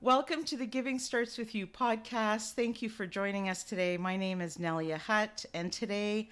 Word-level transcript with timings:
Welcome 0.00 0.44
to 0.44 0.56
the 0.56 0.66
Giving 0.66 0.98
Starts 0.98 1.38
With 1.38 1.54
You 1.54 1.66
podcast. 1.66 2.52
Thank 2.52 2.82
you 2.82 2.90
for 2.90 3.06
joining 3.06 3.48
us 3.48 3.62
today. 3.62 3.96
My 3.96 4.16
name 4.16 4.42
is 4.42 4.58
Nelia 4.58 4.98
Hutt, 4.98 5.46
and 5.54 5.72
today 5.72 6.28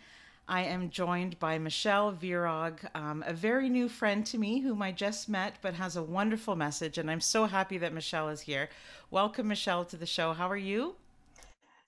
I 0.47 0.63
am 0.65 0.91
joined 0.91 1.39
by 1.39 1.57
Michelle 1.59 2.13
Virog, 2.13 2.81
um, 2.95 3.25
a 3.27 3.33
very 3.33 3.71
new 3.71 3.89
friend 3.89 4.27
to 4.27 4.37
me 4.37 4.61
whom 4.61 4.83
I 4.83 4.93
just 4.93 5.29
met 5.29 5.55
but 5.63 5.73
has 5.75 5.97
a 5.97 6.03
wonderful 6.03 6.55
message. 6.55 6.99
And 6.99 7.11
I'm 7.11 7.21
so 7.21 7.47
happy 7.47 7.79
that 7.79 7.95
Michelle 7.95 8.29
is 8.29 8.43
here. 8.43 8.69
Welcome, 9.11 9.49
Michelle, 9.49 9.87
to 9.87 9.97
the 9.97 10.07
show. 10.07 10.35
How 10.35 10.51
are 10.51 10.57
you? 10.57 10.97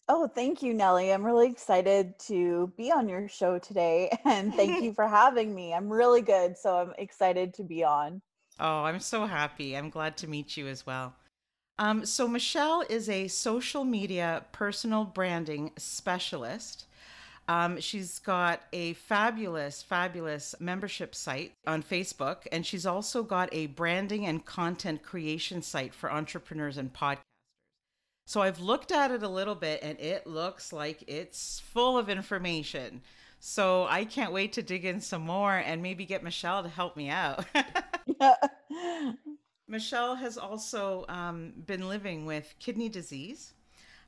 Oh, 0.09 0.27
thank 0.27 0.63
you, 0.63 0.73
Nellie. 0.73 1.13
I'm 1.13 1.25
really 1.25 1.49
excited 1.49 2.19
to 2.21 2.73
be 2.79 2.93
on 2.93 3.09
your 3.09 3.29
show 3.29 3.59
today. 3.59 4.11
And 4.25 4.55
thank 4.55 4.83
you 4.83 4.93
for 4.95 5.07
having 5.07 5.55
me. 5.55 5.75
I'm 5.75 5.91
really 5.91 6.23
good. 6.23 6.57
So 6.57 6.79
I'm 6.79 6.93
excited 6.97 7.53
to 7.55 7.63
be 7.63 7.85
on. 7.85 8.23
Oh, 8.59 8.85
I'm 8.85 9.01
so 9.01 9.27
happy. 9.27 9.77
I'm 9.77 9.91
glad 9.91 10.17
to 10.19 10.29
meet 10.29 10.57
you 10.57 10.69
as 10.69 10.87
well. 10.87 11.15
Um, 11.79 12.07
so, 12.07 12.29
Michelle 12.29 12.85
is 12.89 13.09
a 13.09 13.29
social 13.29 13.85
media 13.85 14.45
personal 14.53 15.05
branding 15.05 15.73
specialist. 15.77 16.87
Um, 17.47 17.81
she's 17.81 18.21
got 18.21 18.63
a 18.73 18.95
fabulous, 18.95 19.83
fabulous 19.83 20.55
membership 20.61 21.15
site 21.15 21.53
on 21.67 21.83
Facebook, 21.83 22.47
and 22.53 22.65
she's 22.65 22.87
also 22.87 23.23
got 23.23 23.49
a 23.53 23.67
branding 23.67 24.25
and 24.25 24.45
content 24.45 25.03
creation 25.03 25.61
site 25.63 25.93
for 25.95 26.11
entrepreneurs 26.11 26.79
and 26.79 26.93
podcasters. 26.93 27.19
So 28.27 28.41
I've 28.41 28.61
looked 28.61 28.91
at 28.91 29.11
it 29.11 29.23
a 29.23 29.29
little 29.29 29.55
bit, 29.55 29.81
and 29.83 30.01
it 30.01 30.27
looks 30.27 30.73
like 30.73 31.05
it's 31.07 31.61
full 31.61 31.99
of 31.99 32.09
information. 32.09 33.03
So 33.41 33.87
I 33.91 34.07
can't 34.07 34.33
wait 34.33 34.55
to 34.55 34.63
dig 34.63 34.87
in 34.87 35.03
some 35.03 35.21
more 35.21 35.53
and 35.53 35.83
maybe 35.83 36.07
get 36.07 36.25
Michelle 36.25 36.63
to 36.63 36.69
help 36.71 36.97
me 36.97 37.11
out. 37.11 37.45
Michelle 39.67 40.15
has 40.15 40.37
also 40.37 41.05
um, 41.09 41.53
been 41.67 41.89
living 41.89 42.27
with 42.27 42.55
kidney 42.59 42.89
disease, 42.89 43.55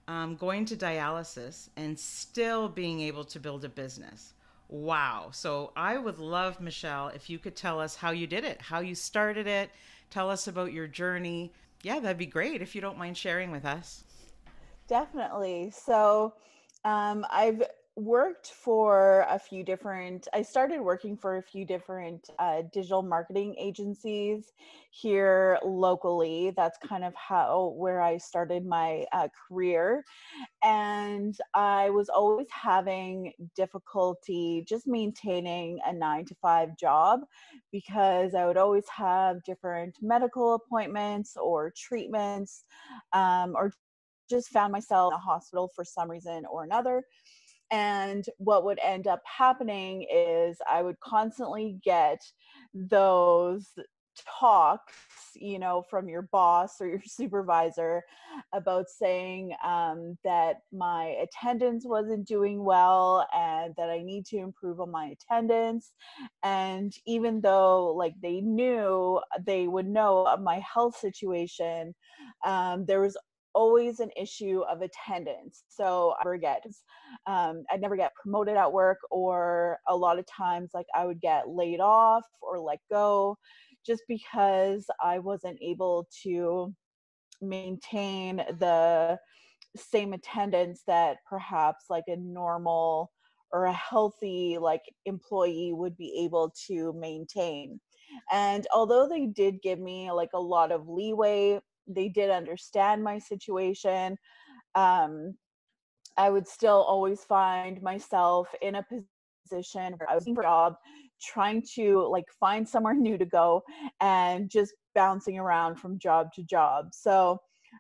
um, 0.07 0.37
going 0.37 0.65
to 0.67 0.77
dialysis, 0.77 1.69
and 1.77 1.99
still 1.99 2.69
being 2.69 3.01
able 3.01 3.25
to 3.25 3.41
build 3.41 3.65
a 3.65 3.69
business. 3.69 4.34
Wow. 4.69 5.29
So 5.33 5.73
I 5.77 5.97
would 5.97 6.19
love, 6.19 6.61
Michelle, 6.61 7.09
if 7.09 7.31
you 7.31 7.39
could 7.39 7.57
tell 7.57 7.81
us 7.81 7.97
how 7.97 8.11
you 8.11 8.27
did 8.27 8.45
it, 8.45 8.61
how 8.61 8.81
you 8.81 8.95
started 8.95 9.47
it, 9.47 9.71
tell 10.11 10.29
us 10.29 10.47
about 10.47 10.73
your 10.73 10.87
journey. 10.87 11.53
Yeah, 11.83 12.00
that'd 12.00 12.19
be 12.19 12.27
great 12.27 12.62
if 12.62 12.75
you 12.75 12.81
don't 12.81 12.99
mind 12.99 13.16
sharing 13.16 13.50
with 13.50 13.65
us. 13.65 14.05
Definitely. 14.89 15.71
So 15.71 16.34
um, 16.84 17.25
I've 17.31 17.62
worked 17.97 18.49
for 18.49 19.25
a 19.31 19.39
few 19.39 19.65
different 19.65 20.29
i 20.34 20.43
started 20.43 20.81
working 20.81 21.17
for 21.17 21.39
a 21.39 21.43
few 21.43 21.65
different 21.65 22.29
uh, 22.39 22.61
digital 22.71 23.03
marketing 23.03 23.55
agencies 23.59 24.53
here 24.91 25.59
locally. 25.65 26.53
That's 26.57 26.79
kind 26.79 27.05
of 27.05 27.15
how 27.15 27.75
where 27.77 28.01
i 28.01 28.17
started 28.19 28.65
my 28.67 29.05
uh, 29.12 29.29
career. 29.49 30.05
And 30.62 31.37
i 31.55 31.91
was 31.91 32.09
always 32.09 32.47
having 32.51 33.33
difficulty 33.55 34.65
just 34.69 34.87
maintaining 34.87 35.81
a 35.87 35.93
nine 35.93 36.25
to 36.27 36.34
five 36.43 36.77
job 36.78 37.21
because 37.73 38.34
i 38.34 38.47
would 38.47 38.57
always 38.57 38.87
have 38.89 39.43
different 39.45 39.97
medical 40.03 40.55
appointments 40.55 41.37
or 41.37 41.73
treatments 41.77 42.65
um, 43.13 43.55
or 43.57 43.73
just 44.28 44.49
found 44.49 44.73
myself 44.73 45.13
in 45.13 45.17
a 45.17 45.21
hospital 45.21 45.71
for 45.75 45.84
some 45.84 46.11
reason 46.11 46.45
or 46.51 46.65
another 46.65 47.03
and 47.71 48.25
what 48.38 48.65
would 48.65 48.78
end 48.82 49.06
up 49.06 49.22
happening 49.25 50.06
is 50.12 50.59
I 50.71 50.82
would 50.82 51.00
constantly 51.00 51.78
get 51.82 52.21
those 52.75 53.66
talks 54.25 54.93
you 55.34 55.59
know 55.59 55.82
from 55.91 56.09
your 56.09 56.22
boss 56.22 56.81
or 56.81 56.87
your 56.87 57.03
supervisor 57.06 58.03
about 58.54 58.88
saying 58.88 59.54
um, 59.65 60.16
that 60.25 60.56
my 60.72 61.16
attendance 61.22 61.84
wasn't 61.87 62.27
doing 62.27 62.65
well 62.65 63.27
and 63.34 63.75
that 63.77 63.91
i 63.91 64.03
need 64.03 64.25
to 64.27 64.38
improve 64.38 64.81
on 64.81 64.91
my 64.91 65.15
attendance. 65.31 65.93
And 66.43 66.93
even 67.06 67.41
though 67.41 67.94
like 67.97 68.15
they 68.22 68.41
knew 68.41 69.21
they 69.44 69.69
would 69.69 69.87
know 69.87 70.27
of 70.27 70.41
my 70.41 70.60
health 70.60 70.97
situation 70.97 71.94
um, 72.44 72.84
there 72.87 73.00
was 73.00 73.16
always 73.56 74.00
an 74.00 74.11
issue 74.17 74.61
of 74.71 74.83
attendance. 74.83 75.65
So 75.69 76.15
I 76.21 76.25
never 76.25 76.37
get, 76.37 76.62
um, 77.27 77.65
I'd 77.71 77.81
never 77.81 77.97
get 77.97 78.15
promoted 78.15 78.56
at 78.56 78.72
work, 78.72 78.99
or 79.11 79.78
a 79.89 79.97
lot 79.97 80.19
of 80.19 80.27
times, 80.27 80.71
like 80.75 80.87
I 80.94 81.06
would 81.06 81.21
get 81.21 81.49
laid 81.49 81.81
off 81.81 82.25
or 82.43 82.61
let 82.61 82.81
go, 82.91 83.39
just 83.84 84.03
because 84.06 84.84
I 85.03 85.19
wasn't 85.19 85.59
able 85.62 86.06
to 86.25 86.75
maintain 87.41 88.37
the 88.37 89.19
same 89.77 90.12
attendance 90.12 90.83
that 90.87 91.19
perhaps 91.28 91.84
like 91.91 92.05
a 92.09 92.16
normal 92.16 93.11
or 93.53 93.66
a 93.66 93.72
healthy 93.72 94.59
like 94.61 94.83
employee 95.05 95.72
would 95.72 95.97
be 95.97 96.22
able 96.25 96.53
to 96.66 96.93
maintain. 96.95 97.81
And 98.31 98.66
although 98.75 99.09
they 99.09 99.27
did 99.27 99.62
give 99.62 99.78
me 99.78 100.11
like 100.11 100.31
a 100.34 100.41
lot 100.41 100.72
of 100.72 100.89
leeway 100.89 101.61
they 101.86 102.08
did 102.08 102.30
understand 102.30 103.02
my 103.02 103.19
situation 103.19 104.16
um, 104.74 105.34
i 106.16 106.30
would 106.30 106.47
still 106.47 106.82
always 106.88 107.24
find 107.24 107.82
myself 107.82 108.48
in 108.62 108.76
a 108.76 108.84
position 108.84 109.48
where 109.52 109.69
i 109.69 109.70
was 109.70 109.82
for 109.86 109.98
a 109.98 110.06
job 110.44 110.74
trying 110.84 111.28
to 111.74 111.74
like 111.76 111.92
find 112.12 112.41
somewhere 112.41 112.66
new 112.78 112.97
to 112.98 113.08
go 113.08 113.62
and 114.00 114.50
just 114.50 114.72
bouncing 114.94 115.38
around 115.38 115.76
from 115.76 115.98
job 115.98 116.28
to 116.34 116.42
job. 116.42 116.86
So 116.92 117.38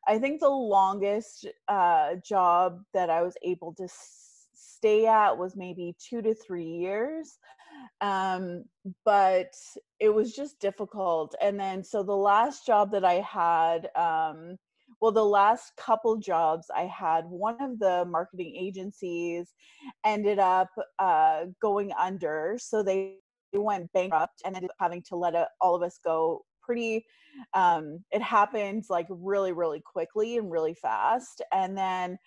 i 0.08 0.18
think 0.18 0.40
the 0.40 0.48
longest 0.48 1.46
uh, 1.68 2.16
job 2.26 2.80
that 2.94 3.10
i 3.10 3.22
was 3.22 3.36
able 3.42 3.74
to 3.74 3.84
s- 3.84 4.48
stay 4.54 5.06
at 5.06 5.36
was 5.38 5.56
maybe 5.56 5.94
two 5.98 6.22
to 6.22 6.34
three 6.34 6.66
years 6.68 7.38
um, 8.00 8.64
but 9.04 9.52
it 10.00 10.10
was 10.10 10.34
just 10.34 10.60
difficult. 10.60 11.34
And 11.40 11.58
then, 11.58 11.82
so 11.82 12.02
the 12.02 12.16
last 12.16 12.66
job 12.66 12.92
that 12.92 13.04
I 13.04 13.14
had, 13.14 13.88
um, 13.96 14.56
well, 15.00 15.12
the 15.12 15.24
last 15.24 15.72
couple 15.76 16.16
jobs 16.16 16.66
I 16.74 16.82
had, 16.82 17.24
one 17.26 17.60
of 17.60 17.78
the 17.78 18.04
marketing 18.06 18.54
agencies 18.58 19.52
ended 20.04 20.38
up 20.38 20.68
uh, 20.98 21.46
going 21.60 21.92
under. 21.98 22.56
So 22.60 22.82
they 22.82 23.16
went 23.52 23.92
bankrupt 23.92 24.42
and 24.44 24.54
ended 24.54 24.70
up 24.70 24.76
having 24.78 25.02
to 25.08 25.16
let 25.16 25.34
a, 25.34 25.48
all 25.60 25.74
of 25.74 25.82
us 25.82 25.98
go 26.04 26.42
pretty 26.66 27.04
um 27.54 28.00
it 28.10 28.20
happened 28.20 28.84
like 28.90 29.06
really 29.08 29.52
really 29.52 29.80
quickly 29.80 30.36
and 30.36 30.50
really 30.50 30.74
fast 30.74 31.40
and 31.52 31.78
then 31.78 32.18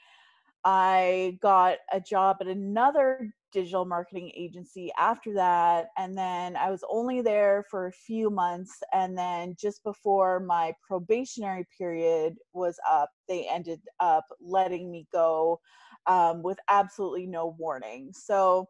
i 0.63 1.38
got 1.41 1.77
a 1.91 2.00
job 2.00 2.38
at 2.39 2.47
another 2.47 3.33
digital 3.51 3.85
marketing 3.85 4.31
agency 4.35 4.91
after 4.97 5.33
that. 5.33 5.87
And 5.97 6.17
then 6.17 6.55
I 6.55 6.69
was 6.71 6.83
only 6.89 7.21
there 7.21 7.65
for 7.69 7.87
a 7.87 7.91
few 7.91 8.29
months. 8.29 8.71
And 8.93 9.17
then 9.17 9.55
just 9.59 9.83
before 9.83 10.39
my 10.39 10.73
probationary 10.87 11.67
period 11.77 12.35
was 12.53 12.77
up, 12.89 13.09
they 13.27 13.47
ended 13.49 13.81
up 13.99 14.25
letting 14.41 14.91
me 14.91 15.07
go 15.11 15.59
um, 16.07 16.41
with 16.43 16.57
absolutely 16.69 17.27
no 17.27 17.55
warning. 17.57 18.11
So 18.13 18.67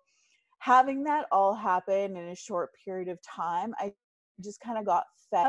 having 0.60 1.04
that 1.04 1.26
all 1.32 1.56
happen 1.56 2.16
in 2.18 2.30
a 2.30 2.36
short 2.36 2.70
period 2.84 3.08
of 3.10 3.20
time, 3.22 3.74
I 3.80 3.94
just 4.44 4.60
kind 4.62 4.78
of 4.78 4.86
got 4.86 5.06
fed. 5.32 5.48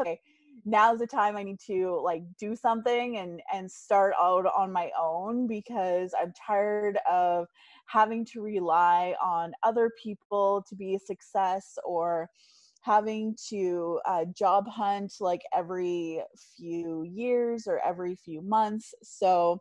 Now's 0.64 0.98
the 0.98 1.06
time 1.06 1.36
I 1.36 1.42
need 1.42 1.60
to 1.66 2.00
like 2.02 2.22
do 2.38 2.54
something 2.54 3.16
and 3.18 3.40
and 3.52 3.70
start 3.70 4.14
out 4.20 4.46
on 4.46 4.72
my 4.72 4.90
own 4.98 5.46
because 5.46 6.12
I'm 6.20 6.32
tired 6.46 6.98
of 7.10 7.46
having 7.86 8.24
to 8.26 8.40
rely 8.40 9.14
on 9.22 9.52
other 9.62 9.90
people 10.02 10.64
to 10.68 10.74
be 10.74 10.94
a 10.94 10.98
success 10.98 11.78
or 11.84 12.28
having 12.82 13.36
to 13.48 14.00
uh, 14.06 14.24
job 14.36 14.66
hunt 14.68 15.14
like 15.20 15.42
every 15.54 16.22
few 16.56 17.02
years 17.02 17.66
or 17.66 17.78
every 17.84 18.16
few 18.16 18.40
months. 18.40 18.94
So 19.02 19.60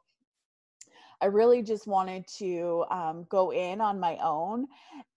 I 1.21 1.25
really 1.25 1.61
just 1.61 1.87
wanted 1.87 2.25
to 2.37 2.85
um, 2.89 3.25
go 3.29 3.51
in 3.51 3.81
on 3.81 3.99
my 3.99 4.17
own. 4.23 4.67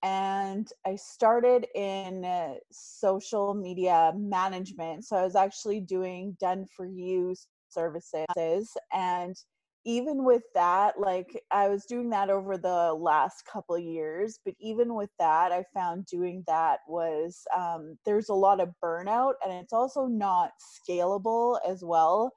And 0.03 0.69
I 0.87 0.97
started 0.97 1.67
in 1.75 2.25
uh, 2.25 2.55
social 2.71 3.55
media 3.55 4.13
management. 4.17 5.05
So 5.05 5.17
I 5.17 5.23
was 5.23 5.37
actually 5.37 5.81
doing 5.81 6.37
done 6.41 6.67
for 6.77 6.87
you 6.87 7.35
services. 7.69 8.77
And 8.93 9.37
even 9.85 10.25
with 10.25 10.43
that 10.55 10.99
like 10.99 11.43
i 11.51 11.69
was 11.69 11.85
doing 11.85 12.09
that 12.11 12.31
over 12.31 12.57
the 12.57 12.93
last 12.95 13.45
couple 13.47 13.79
years 13.79 14.39
but 14.45 14.55
even 14.61 14.95
with 14.95 15.11
that 15.19 15.51
i 15.53 15.65
found 15.75 16.07
doing 16.07 16.43
that 16.47 16.81
was 16.89 17.45
um, 17.57 17.97
there's 18.05 18.29
a 18.29 18.35
lot 18.35 18.61
of 18.61 18.71
burnout 18.83 19.35
and 19.45 19.53
it's 19.53 19.73
also 19.73 20.07
not 20.07 20.51
scalable 20.89 21.59
as 21.69 21.83
well 21.83 22.31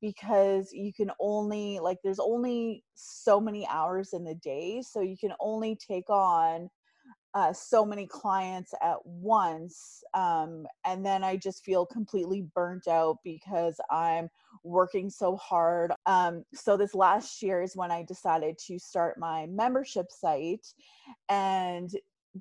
because 0.00 0.70
you 0.72 0.92
can 0.92 1.10
only 1.20 1.78
like 1.80 1.98
there's 2.04 2.20
only 2.20 2.84
so 2.94 3.40
many 3.40 3.66
hours 3.68 4.10
in 4.12 4.24
the 4.24 4.36
day 4.36 4.82
so 4.82 5.00
you 5.00 5.16
can 5.16 5.32
only 5.40 5.76
take 5.76 6.08
on 6.08 6.68
uh, 7.34 7.52
so 7.52 7.84
many 7.84 8.06
clients 8.06 8.74
at 8.82 8.96
once. 9.04 10.02
Um, 10.14 10.66
and 10.84 11.04
then 11.04 11.24
I 11.24 11.36
just 11.36 11.64
feel 11.64 11.86
completely 11.86 12.46
burnt 12.54 12.86
out 12.86 13.18
because 13.24 13.80
I'm 13.90 14.28
working 14.64 15.10
so 15.10 15.36
hard. 15.36 15.92
Um, 16.06 16.44
so 16.54 16.76
this 16.76 16.94
last 16.94 17.42
year 17.42 17.62
is 17.62 17.76
when 17.76 17.90
I 17.90 18.02
decided 18.02 18.58
to 18.66 18.78
start 18.78 19.18
my 19.18 19.46
membership 19.46 20.10
site. 20.10 20.66
And 21.28 21.90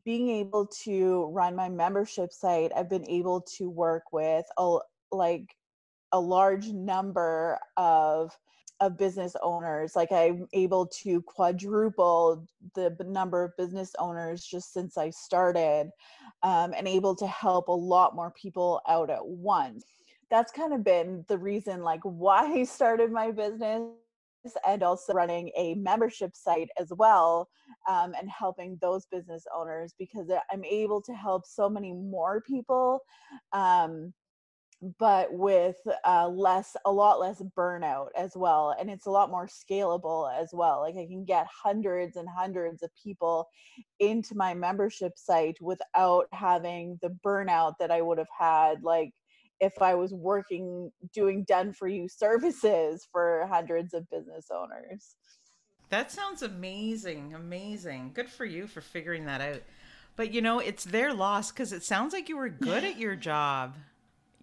being 0.05 0.29
able 0.29 0.67
to 0.83 1.25
run 1.33 1.55
my 1.55 1.69
membership 1.69 2.31
site, 2.31 2.71
I've 2.75 2.89
been 2.89 3.09
able 3.09 3.41
to 3.57 3.69
work 3.69 4.03
with 4.11 4.45
a, 4.57 4.77
like 5.11 5.55
a 6.11 6.19
large 6.19 6.67
number 6.67 7.59
of 7.77 8.37
of 8.81 8.97
business 8.97 9.35
owners. 9.43 9.95
Like 9.95 10.11
I'm 10.11 10.47
able 10.53 10.87
to 11.03 11.21
quadruple 11.21 12.47
the 12.73 12.95
number 13.05 13.43
of 13.43 13.55
business 13.55 13.93
owners 13.99 14.43
just 14.43 14.73
since 14.73 14.97
I 14.97 15.11
started 15.11 15.91
um, 16.41 16.73
and 16.75 16.87
able 16.87 17.15
to 17.17 17.27
help 17.27 17.67
a 17.67 17.71
lot 17.71 18.15
more 18.15 18.31
people 18.31 18.81
out 18.89 19.11
at 19.11 19.25
once. 19.25 19.85
That's 20.31 20.51
kind 20.51 20.73
of 20.73 20.83
been 20.83 21.25
the 21.27 21.37
reason 21.37 21.83
like 21.83 22.01
why 22.03 22.45
I 22.45 22.63
started 22.63 23.11
my 23.11 23.31
business 23.31 23.91
and 24.67 24.81
also 24.81 25.13
running 25.13 25.51
a 25.55 25.75
membership 25.75 26.35
site 26.35 26.69
as 26.79 26.91
well 26.97 27.47
um, 27.87 28.15
and 28.19 28.29
helping 28.29 28.77
those 28.81 29.05
business 29.05 29.43
owners 29.55 29.93
because 29.99 30.27
I'm 30.51 30.65
able 30.65 31.01
to 31.03 31.13
help 31.13 31.45
so 31.45 31.69
many 31.69 31.93
more 31.93 32.41
people 32.41 33.01
um, 33.53 34.13
but 34.99 35.31
with 35.31 35.75
uh, 36.05 36.27
less 36.27 36.75
a 36.85 36.91
lot 36.91 37.19
less 37.19 37.41
burnout 37.57 38.07
as 38.17 38.31
well 38.35 38.75
and 38.79 38.89
it's 38.89 39.05
a 39.05 39.11
lot 39.11 39.29
more 39.29 39.47
scalable 39.47 40.31
as 40.41 40.49
well 40.53 40.81
like 40.81 40.95
i 40.95 41.05
can 41.05 41.23
get 41.23 41.45
hundreds 41.47 42.15
and 42.15 42.27
hundreds 42.27 42.81
of 42.81 42.89
people 43.01 43.47
into 43.99 44.35
my 44.35 44.53
membership 44.53 45.13
site 45.15 45.57
without 45.61 46.25
having 46.31 46.97
the 47.01 47.15
burnout 47.23 47.73
that 47.79 47.91
i 47.91 48.01
would 48.01 48.17
have 48.17 48.27
had 48.37 48.81
like 48.81 49.11
if 49.61 49.79
i 49.81 49.93
was 49.95 50.13
working 50.13 50.91
doing 51.13 51.43
done 51.43 51.71
for 51.71 51.87
you 51.87 52.09
services 52.09 53.07
for 53.11 53.47
hundreds 53.49 53.93
of 53.93 54.09
business 54.09 54.47
owners. 54.53 55.15
That 55.89 56.11
sounds 56.11 56.41
amazing 56.41 57.33
amazing. 57.33 58.11
Good 58.13 58.29
for 58.29 58.45
you 58.45 58.67
for 58.67 58.81
figuring 58.81 59.25
that 59.25 59.41
out. 59.41 59.61
But 60.15 60.33
you 60.33 60.41
know 60.41 60.59
it's 60.59 60.83
their 60.83 61.13
loss 61.13 61.51
because 61.51 61.71
it 61.71 61.83
sounds 61.83 62.13
like 62.13 62.27
you 62.27 62.37
were 62.37 62.49
good 62.49 62.83
at 62.83 62.97
your 62.97 63.15
job. 63.15 63.75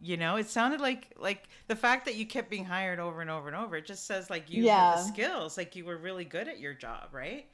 You 0.01 0.17
know 0.17 0.37
it 0.37 0.49
sounded 0.49 0.81
like 0.81 1.15
like 1.19 1.49
the 1.67 1.77
fact 1.77 2.05
that 2.05 2.15
you 2.15 2.25
kept 2.25 2.49
being 2.49 2.65
hired 2.65 3.01
over 3.01 3.21
and 3.21 3.31
over 3.31 3.49
and 3.49 3.57
over 3.57 3.77
it 3.77 3.85
just 3.87 4.07
says 4.07 4.31
like 4.31 4.51
you 4.51 4.63
yeah. 4.63 4.91
had 4.91 4.99
the 4.99 5.09
skills 5.09 5.57
like 5.57 5.75
you 5.75 5.85
were 5.85 5.97
really 5.97 6.25
good 6.25 6.47
at 6.47 6.61
your 6.61 6.73
job 6.73 7.09
right 7.13 7.47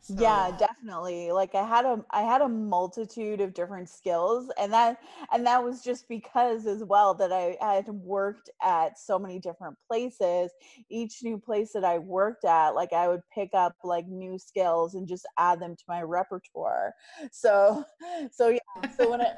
so. 0.00 0.14
yeah 0.18 0.50
definitely 0.58 1.30
like 1.32 1.54
i 1.54 1.66
had 1.66 1.84
a 1.84 2.02
i 2.10 2.22
had 2.22 2.40
a 2.40 2.48
multitude 2.48 3.40
of 3.40 3.52
different 3.52 3.88
skills 3.88 4.50
and 4.58 4.72
that 4.72 4.98
and 5.32 5.46
that 5.46 5.62
was 5.62 5.82
just 5.82 6.08
because 6.08 6.66
as 6.66 6.84
well 6.84 7.14
that 7.14 7.32
i 7.32 7.56
had 7.60 7.88
worked 7.88 8.50
at 8.62 8.98
so 8.98 9.18
many 9.18 9.38
different 9.38 9.76
places 9.90 10.50
each 10.88 11.22
new 11.22 11.38
place 11.38 11.72
that 11.72 11.84
i 11.84 11.98
worked 11.98 12.44
at 12.44 12.70
like 12.70 12.92
i 12.92 13.08
would 13.08 13.22
pick 13.34 13.50
up 13.54 13.74
like 13.84 14.06
new 14.06 14.38
skills 14.38 14.94
and 14.94 15.08
just 15.08 15.26
add 15.38 15.60
them 15.60 15.74
to 15.76 15.84
my 15.88 16.02
repertoire 16.02 16.92
so 17.30 17.84
so 18.30 18.48
yeah 18.48 18.88
so 18.96 19.10
when 19.10 19.20
it 19.20 19.32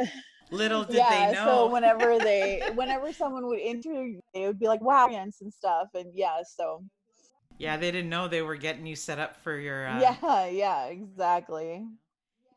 Little 0.52 0.84
did 0.84 0.96
yeah, 0.96 1.28
they 1.28 1.34
know. 1.34 1.46
So 1.46 1.72
whenever 1.72 2.18
they, 2.18 2.62
whenever 2.74 3.10
someone 3.12 3.46
would 3.46 3.58
interview, 3.58 4.20
they 4.34 4.46
would 4.46 4.58
be 4.58 4.66
like, 4.66 4.82
"Wow," 4.82 5.08
and 5.08 5.32
stuff, 5.32 5.88
and 5.94 6.12
yeah, 6.14 6.40
so. 6.46 6.84
Yeah, 7.58 7.76
they 7.76 7.90
didn't 7.90 8.10
know 8.10 8.28
they 8.28 8.42
were 8.42 8.56
getting 8.56 8.86
you 8.86 8.96
set 8.96 9.18
up 9.18 9.36
for 9.36 9.56
your. 9.58 9.86
Uh, 9.86 10.14
yeah, 10.14 10.46
yeah, 10.48 10.86
exactly. 10.86 11.86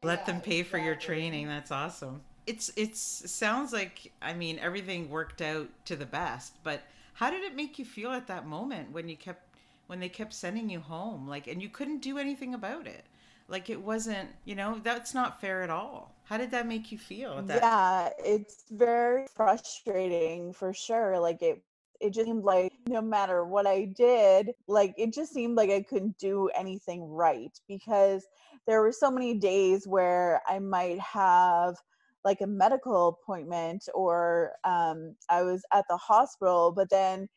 Let 0.02 0.26
yeah, 0.26 0.26
them 0.26 0.40
pay 0.42 0.64
exactly. 0.64 0.64
for 0.64 0.78
your 0.78 0.96
training. 0.96 1.48
That's 1.48 1.72
awesome. 1.72 2.22
It's 2.48 2.72
it's 2.78 3.02
sounds 3.30 3.74
like 3.74 4.14
I 4.22 4.34
mean 4.34 4.58
everything 4.60 5.10
worked 5.10 5.42
out 5.42 5.70
to 5.86 5.96
the 5.98 6.06
best, 6.06 6.54
but 6.64 6.84
how 7.14 7.30
did 7.32 7.44
it 7.44 7.56
make 7.56 7.78
you 7.80 7.86
feel 7.86 8.12
at 8.12 8.28
that 8.28 8.46
moment 8.48 8.92
when 8.92 9.10
you 9.10 9.18
kept 9.18 9.44
when 9.88 10.00
they 10.00 10.10
kept 10.10 10.34
sending 10.34 10.70
you 10.70 10.80
home 10.80 11.28
like 11.28 11.48
and 11.48 11.62
you 11.62 11.70
couldn't 11.70 12.02
do 12.02 12.18
anything 12.18 12.54
about 12.54 12.88
it? 12.88 13.06
Like 13.50 13.70
it 13.70 13.82
wasn't, 13.82 14.30
you 14.46 14.56
know, 14.56 14.80
that's 14.82 15.14
not 15.14 15.42
fair 15.42 15.62
at 15.64 15.70
all. 15.70 16.16
How 16.26 16.38
did 16.38 16.52
that 16.52 16.68
make 16.68 16.92
you 16.92 16.98
feel? 16.98 17.42
That- 17.44 17.62
yeah, 17.62 18.10
it's 18.20 18.64
very 18.72 19.28
frustrating 19.28 20.54
for 20.54 20.74
sure. 20.74 21.20
Like 21.20 21.42
it 21.42 21.62
it 22.02 22.14
just 22.14 22.26
seemed 22.26 22.44
like 22.44 22.74
no 22.88 23.02
matter 23.02 23.46
what 23.46 23.68
I 23.68 23.86
did, 23.96 24.52
like 24.68 24.94
it 24.98 25.14
just 25.14 25.34
seemed 25.34 25.56
like 25.56 25.70
I 25.70 25.84
couldn't 25.84 26.18
do 26.18 26.50
anything 26.56 27.04
right 27.04 27.52
because 27.68 28.26
there 28.68 28.82
were 28.82 28.92
so 28.92 29.12
many 29.12 29.36
days 29.36 29.88
where 29.88 30.42
I 30.48 30.60
might 30.60 31.00
have 31.00 31.76
like 32.24 32.42
a 32.42 32.48
medical 32.48 33.10
appointment 33.10 33.88
or 33.94 34.54
um, 34.64 35.16
I 35.30 35.44
was 35.44 35.64
at 35.74 35.86
the 35.90 35.98
hospital, 35.98 36.74
but 36.76 36.90
then 36.90 37.28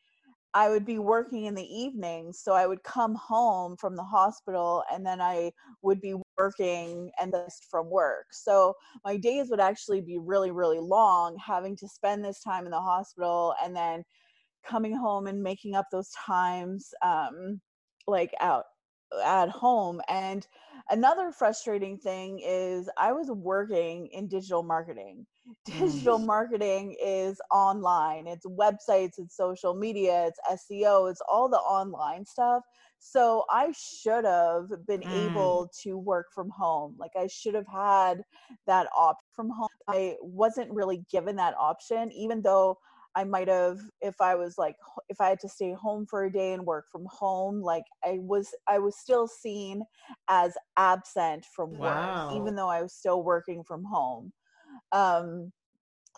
I 0.53 0.69
would 0.69 0.85
be 0.85 0.97
working 0.97 1.45
in 1.45 1.53
the 1.53 1.63
evenings. 1.63 2.39
So 2.39 2.53
I 2.53 2.65
would 2.65 2.83
come 2.83 3.13
home 3.15 3.77
from 3.77 3.95
the 3.95 4.03
hospital 4.03 4.83
and 4.91 5.05
then 5.05 5.21
I 5.21 5.51
would 5.83 6.01
be 6.01 6.15
working 6.37 7.11
and 7.21 7.31
this 7.31 7.59
from 7.69 7.89
work. 7.89 8.25
So 8.31 8.73
my 9.05 9.15
days 9.15 9.49
would 9.51 9.59
actually 9.59 10.01
be 10.01 10.17
really, 10.17 10.49
really 10.51 10.79
long, 10.79 11.37
having 11.37 11.75
to 11.77 11.87
spend 11.87 12.25
this 12.25 12.41
time 12.41 12.65
in 12.65 12.71
the 12.71 12.81
hospital 12.81 13.53
and 13.63 13.75
then 13.75 14.03
coming 14.65 14.95
home 14.95 15.27
and 15.27 15.41
making 15.41 15.75
up 15.75 15.85
those 15.91 16.09
times 16.25 16.93
um, 17.01 17.59
like 18.07 18.33
out 18.39 18.65
at 19.25 19.49
home. 19.49 20.01
And 20.07 20.45
another 20.89 21.31
frustrating 21.31 21.97
thing 21.97 22.41
is 22.45 22.89
I 22.97 23.11
was 23.11 23.29
working 23.31 24.07
in 24.07 24.27
digital 24.27 24.63
marketing. 24.63 25.25
Digital 25.65 26.19
mm. 26.19 26.25
marketing 26.25 26.95
is 27.03 27.41
online. 27.51 28.27
It's 28.27 28.45
websites, 28.45 29.13
it's 29.17 29.35
social 29.35 29.73
media, 29.73 30.27
it's 30.27 30.65
SEO, 30.69 31.09
it's 31.09 31.21
all 31.27 31.49
the 31.49 31.57
online 31.57 32.25
stuff. 32.25 32.63
So 32.99 33.45
I 33.49 33.73
should 33.75 34.25
have 34.25 34.69
been 34.85 35.01
mm. 35.01 35.29
able 35.29 35.71
to 35.83 35.97
work 35.97 36.27
from 36.35 36.49
home. 36.49 36.95
Like 36.99 37.11
I 37.17 37.27
should 37.27 37.55
have 37.55 37.67
had 37.67 38.21
that 38.67 38.87
option 38.95 39.25
from 39.33 39.49
home. 39.49 39.69
I 39.87 40.17
wasn't 40.21 40.71
really 40.71 41.03
given 41.09 41.35
that 41.37 41.55
option, 41.57 42.11
even 42.11 42.41
though 42.41 42.77
I 43.15 43.23
might 43.25 43.47
have 43.47 43.79
if 44.01 44.21
I 44.21 44.35
was 44.35 44.57
like 44.57 44.75
if 45.09 45.19
I 45.21 45.29
had 45.29 45.39
to 45.41 45.49
stay 45.49 45.73
home 45.73 46.05
for 46.07 46.23
a 46.25 46.31
day 46.31 46.53
and 46.53 46.65
work 46.65 46.87
from 46.91 47.05
home 47.09 47.61
like 47.61 47.85
I 48.03 48.19
was 48.21 48.53
I 48.67 48.79
was 48.79 48.97
still 48.97 49.27
seen 49.27 49.83
as 50.29 50.57
absent 50.77 51.45
from 51.45 51.77
wow. 51.77 51.77
work 51.77 52.17
even 52.29 52.55
though 52.55 52.69
I 52.69 52.81
was 52.81 52.93
still 52.95 53.23
working 53.23 53.63
from 53.63 53.83
home. 53.85 54.33
Um 54.91 55.53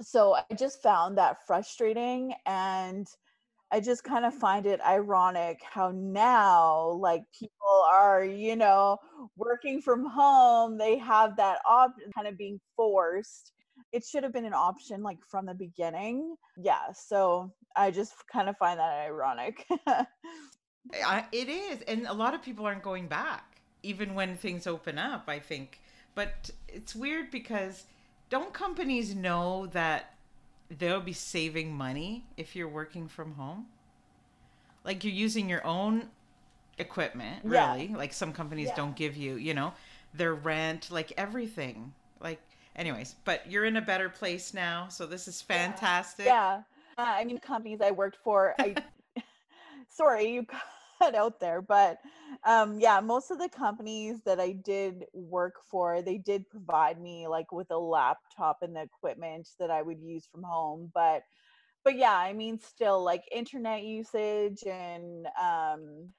so 0.01 0.36
I 0.36 0.45
just 0.55 0.81
found 0.81 1.17
that 1.17 1.45
frustrating 1.48 2.33
and 2.45 3.07
I 3.71 3.79
just 3.81 4.03
kind 4.03 4.25
of 4.25 4.33
find 4.36 4.65
it 4.65 4.81
ironic 4.81 5.62
how 5.63 5.91
now, 5.91 6.89
like, 6.91 7.24
people 7.38 7.86
are, 7.91 8.24
you 8.25 8.55
know, 8.55 8.98
working 9.38 9.81
from 9.81 10.05
home, 10.05 10.77
they 10.77 10.98
have 10.98 11.38
that 11.38 11.62
option 11.67 12.12
kind 12.15 12.27
of 12.27 12.38
being 12.38 12.60
forced. 12.75 13.53
It 13.91 14.05
should 14.05 14.24
have 14.24 14.33
been 14.33 14.45
an 14.45 14.53
option, 14.53 15.03
like, 15.03 15.19
from 15.29 15.45
the 15.45 15.53
beginning. 15.53 16.36
Yeah. 16.57 16.91
So 16.93 17.51
I 17.75 17.91
just 17.91 18.13
kind 18.31 18.50
of 18.50 18.57
find 18.57 18.79
that 18.79 19.05
ironic. 19.07 19.65
I, 21.05 21.25
it 21.31 21.50
is. 21.50 21.81
And 21.88 22.07
a 22.07 22.13
lot 22.13 22.33
of 22.33 22.41
people 22.41 22.65
aren't 22.65 22.83
going 22.83 23.07
back, 23.07 23.62
even 23.83 24.15
when 24.15 24.36
things 24.36 24.67
open 24.67 24.98
up, 24.98 25.25
I 25.27 25.39
think. 25.39 25.79
But 26.15 26.50
it's 26.67 26.95
weird 26.95 27.31
because 27.31 27.86
don't 28.29 28.53
companies 28.53 29.15
know 29.15 29.67
that 29.67 30.13
they'll 30.69 31.01
be 31.01 31.13
saving 31.13 31.74
money 31.74 32.25
if 32.38 32.55
you're 32.55 32.67
working 32.67 33.07
from 33.07 33.33
home. 33.33 33.67
Like 34.83 35.03
you're 35.03 35.13
using 35.13 35.50
your 35.50 35.65
own 35.65 36.10
equipment, 36.77 37.45
Yeah. 37.48 37.74
really. 37.74 37.89
Like 37.89 38.13
some 38.13 38.33
companies 38.33 38.69
Yeah. 38.69 38.75
don't 38.75 38.95
give 38.95 39.15
you, 39.15 39.36
you 39.36 39.53
know, 39.53 39.74
their 40.13 40.33
rent, 40.33 40.89
like 40.91 41.13
everything. 41.17 41.93
Like 42.19 42.41
anyways, 42.75 43.15
but 43.25 43.49
you're 43.49 43.65
in 43.65 43.77
a 43.77 43.81
better 43.81 44.09
place 44.09 44.53
now, 44.53 44.87
so 44.89 45.05
this 45.05 45.27
is 45.27 45.41
fantastic. 45.41 46.25
Yeah. 46.25 46.61
Uh, 46.97 47.01
I 47.01 47.23
mean, 47.23 47.37
companies 47.39 47.79
I 47.81 47.91
worked 47.91 48.17
for, 48.23 48.55
I 48.59 48.75
sorry, 49.89 50.31
you 50.31 50.45
cut 50.99 51.15
out 51.15 51.39
there, 51.39 51.61
but 51.61 51.99
um, 52.45 52.79
yeah, 52.79 52.99
most 52.99 53.31
of 53.31 53.39
the 53.39 53.49
companies 53.49 54.21
that 54.25 54.39
I 54.39 54.51
did 54.51 55.05
work 55.13 55.55
for, 55.69 56.01
they 56.01 56.17
did 56.17 56.49
provide 56.49 56.99
me 56.99 57.27
like 57.27 57.51
with 57.51 57.71
a 57.71 57.77
laptop 57.77 58.59
and 58.61 58.75
the 58.75 58.83
equipment 58.83 59.49
that 59.59 59.71
I 59.71 59.81
would 59.81 59.99
use 59.99 60.27
from 60.31 60.43
home. 60.43 60.91
But, 60.93 61.23
but 61.83 61.97
yeah, 61.97 62.15
I 62.15 62.33
mean, 62.33 62.59
still 62.59 63.03
like 63.03 63.23
internet 63.31 63.83
usage 63.83 64.63
and 64.65 65.27
um, 65.41 66.09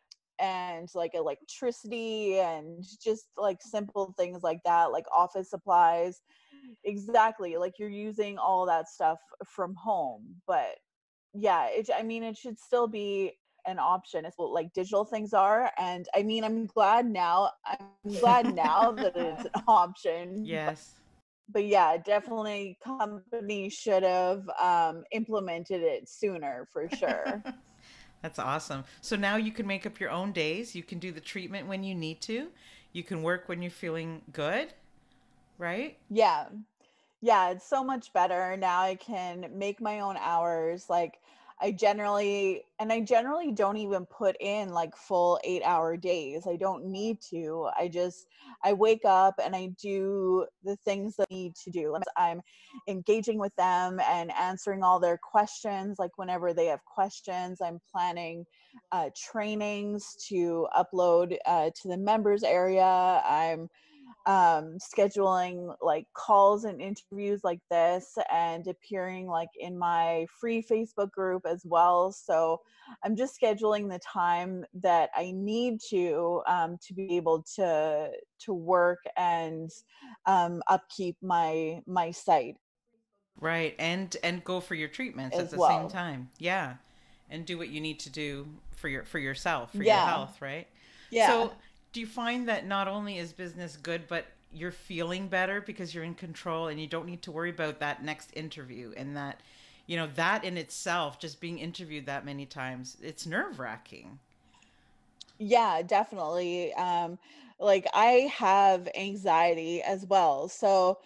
and 0.41 0.89
like 0.95 1.15
electricity 1.15 2.39
and 2.41 2.85
just 3.03 3.27
like 3.37 3.63
simple 3.63 4.13
things 4.19 4.43
like 4.43 4.61
that, 4.65 4.91
like 4.91 5.05
office 5.17 5.51
supplies. 5.51 6.21
Exactly, 6.85 7.57
like 7.57 7.79
you're 7.79 7.89
using 7.89 8.39
all 8.39 8.67
that 8.67 8.89
stuff 8.89 9.19
from 9.47 9.75
home, 9.75 10.37
but 10.47 10.77
yeah 11.35 11.67
it 11.69 11.89
i 11.97 12.03
mean 12.03 12.23
it 12.23 12.37
should 12.37 12.59
still 12.59 12.87
be 12.87 13.33
an 13.67 13.79
option 13.79 14.25
as 14.27 14.35
well 14.39 14.53
like 14.53 14.73
digital 14.75 15.05
things 15.05 15.33
are 15.33 15.71
and 15.79 16.07
i 16.15 16.23
mean 16.23 16.45
i'm 16.45 16.67
glad 16.67 17.07
now 17.07 17.51
i'm 17.67 18.13
glad 18.21 18.49
now 18.51 18.93
that 18.93 19.17
it's 19.17 19.45
an 19.55 19.63
option 19.67 20.45
Yes. 20.45 20.95
but 21.49 21.65
yeah 21.65 21.97
definitely 21.97 22.79
companies 22.85 23.73
should 23.73 24.03
have 24.03 24.43
um 24.61 25.05
implemented 25.13 25.83
it 25.83 26.09
sooner 26.09 26.67
for 26.73 26.89
sure 26.89 27.45
That's 28.23 28.39
awesome. 28.39 28.85
So 29.01 29.17
now 29.17 29.37
you 29.37 29.51
can 29.51 29.67
make 29.67 29.85
up 29.85 29.99
your 29.99 30.11
own 30.11 30.33
days. 30.33 30.75
You 30.77 30.85
can 30.85 30.99
do 31.01 31.11
the 31.11 31.21
treatment 31.21 31.67
when 31.67 31.83
you 31.83 31.95
need 31.95 32.21
to. 32.23 32.49
You 32.93 33.03
can 33.03 33.23
work 33.23 33.49
when 33.49 33.63
you're 33.63 33.71
feeling 33.71 34.23
good, 34.33 34.73
right? 35.63 35.97
yeah 36.11 36.47
yeah 37.23 37.51
it's 37.51 37.69
so 37.69 37.83
much 37.83 38.13
better 38.13 38.57
now 38.57 38.83
i 38.83 38.95
can 38.97 39.47
make 39.55 39.81
my 39.81 40.01
own 40.01 40.17
hours 40.19 40.87
like 40.91 41.19
i 41.61 41.71
generally 41.71 42.63
and 42.81 42.93
i 42.93 43.01
generally 43.01 43.53
don't 43.53 43.77
even 43.77 44.05
put 44.07 44.37
in 44.41 44.71
like 44.71 44.97
full 44.97 45.39
eight 45.45 45.63
hour 45.65 45.97
days 45.97 46.47
i 46.49 46.57
don't 46.57 46.85
need 46.85 47.19
to 47.21 47.69
i 47.79 47.87
just 47.87 48.27
i 48.65 48.73
wake 48.73 49.05
up 49.05 49.35
and 49.43 49.55
i 49.55 49.69
do 49.81 50.45
the 50.65 50.77
things 50.85 51.15
that 51.17 51.29
i 51.31 51.35
need 51.35 51.55
to 51.55 51.71
do 51.71 51.97
i'm 52.17 52.41
engaging 52.89 53.39
with 53.39 53.55
them 53.57 54.01
and 54.11 54.33
answering 54.33 54.83
all 54.83 54.99
their 54.99 55.19
questions 55.23 55.97
like 56.01 56.19
whenever 56.19 56.53
they 56.53 56.67
have 56.67 56.85
questions 56.85 57.61
i'm 57.61 57.79
planning 57.91 58.45
uh, 58.91 59.11
trainings 59.31 60.17
to 60.29 60.67
upload 60.77 61.37
uh, 61.47 61.69
to 61.81 61.89
the 61.89 61.97
members 61.97 62.43
area 62.43 63.23
i'm 63.25 63.69
um 64.27 64.77
scheduling 64.79 65.75
like 65.81 66.07
calls 66.15 66.65
and 66.65 66.81
interviews 66.81 67.41
like 67.45 67.61
this 67.71 68.17
and 68.33 68.67
appearing 68.67 69.27
like 69.27 69.49
in 69.59 69.79
my 69.79 70.27
free 70.41 70.63
facebook 70.63 71.11
group 71.11 71.45
as 71.47 71.63
well 71.65 72.13
so 72.13 72.61
i'm 73.05 73.17
just 73.17 73.39
scheduling 73.41 73.89
the 73.89 73.99
time 74.01 74.65
that 74.75 75.11
i 75.17 75.33
need 75.35 75.81
to 75.81 76.43
um, 76.47 76.77
to 76.87 76.95
be 76.95 77.17
able 77.17 77.43
to 77.57 78.09
to 78.39 78.53
work 78.55 79.01
and 79.17 79.71
um, 80.27 80.63
upkeep 80.69 81.17
my 81.23 81.81
my 81.87 82.11
site 82.11 82.57
Right. 83.41 83.75
And 83.79 84.17
and 84.23 84.45
go 84.45 84.61
for 84.61 84.75
your 84.75 84.89
treatments 84.89 85.39
at 85.39 85.51
the 85.51 85.59
well. 85.59 85.69
same 85.69 85.89
time. 85.89 86.31
Yeah. 86.39 86.75
And 87.31 87.47
do 87.47 87.57
what 87.57 87.69
you 87.71 87.81
need 87.81 87.99
to 88.01 88.11
do 88.11 88.47
for 88.77 88.89
your 88.89 89.05
for 89.05 89.19
yourself, 89.19 89.75
for 89.75 89.85
your 89.85 90.01
health, 90.01 90.41
right? 90.43 90.69
yeah 91.11 91.27
So, 91.27 91.53
do 91.93 92.01
you 92.01 92.07
find 92.07 92.49
that 92.49 92.67
not 92.67 92.89
only 92.89 93.19
is 93.19 93.33
business 93.33 93.77
good, 93.77 94.09
but 94.09 94.27
you're 94.53 94.71
feeling 94.73 95.29
better 95.29 95.61
because 95.61 95.95
you're 95.95 96.05
in 96.05 96.15
control 96.15 96.69
and 96.69 96.81
you 96.81 96.87
don't 96.87 97.07
need 97.07 97.23
to 97.23 97.33
worry 97.33 97.51
about 97.51 97.81
that 97.81 98.03
next 98.05 98.31
interview 98.35 98.93
and 98.97 99.17
that, 99.17 99.41
you 99.87 99.97
know, 99.97 100.09
that 100.15 100.45
in 100.45 100.57
itself, 100.57 101.19
just 101.19 101.41
being 101.41 101.59
interviewed 101.59 102.07
that 102.07 102.25
many 102.25 102.47
times, 102.47 102.97
it's 103.03 103.27
nerve 103.27 103.59
wracking. 103.59 104.19
Yeah, 105.39 105.83
definitely. 105.83 106.73
Um, 106.75 107.19
like 107.59 107.87
I 107.95 108.31
have 108.37 108.89
anxiety 108.95 109.83
as 109.83 110.07
well. 110.07 110.49
So 110.49 110.99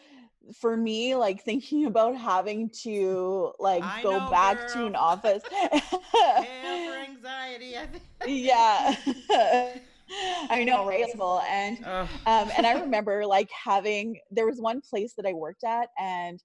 for 0.54 0.76
me, 0.76 1.14
like 1.14 1.42
thinking 1.42 1.86
about 1.86 2.16
having 2.16 2.70
to 2.84 3.52
like 3.58 3.82
I 3.82 4.02
go 4.02 4.20
know, 4.20 4.30
back 4.30 4.66
to 4.68 4.86
an 4.86 4.96
office. 4.96 5.42
For 6.82 6.96
anxiety. 6.96 7.74
Yeah. 8.26 8.94
I 10.50 10.64
know, 10.64 10.84
right? 10.84 11.04
And 11.48 11.78
um, 12.26 12.50
and 12.56 12.66
I 12.66 12.72
remember 12.72 13.26
like 13.26 13.50
having 13.50 14.18
there 14.30 14.46
was 14.46 14.60
one 14.60 14.80
place 14.80 15.14
that 15.16 15.26
I 15.26 15.32
worked 15.32 15.64
at 15.64 15.88
and 15.98 16.42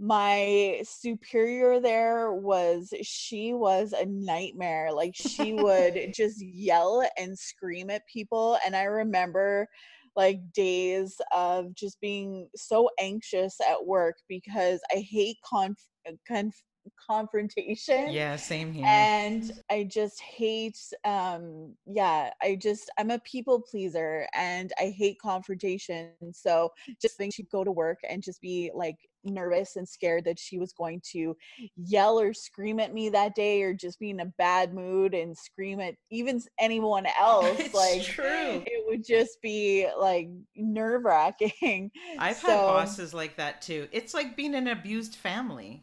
my 0.00 0.82
superior 0.84 1.78
there 1.80 2.32
was 2.32 2.92
she 3.02 3.52
was 3.52 3.92
a 3.92 4.04
nightmare 4.06 4.92
like 4.92 5.12
she 5.14 5.54
would 5.54 5.96
just 6.14 6.44
yell 6.44 7.08
and 7.16 7.38
scream 7.38 7.90
at 7.90 8.02
people 8.12 8.58
and 8.66 8.74
i 8.74 8.82
remember 8.82 9.68
like 10.16 10.40
days 10.52 11.20
of 11.32 11.72
just 11.74 12.00
being 12.00 12.48
so 12.56 12.90
anxious 12.98 13.60
at 13.60 13.86
work 13.86 14.16
because 14.28 14.80
i 14.92 14.98
hate 14.98 15.36
conf- 15.48 15.88
conf- 16.26 16.64
confrontation 17.08 18.10
yeah, 18.10 18.36
same 18.36 18.72
here. 18.72 18.84
and 18.86 19.52
i 19.70 19.82
just 19.84 20.20
hate 20.20 20.78
um 21.04 21.74
yeah 21.86 22.30
i 22.42 22.54
just 22.60 22.90
i'm 22.98 23.10
a 23.10 23.18
people 23.20 23.60
pleaser 23.60 24.26
and 24.34 24.72
i 24.78 24.86
hate 24.96 25.18
confrontation 25.20 26.10
so 26.32 26.70
just 27.00 27.16
think 27.16 27.34
she'd 27.34 27.48
go 27.50 27.64
to 27.64 27.72
work 27.72 27.98
and 28.08 28.22
just 28.22 28.40
be 28.40 28.70
like 28.74 28.96
nervous 29.24 29.76
and 29.76 29.88
scared 29.88 30.24
that 30.24 30.38
she 30.38 30.58
was 30.58 30.72
going 30.74 31.00
to 31.12 31.34
yell 31.76 32.20
or 32.20 32.34
scream 32.34 32.78
at 32.78 32.92
me 32.92 33.08
that 33.08 33.34
day 33.34 33.62
or 33.62 33.72
just 33.72 33.98
be 33.98 34.10
in 34.10 34.20
a 34.20 34.26
bad 34.38 34.74
mood 34.74 35.14
and 35.14 35.36
scream 35.36 35.80
at 35.80 35.94
even 36.10 36.40
anyone 36.60 37.06
else 37.20 37.58
It's 37.58 37.74
like 37.74 38.02
true. 38.02 38.62
it 38.66 38.84
would 38.86 39.04
just 39.04 39.40
be 39.42 39.88
like 39.98 40.28
nerve 40.56 41.04
wracking 41.04 41.90
I've 42.18 42.38
had 42.40 42.56
bosses 42.66 43.14
like 43.14 43.36
that 43.36 43.62
too. 43.62 43.88
It's 43.92 44.14
like 44.14 44.36
being 44.36 44.54
an 44.54 44.68
abused 44.68 45.14
family. 45.14 45.82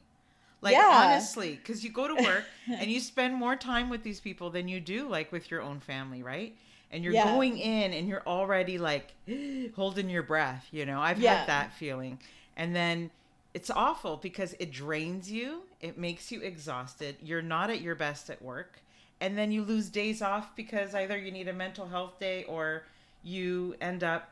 Like 0.61 0.85
Yeah. 0.85 0.87
honestly, 0.89 1.55
because 1.55 1.83
you 1.83 1.91
go 1.91 2.07
to 2.07 2.15
work 2.15 2.51
and 2.77 2.91
you 2.91 2.99
spend 2.99 3.35
more 3.35 3.55
time 3.55 3.89
with 3.89 4.03
these 4.03 4.19
people 4.19 4.49
than 4.49 4.67
you 4.67 4.79
do 4.79 5.07
like 5.07 5.31
with 5.31 5.49
your 5.49 5.61
own 5.61 5.79
family, 5.79 6.21
right? 6.23 6.55
And 6.91 7.03
you're 7.03 7.13
Yeah. 7.13 7.25
going 7.33 7.57
in 7.57 7.93
and 7.93 8.07
you're 8.07 8.25
already 8.27 8.77
like 8.77 9.13
holding 9.75 10.09
your 10.09 10.23
breath, 10.23 10.67
you 10.71 10.85
know. 10.85 11.01
I've 11.01 11.19
Yeah. 11.19 11.19
had 11.19 11.47
that 11.47 11.73
feeling. 11.73 12.19
And 12.55 12.75
then 12.75 13.11
it's 13.53 13.69
awful 13.69 14.17
because 14.17 14.53
it 14.59 14.71
drains 14.71 15.31
you, 15.31 15.63
it 15.79 15.97
makes 15.97 16.31
you 16.31 16.41
exhausted. 16.41 17.17
You're 17.21 17.41
not 17.41 17.69
at 17.69 17.81
your 17.81 17.95
best 17.95 18.29
at 18.29 18.41
work. 18.41 18.81
And 19.19 19.37
then 19.37 19.51
you 19.51 19.63
lose 19.63 19.89
days 19.89 20.21
off 20.21 20.55
because 20.55 20.95
either 20.95 21.17
you 21.17 21.31
need 21.31 21.47
a 21.47 21.53
mental 21.53 21.87
health 21.87 22.19
day 22.19 22.43
or 22.45 22.85
you 23.23 23.75
end 23.81 24.03
up 24.03 24.31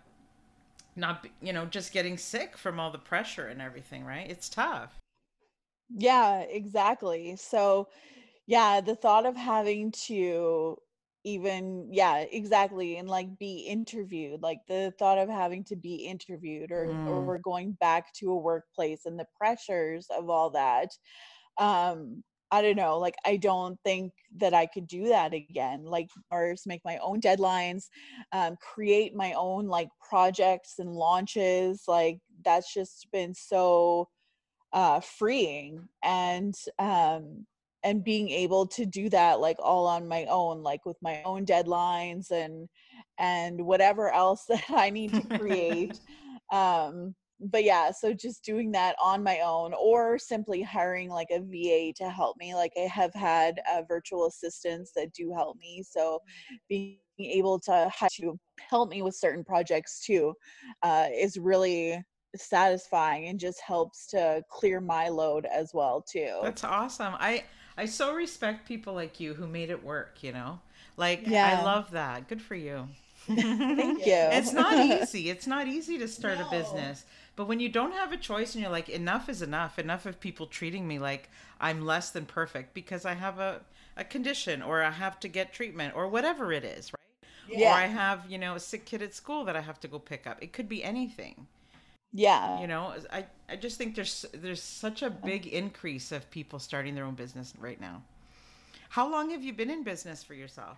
not 0.96 1.26
you 1.42 1.54
know 1.54 1.66
just 1.66 1.92
getting 1.94 2.18
sick 2.18 2.58
from 2.58 2.80
all 2.80 2.92
the 2.92 2.98
pressure 2.98 3.48
and 3.48 3.62
everything 3.62 4.04
right 4.06 4.30
it's 4.30 4.50
tough 4.50 4.99
Yeah, 5.90 6.42
exactly. 6.42 7.36
So, 7.36 7.90
yeah, 8.48 8.82
the 8.82 8.96
thought 8.96 9.26
of 9.26 9.36
having 9.38 9.92
to 10.08 10.78
even, 11.26 11.92
yeah, 11.94 12.20
exactly, 12.20 12.98
and 12.98 13.10
like 13.10 13.38
be 13.40 13.62
interviewed, 13.68 14.42
like 14.42 14.60
the 14.68 14.94
thought 15.00 15.18
of 15.20 15.30
having 15.30 15.64
to 15.66 15.76
be 15.76 15.96
interviewed 16.08 16.72
or 16.72 16.96
Mm. 17.06 17.06
or 17.06 17.40
going 17.40 17.74
back 17.74 18.14
to 18.16 18.32
a 18.32 18.38
workplace 18.38 19.06
and 19.06 19.20
the 19.20 19.28
pressures 19.38 20.08
of 20.10 20.30
all 20.30 20.50
that. 20.52 20.98
Um, 21.58 22.24
I 22.52 22.62
don't 22.64 22.76
know, 22.78 22.98
like 23.00 23.16
I 23.26 23.38
don't 23.38 23.80
think 23.84 24.14
that 24.38 24.54
I 24.56 24.66
could 24.66 24.88
do 24.88 25.08
that 25.10 25.34
again. 25.34 25.84
Like, 25.86 26.10
or 26.32 26.54
just 26.54 26.66
make 26.68 26.82
my 26.86 26.98
own 26.98 27.22
deadlines, 27.22 27.90
um, 28.32 28.58
create 28.62 29.14
my 29.16 29.34
own 29.34 29.68
like 29.68 29.90
projects 30.08 30.80
and 30.80 30.94
launches. 30.94 31.84
Like 31.88 32.20
that's 32.44 32.74
just 32.74 33.08
been 33.12 33.34
so 33.36 34.10
uh 34.74 35.00
freeing 35.00 35.88
and 36.04 36.56
um 36.80 37.46
and 37.84 38.04
being 38.04 38.30
able 38.30 38.68
to 38.68 38.86
do 38.86 39.10
that 39.10 39.40
like 39.40 39.58
all 39.60 39.88
on 39.88 40.08
my 40.08 40.26
own 40.26 40.62
like 40.62 40.86
with 40.86 40.98
my 41.02 41.22
own 41.24 41.46
deadlines 41.46 42.32
and 42.32 42.68
and 43.18 43.60
whatever 43.62 44.12
else 44.12 44.46
that 44.50 44.64
i 44.70 44.90
need 44.90 45.12
to 45.14 45.38
create. 45.38 46.00
Um 46.52 47.14
but 47.40 47.64
yeah 47.64 47.92
so 47.92 48.14
just 48.14 48.44
doing 48.44 48.72
that 48.72 48.96
on 49.02 49.24
my 49.24 49.40
own 49.40 49.74
or 49.74 50.18
simply 50.18 50.62
hiring 50.62 51.10
like 51.10 51.30
a 51.32 51.40
va 51.40 51.94
to 51.96 52.10
help 52.10 52.36
me 52.38 52.54
like 52.54 52.72
i 52.78 52.82
have 52.82 53.14
had 53.14 53.62
uh, 53.72 53.82
virtual 53.88 54.26
assistants 54.28 54.92
that 54.96 55.14
do 55.14 55.32
help 55.32 55.58
me 55.58 55.84
so 55.88 56.20
being 56.68 56.98
able 57.20 57.60
to, 57.60 57.90
to 58.12 58.38
help 58.60 58.90
me 58.90 59.02
with 59.02 59.16
certain 59.16 59.44
projects 59.44 60.04
too 60.06 60.34
uh, 60.84 61.08
is 61.14 61.38
really 61.38 62.02
satisfying 62.36 63.28
and 63.28 63.40
just 63.40 63.60
helps 63.62 64.08
to 64.08 64.44
clear 64.50 64.80
my 64.80 65.10
load 65.10 65.46
as 65.46 65.74
well 65.74 66.02
too. 66.02 66.40
That's 66.44 66.64
awesome. 66.64 67.16
I 67.20 67.44
I 67.78 67.86
so 67.86 68.14
respect 68.14 68.68
people 68.68 68.94
like 68.94 69.20
you 69.20 69.34
who 69.34 69.48
made 69.48 69.70
it 69.70 69.84
work, 69.84 70.22
you 70.22 70.32
know? 70.32 70.60
Like 70.98 71.28
yeah. 71.28 71.60
I 71.60 71.64
love 71.64 71.92
that. 71.92 72.28
Good 72.28 72.42
for 72.42 72.56
you. 72.56 72.88
Thank 73.28 74.00
you. 74.06 74.14
It's 74.14 74.54
not 74.54 74.74
easy. 75.02 75.30
It's 75.30 75.48
not 75.48 75.68
easy 75.68 75.98
to 75.98 76.08
start 76.08 76.40
no. 76.40 76.48
a 76.48 76.52
business. 76.52 77.06
But 77.36 77.48
when 77.48 77.60
you 77.60 77.70
don't 77.70 77.94
have 77.94 78.12
a 78.12 78.18
choice 78.18 78.54
and 78.54 78.62
you're 78.62 78.72
like, 78.72 78.90
enough 78.90 79.30
is 79.30 79.42
enough, 79.42 79.80
enough 79.80 80.06
of 80.06 80.20
people 80.20 80.46
treating 80.46 80.88
me 80.88 81.00
like 81.00 81.30
I'm 81.62 81.86
less 81.86 82.10
than 82.10 82.26
perfect 82.26 82.74
because 82.74 83.06
I 83.06 83.14
have 83.14 83.40
a, 83.40 83.62
a 83.96 84.04
condition 84.04 84.62
or 84.62 84.84
I 84.84 84.92
have 84.92 85.20
to 85.22 85.28
get 85.28 85.54
treatment 85.54 85.96
or 85.96 86.10
whatever 86.10 86.52
it 86.52 86.66
is, 86.66 86.92
right? 86.92 87.30
Yeah. 87.50 87.72
Or 87.72 87.76
I 87.76 87.88
have, 87.88 88.26
you 88.30 88.38
know, 88.38 88.56
a 88.56 88.60
sick 88.60 88.86
kid 88.86 89.02
at 89.02 89.14
school 89.14 89.46
that 89.46 89.56
I 89.56 89.62
have 89.62 89.80
to 89.82 89.88
go 89.88 90.00
pick 90.00 90.28
up. 90.28 90.38
It 90.42 90.52
could 90.54 90.68
be 90.68 90.84
anything. 90.84 91.48
Yeah. 92.14 92.60
You 92.62 92.68
know, 92.68 92.94
I, 93.12 93.26
I 93.50 93.56
just 93.56 93.78
think 93.78 93.96
there's 93.96 94.26
there's 94.34 94.62
such 94.62 95.02
a 95.02 95.10
big 95.10 95.48
increase 95.48 96.12
of 96.12 96.30
people 96.32 96.60
starting 96.60 96.96
their 96.96 97.06
own 97.06 97.16
business 97.16 97.54
right 97.60 97.80
now. 97.80 98.04
How 98.90 99.10
long 99.10 99.30
have 99.32 99.44
you 99.44 99.54
been 99.54 99.70
in 99.70 99.84
business 99.84 100.24
for 100.24 100.34
yourself? 100.34 100.78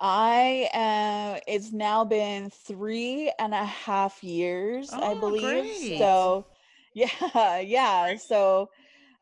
I 0.00 0.68
uh 0.74 1.40
it's 1.46 1.72
now 1.72 2.04
been 2.04 2.50
three 2.50 3.32
and 3.38 3.54
a 3.54 3.64
half 3.64 4.22
years, 4.24 4.90
oh, 4.92 5.02
I 5.02 5.14
believe. 5.14 5.66
Great. 5.72 5.98
So 5.98 6.46
yeah, 6.94 7.58
yeah. 7.60 8.16
So 8.16 8.70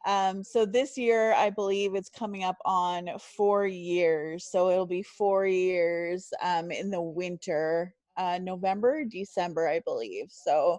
um 0.06 0.42
so 0.44 0.64
this 0.66 0.96
year 0.96 1.34
I 1.34 1.50
believe 1.50 1.94
it's 1.94 2.08
coming 2.10 2.44
up 2.44 2.56
on 2.64 3.10
four 3.20 3.66
years. 3.66 4.44
So 4.46 4.70
it'll 4.70 4.86
be 4.86 5.02
four 5.02 5.46
years 5.46 6.32
um 6.42 6.70
in 6.70 6.90
the 6.90 7.02
winter, 7.02 7.94
uh 8.20 8.38
November, 8.42 9.04
December, 9.04 9.68
I 9.68 9.80
believe. 9.80 10.26
So 10.30 10.78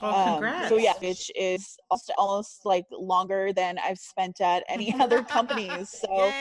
Oh, 0.00 0.12
congrats. 0.24 0.62
Um, 0.64 0.68
so 0.68 0.76
yeah, 0.76 0.94
which 1.00 1.30
is 1.34 1.76
almost, 1.90 2.12
almost 2.16 2.64
like 2.64 2.84
longer 2.92 3.52
than 3.52 3.78
I've 3.84 3.98
spent 3.98 4.40
at 4.40 4.62
any 4.68 4.94
other 5.00 5.22
companies. 5.22 5.90
So 5.90 6.32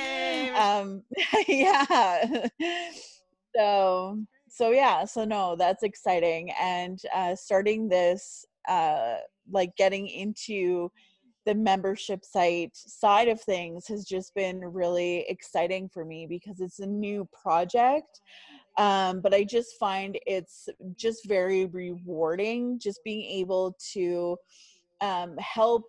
um 0.58 1.02
yeah. 1.48 2.48
so 3.56 4.20
so 4.50 4.70
yeah, 4.72 5.06
so 5.06 5.26
no, 5.26 5.56
that's 5.56 5.84
exciting. 5.84 6.52
And 6.62 7.00
uh 7.16 7.36
starting 7.36 7.90
this 7.90 8.46
uh 8.70 9.16
like 9.52 9.76
getting 9.78 10.08
into 10.08 10.92
the 11.46 11.56
membership 11.56 12.26
site 12.26 12.76
side 12.76 13.30
of 13.30 13.40
things 13.42 13.88
has 13.88 14.04
just 14.04 14.36
been 14.36 14.60
really 14.60 15.26
exciting 15.30 15.90
for 15.94 16.04
me 16.04 16.28
because 16.28 16.60
it's 16.60 16.80
a 16.80 16.86
new 16.86 17.28
project 17.42 18.20
um, 18.78 19.22
but 19.22 19.34
i 19.34 19.44
just 19.44 19.78
find 19.80 20.18
it's 20.26 20.70
just 20.96 21.28
very 21.28 21.66
rewarding 21.66 22.80
just 22.80 23.04
being 23.04 23.24
able 23.24 23.76
to 23.94 24.38
um, 25.02 25.38
help 25.38 25.84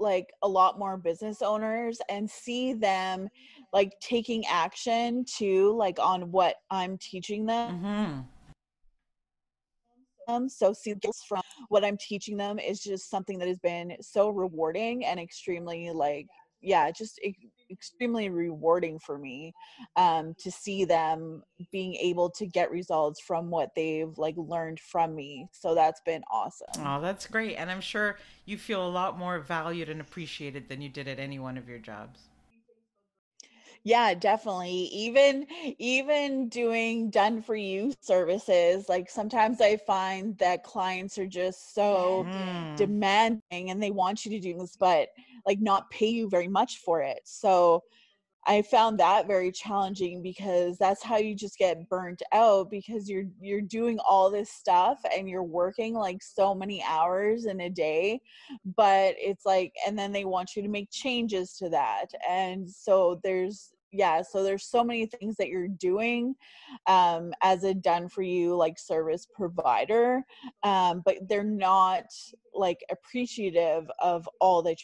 like 0.00 0.32
a 0.42 0.48
lot 0.48 0.78
more 0.78 0.96
business 0.96 1.40
owners 1.40 2.00
and 2.08 2.28
see 2.28 2.72
them 2.72 3.28
like 3.72 3.92
taking 4.00 4.44
action 4.46 5.24
to 5.24 5.72
like 5.76 5.98
on 6.00 6.30
what 6.32 6.56
i'm 6.70 6.98
teaching 6.98 7.46
them 7.46 7.78
mm-hmm. 7.78 8.20
Um, 10.26 10.48
so 10.48 10.72
see 10.72 10.94
this 11.02 11.22
from 11.28 11.42
what 11.68 11.84
i'm 11.84 11.98
teaching 11.98 12.38
them 12.38 12.58
is 12.58 12.80
just 12.80 13.10
something 13.10 13.38
that 13.38 13.48
has 13.48 13.58
been 13.58 13.94
so 14.00 14.30
rewarding 14.30 15.04
and 15.04 15.20
extremely 15.20 15.90
like 15.90 16.28
yeah 16.64 16.90
just 16.90 17.20
extremely 17.70 18.28
rewarding 18.28 18.98
for 18.98 19.18
me 19.18 19.52
um, 19.96 20.34
to 20.38 20.50
see 20.50 20.84
them 20.84 21.42
being 21.70 21.94
able 21.94 22.30
to 22.30 22.46
get 22.46 22.70
results 22.70 23.20
from 23.20 23.50
what 23.50 23.70
they've 23.76 24.16
like 24.16 24.34
learned 24.36 24.80
from 24.80 25.14
me 25.14 25.46
so 25.52 25.74
that's 25.74 26.00
been 26.04 26.22
awesome. 26.30 26.66
Oh 26.78 27.00
that's 27.00 27.26
great 27.26 27.56
and 27.56 27.70
i'm 27.70 27.80
sure 27.80 28.18
you 28.44 28.58
feel 28.58 28.86
a 28.86 28.88
lot 28.88 29.18
more 29.18 29.38
valued 29.40 29.88
and 29.88 30.00
appreciated 30.00 30.68
than 30.68 30.80
you 30.80 30.88
did 30.88 31.08
at 31.08 31.18
any 31.18 31.38
one 31.38 31.56
of 31.56 31.68
your 31.68 31.78
jobs 31.78 32.20
yeah 33.84 34.14
definitely 34.14 34.88
even 34.92 35.46
even 35.78 36.48
doing 36.48 37.10
done 37.10 37.40
for 37.40 37.54
you 37.54 37.92
services 38.00 38.88
like 38.88 39.08
sometimes 39.08 39.60
i 39.60 39.76
find 39.76 40.36
that 40.38 40.64
clients 40.64 41.18
are 41.18 41.26
just 41.26 41.74
so 41.74 42.26
mm. 42.26 42.76
demanding 42.76 43.40
and 43.50 43.82
they 43.82 43.90
want 43.90 44.24
you 44.24 44.30
to 44.30 44.40
do 44.40 44.58
this 44.58 44.76
but 44.76 45.08
like 45.46 45.60
not 45.60 45.88
pay 45.90 46.08
you 46.08 46.28
very 46.28 46.48
much 46.48 46.78
for 46.78 47.02
it 47.02 47.20
so 47.24 47.82
i 48.46 48.62
found 48.62 48.98
that 48.98 49.26
very 49.26 49.52
challenging 49.52 50.22
because 50.22 50.78
that's 50.78 51.02
how 51.02 51.18
you 51.18 51.34
just 51.34 51.58
get 51.58 51.86
burnt 51.90 52.22
out 52.32 52.70
because 52.70 53.08
you're 53.08 53.26
you're 53.38 53.60
doing 53.60 53.98
all 53.98 54.30
this 54.30 54.50
stuff 54.50 54.98
and 55.14 55.28
you're 55.28 55.42
working 55.42 55.92
like 55.92 56.22
so 56.22 56.54
many 56.54 56.82
hours 56.88 57.44
in 57.44 57.60
a 57.60 57.70
day 57.70 58.18
but 58.76 59.14
it's 59.18 59.44
like 59.44 59.74
and 59.86 59.98
then 59.98 60.10
they 60.10 60.24
want 60.24 60.56
you 60.56 60.62
to 60.62 60.68
make 60.68 60.90
changes 60.90 61.52
to 61.52 61.68
that 61.68 62.06
and 62.26 62.68
so 62.68 63.20
there's 63.22 63.73
yeah 63.94 64.20
so 64.22 64.42
there's 64.42 64.66
so 64.66 64.84
many 64.84 65.06
things 65.06 65.36
that 65.36 65.48
you're 65.48 65.68
doing 65.68 66.34
um, 66.86 67.32
as 67.42 67.64
a 67.64 67.72
done 67.72 68.08
for 68.08 68.22
you 68.22 68.56
like 68.56 68.78
service 68.78 69.26
provider 69.34 70.22
um, 70.62 71.02
but 71.04 71.16
they're 71.28 71.44
not 71.44 72.06
like 72.54 72.80
appreciative 72.90 73.90
of 74.00 74.28
all 74.40 74.62
that 74.62 74.78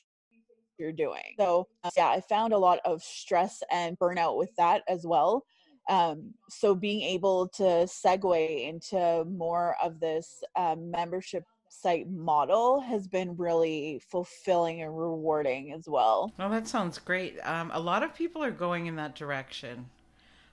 you're 0.81 0.93
doing. 0.93 1.35
So, 1.39 1.69
yeah, 1.97 2.09
I 2.09 2.21
found 2.21 2.53
a 2.53 2.59
lot 2.59 2.81
of 2.85 3.03
stress 3.03 3.63
and 3.71 3.99
burnout 3.99 4.37
with 4.37 4.51
that 4.57 4.83
as 4.89 5.07
well. 5.07 5.45
Um, 5.89 6.35
so, 6.49 6.75
being 6.75 7.03
able 7.03 7.49
to 7.49 7.87
segue 7.87 8.69
into 8.69 9.25
more 9.27 9.77
of 9.83 10.01
this 10.01 10.43
um, 10.57 10.91
membership 10.91 11.45
site 11.71 12.11
model 12.11 12.81
has 12.81 13.07
been 13.07 13.37
really 13.37 14.03
fulfilling 14.09 14.83
and 14.83 14.97
rewarding 14.97 15.73
as 15.73 15.89
well. 15.89 16.33
Well, 16.39 16.51
that 16.51 16.69
sounds 16.69 16.99
great. 16.99 17.39
Um, 17.45 17.71
a 17.73 17.81
lot 17.81 18.03
of 18.03 18.15
people 18.15 18.43
are 18.43 18.51
going 18.51 18.87
in 18.87 18.97
that 18.97 19.15
direction. 19.15 19.87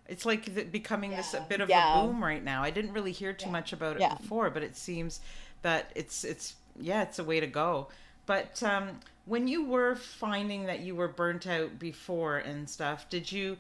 It's 0.08 0.26
like 0.26 0.72
becoming 0.72 1.12
yeah. 1.12 1.18
this 1.18 1.34
a 1.34 1.42
bit 1.42 1.60
of 1.60 1.70
yeah. 1.70 2.00
a 2.00 2.06
boom 2.06 2.24
right 2.24 2.44
now. 2.44 2.64
I 2.64 2.70
didn't 2.70 2.94
really 2.94 3.12
hear 3.12 3.34
too 3.34 3.48
yeah. 3.48 3.52
much 3.52 3.74
about 3.74 4.00
it 4.00 4.18
before, 4.22 4.50
but 4.50 4.64
it 4.64 4.78
seems 4.78 5.20
that 5.64 5.92
it's 5.96 6.24
it's 6.24 6.56
yeah, 6.80 7.02
it's 7.02 7.20
a 7.20 7.24
way 7.24 7.40
to 7.40 7.48
go. 7.48 7.88
But 8.26 8.62
um, 8.64 9.00
when 9.26 9.48
you 9.48 9.66
were 9.66 9.96
finding 9.96 10.66
that 10.66 10.82
you 10.82 10.96
were 10.96 11.08
burnt 11.08 11.48
out 11.48 11.80
before 11.80 12.38
and 12.38 12.70
stuff, 12.70 13.10
did 13.10 13.32
you, 13.32 13.58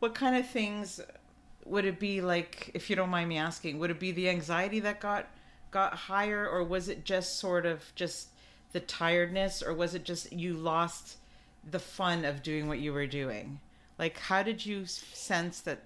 what 0.00 0.14
kind 0.14 0.36
of 0.36 0.46
things 0.48 1.00
would 1.64 1.84
it 1.84 1.98
be 1.98 2.20
like, 2.20 2.70
if 2.74 2.90
you 2.90 2.96
don't 2.96 3.08
mind 3.08 3.28
me 3.28 3.38
asking, 3.38 3.78
would 3.78 3.90
it 3.90 4.00
be 4.00 4.12
the 4.12 4.28
anxiety 4.28 4.80
that 4.80 5.00
got 5.00 5.28
got 5.70 5.94
higher, 5.94 6.48
or 6.48 6.62
was 6.64 6.88
it 6.88 7.04
just 7.04 7.38
sort 7.38 7.66
of 7.66 7.92
just 7.94 8.28
the 8.72 8.80
tiredness, 8.80 9.62
or 9.62 9.74
was 9.74 9.94
it 9.94 10.04
just 10.04 10.32
you 10.32 10.54
lost 10.54 11.16
the 11.68 11.78
fun 11.78 12.24
of 12.24 12.42
doing 12.42 12.68
what 12.68 12.78
you 12.78 12.92
were 12.92 13.06
doing? 13.06 13.60
Like, 13.98 14.18
how 14.18 14.42
did 14.42 14.64
you 14.64 14.86
sense 14.86 15.60
that 15.60 15.82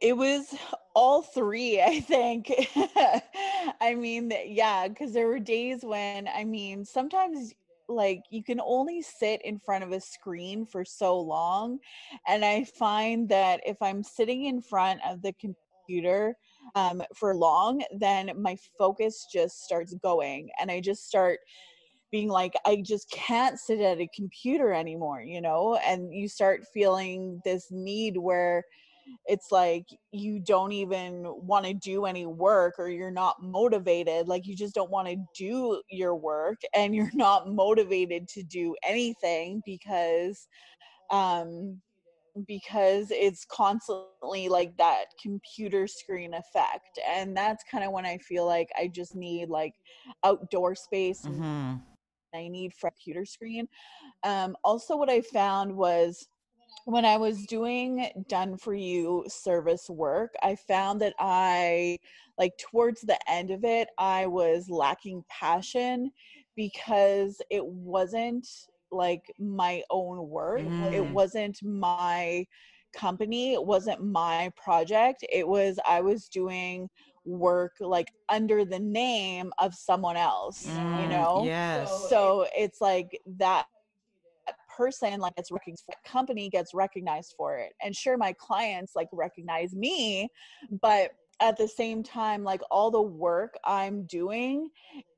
it 0.00 0.16
was 0.16 0.54
all 0.94 1.22
three 1.22 1.80
i 1.80 2.00
think 2.00 2.50
i 3.80 3.94
mean 3.94 4.32
yeah 4.46 4.88
because 4.88 5.12
there 5.12 5.26
were 5.26 5.38
days 5.38 5.84
when 5.84 6.28
i 6.34 6.42
mean 6.42 6.84
sometimes 6.84 7.52
like 7.88 8.22
you 8.30 8.42
can 8.42 8.60
only 8.60 9.02
sit 9.02 9.42
in 9.42 9.58
front 9.58 9.84
of 9.84 9.92
a 9.92 10.00
screen 10.00 10.64
for 10.64 10.84
so 10.84 11.18
long 11.18 11.78
and 12.26 12.44
i 12.44 12.64
find 12.64 13.28
that 13.28 13.60
if 13.66 13.80
i'm 13.82 14.02
sitting 14.02 14.46
in 14.46 14.60
front 14.60 15.00
of 15.06 15.22
the 15.22 15.34
computer 15.34 16.34
um, 16.74 17.02
for 17.14 17.34
long 17.34 17.82
then 17.98 18.30
my 18.36 18.56
focus 18.78 19.26
just 19.32 19.62
starts 19.62 19.94
going 20.02 20.48
and 20.60 20.70
i 20.70 20.80
just 20.80 21.06
start 21.06 21.38
being 22.10 22.28
like 22.28 22.54
i 22.66 22.76
just 22.76 23.10
can't 23.10 23.58
sit 23.58 23.80
at 23.80 24.00
a 24.00 24.08
computer 24.14 24.72
anymore 24.72 25.22
you 25.22 25.40
know? 25.40 25.78
And 25.84 26.12
you 26.12 26.28
start 26.28 26.66
feeling 26.72 27.40
this 27.44 27.68
need 27.70 28.16
where 28.16 28.64
it's 29.26 29.50
like 29.50 29.86
you 30.12 30.38
don't 30.38 30.72
even 30.72 31.24
want 31.26 31.64
to 31.66 31.74
do 31.74 32.04
any 32.04 32.26
work 32.26 32.74
or 32.78 32.88
you're 32.88 33.10
not 33.10 33.42
motivated 33.42 34.28
like 34.28 34.46
you 34.46 34.54
just 34.54 34.74
don't 34.74 34.90
want 34.90 35.08
to 35.08 35.16
do 35.36 35.80
your 35.90 36.14
work 36.14 36.60
and 36.74 36.94
you're 36.94 37.10
not 37.14 37.48
motivated 37.48 38.28
to 38.28 38.42
do 38.42 38.74
anything 38.86 39.62
because 39.64 40.46
um 41.10 41.80
because 42.46 43.10
it's 43.10 43.44
constantly 43.44 44.48
like 44.48 44.76
that 44.76 45.06
computer 45.22 45.86
screen 45.86 46.34
effect 46.34 46.98
and 47.08 47.36
that's 47.36 47.64
kind 47.70 47.84
of 47.84 47.92
when 47.92 48.06
i 48.06 48.18
feel 48.18 48.46
like 48.46 48.68
i 48.78 48.86
just 48.88 49.14
need 49.14 49.48
like 49.48 49.74
outdoor 50.24 50.74
space 50.74 51.22
mm-hmm. 51.22 51.74
i 52.34 52.48
need 52.48 52.72
for 52.74 52.90
computer 52.90 53.24
screen 53.24 53.66
um 54.24 54.56
also 54.64 54.96
what 54.96 55.10
i 55.10 55.20
found 55.20 55.74
was 55.74 56.28
when 56.84 57.04
I 57.04 57.16
was 57.16 57.46
doing 57.46 58.10
done 58.28 58.56
for 58.56 58.74
you 58.74 59.24
service 59.28 59.88
work, 59.88 60.32
I 60.42 60.56
found 60.56 61.00
that 61.02 61.14
I, 61.18 61.98
like, 62.38 62.52
towards 62.58 63.02
the 63.02 63.18
end 63.30 63.50
of 63.50 63.64
it, 63.64 63.88
I 63.98 64.26
was 64.26 64.70
lacking 64.70 65.24
passion 65.28 66.10
because 66.56 67.40
it 67.50 67.64
wasn't 67.64 68.46
like 68.90 69.22
my 69.38 69.82
own 69.90 70.28
work. 70.28 70.62
Mm. 70.62 70.92
It 70.92 71.06
wasn't 71.06 71.58
my 71.62 72.46
company, 72.96 73.54
it 73.54 73.64
wasn't 73.64 74.02
my 74.04 74.50
project. 74.56 75.24
It 75.30 75.46
was, 75.46 75.78
I 75.86 76.00
was 76.00 76.28
doing 76.28 76.88
work 77.24 77.72
like 77.80 78.08
under 78.28 78.64
the 78.64 78.78
name 78.78 79.52
of 79.58 79.74
someone 79.74 80.16
else 80.16 80.80
you 80.90 81.06
Mm, 81.06 81.10
know 81.10 81.44
yes. 81.44 82.08
so 82.08 82.46
it's 82.56 82.80
like 82.80 83.08
that 83.38 83.66
person 84.76 85.20
like 85.20 85.32
it's 85.36 85.50
recognized 85.50 85.84
for 85.86 85.94
company 86.04 86.48
gets 86.48 86.72
recognized 86.74 87.34
for 87.36 87.56
it 87.58 87.72
and 87.82 87.94
sure 87.94 88.16
my 88.16 88.32
clients 88.38 88.92
like 88.96 89.08
recognize 89.12 89.74
me 89.74 90.28
but 90.80 91.10
at 91.40 91.56
the 91.56 91.68
same 91.68 92.02
time 92.02 92.42
like 92.42 92.60
all 92.70 92.90
the 92.90 93.00
work 93.00 93.54
i'm 93.64 94.04
doing 94.06 94.68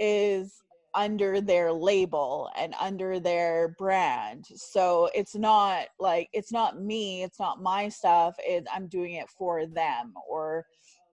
is 0.00 0.60
under 0.94 1.40
their 1.40 1.72
label 1.72 2.50
and 2.56 2.74
under 2.80 3.18
their 3.18 3.74
brand 3.78 4.46
so 4.54 5.08
it's 5.14 5.34
not 5.34 5.86
like 5.98 6.28
it's 6.32 6.52
not 6.52 6.80
me 6.80 7.22
it's 7.22 7.40
not 7.40 7.62
my 7.62 7.88
stuff 7.88 8.34
it, 8.40 8.66
i'm 8.74 8.86
doing 8.88 9.14
it 9.14 9.28
for 9.30 9.66
them 9.66 10.12
or 10.28 10.66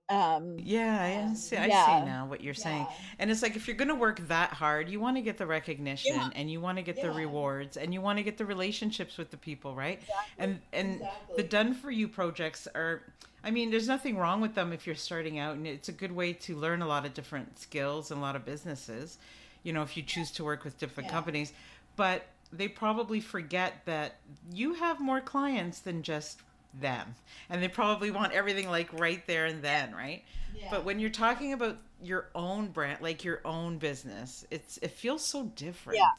um 0.09 0.61
Yeah, 0.61 1.29
I 1.31 1.33
see. 1.35 1.55
I 1.55 1.69
yeah 1.69 1.85
see 1.85 2.01
now 2.01 2.25
what 2.25 2.41
you're 2.41 2.53
saying. 2.53 2.89
And 3.17 3.31
it's 3.31 3.41
like 3.41 3.55
if 3.55 3.65
you're 3.67 3.77
going 3.77 3.87
to 3.87 3.95
work 3.95 4.19
that 4.27 4.51
hard, 4.51 4.89
you 4.89 4.99
want 4.99 5.15
to 5.15 5.21
get 5.21 5.37
the 5.37 5.45
recognition 5.47 6.33
and 6.33 6.51
you 6.51 6.59
want 6.59 6.77
to 6.77 6.81
get 6.81 6.99
the 6.99 7.11
rewards 7.11 7.77
and 7.77 7.93
you 7.93 8.01
want 8.01 8.17
to 8.17 8.23
get 8.23 8.37
the 8.37 8.45
relationships 8.45 9.17
with 9.17 9.31
the 9.31 9.37
people, 9.37 9.73
right? 9.73 10.01
And 10.37 10.59
and 10.73 11.07
the 11.35 11.43
done 11.43 11.73
for 11.73 11.91
you 11.91 12.09
projects 12.09 12.67
are 12.75 13.03
I 13.41 13.51
mean, 13.51 13.71
there's 13.71 13.87
nothing 13.87 14.17
wrong 14.17 14.41
with 14.41 14.53
them 14.55 14.73
if 14.73 14.85
you're 14.85 14.95
starting 14.97 15.39
out 15.39 15.55
and 15.55 15.65
it's 15.65 15.87
a 15.87 15.93
good 15.93 16.11
way 16.11 16.33
to 16.33 16.57
learn 16.57 16.81
a 16.81 16.87
lot 16.87 17.05
of 17.05 17.13
different 17.13 17.57
skills 17.57 18.11
and 18.11 18.19
a 18.19 18.21
lot 18.21 18.35
of 18.35 18.43
businesses. 18.43 19.17
You 19.63 19.73
know, 19.73 19.81
if 19.83 19.97
you 19.97 20.03
choose 20.03 20.31
to 20.31 20.43
work 20.43 20.63
with 20.63 20.77
different 20.77 21.09
companies, 21.09 21.53
but 21.95 22.25
they 22.51 22.67
probably 22.67 23.19
forget 23.19 23.85
that 23.85 24.15
you 24.53 24.73
have 24.73 24.99
more 24.99 25.21
clients 25.21 25.79
than 25.79 26.01
just 26.01 26.41
them. 26.73 27.15
And 27.49 27.61
they 27.61 27.67
probably 27.67 28.11
want 28.11 28.33
everything 28.33 28.69
like 28.69 28.91
right 28.99 29.25
there 29.27 29.45
and 29.45 29.61
then 29.61 29.93
right? 29.93 30.23
Yeah. 30.55 30.67
but 30.71 30.83
when 30.83 30.99
you're 30.99 31.09
talking 31.09 31.53
about 31.53 31.77
your 32.01 32.29
own 32.33 32.67
brand 32.67 33.01
like 33.01 33.23
your 33.23 33.41
own 33.45 33.77
business 33.77 34.45
it's 34.49 34.77
it 34.81 34.91
feels 34.91 35.23
so 35.23 35.45
different. 35.55 35.99
Yeah. 35.99 36.09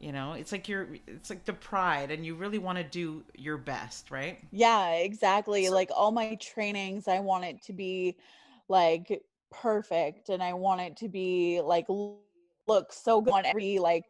you 0.00 0.10
know 0.12 0.32
it's 0.32 0.52
like 0.52 0.68
you're 0.68 0.88
it's 1.06 1.30
like 1.30 1.44
the 1.44 1.52
pride 1.52 2.10
and 2.10 2.24
you 2.24 2.34
really 2.34 2.58
want 2.58 2.78
to 2.78 2.84
do 2.84 3.22
your 3.36 3.56
best 3.56 4.10
right? 4.10 4.38
Yeah, 4.50 4.94
exactly. 4.94 5.68
Like 5.68 5.90
all 5.94 6.10
my 6.10 6.36
trainings, 6.40 7.08
I 7.08 7.20
want 7.20 7.44
it 7.44 7.62
to 7.62 7.72
be 7.72 8.16
like 8.68 9.22
perfect 9.50 10.28
and 10.28 10.42
I 10.42 10.52
want 10.52 10.80
it 10.80 10.96
to 10.98 11.08
be 11.08 11.60
like 11.62 11.86
look 11.88 12.92
so 12.92 13.20
good 13.20 13.32
on 13.32 13.46
every 13.46 13.78
like 13.78 14.04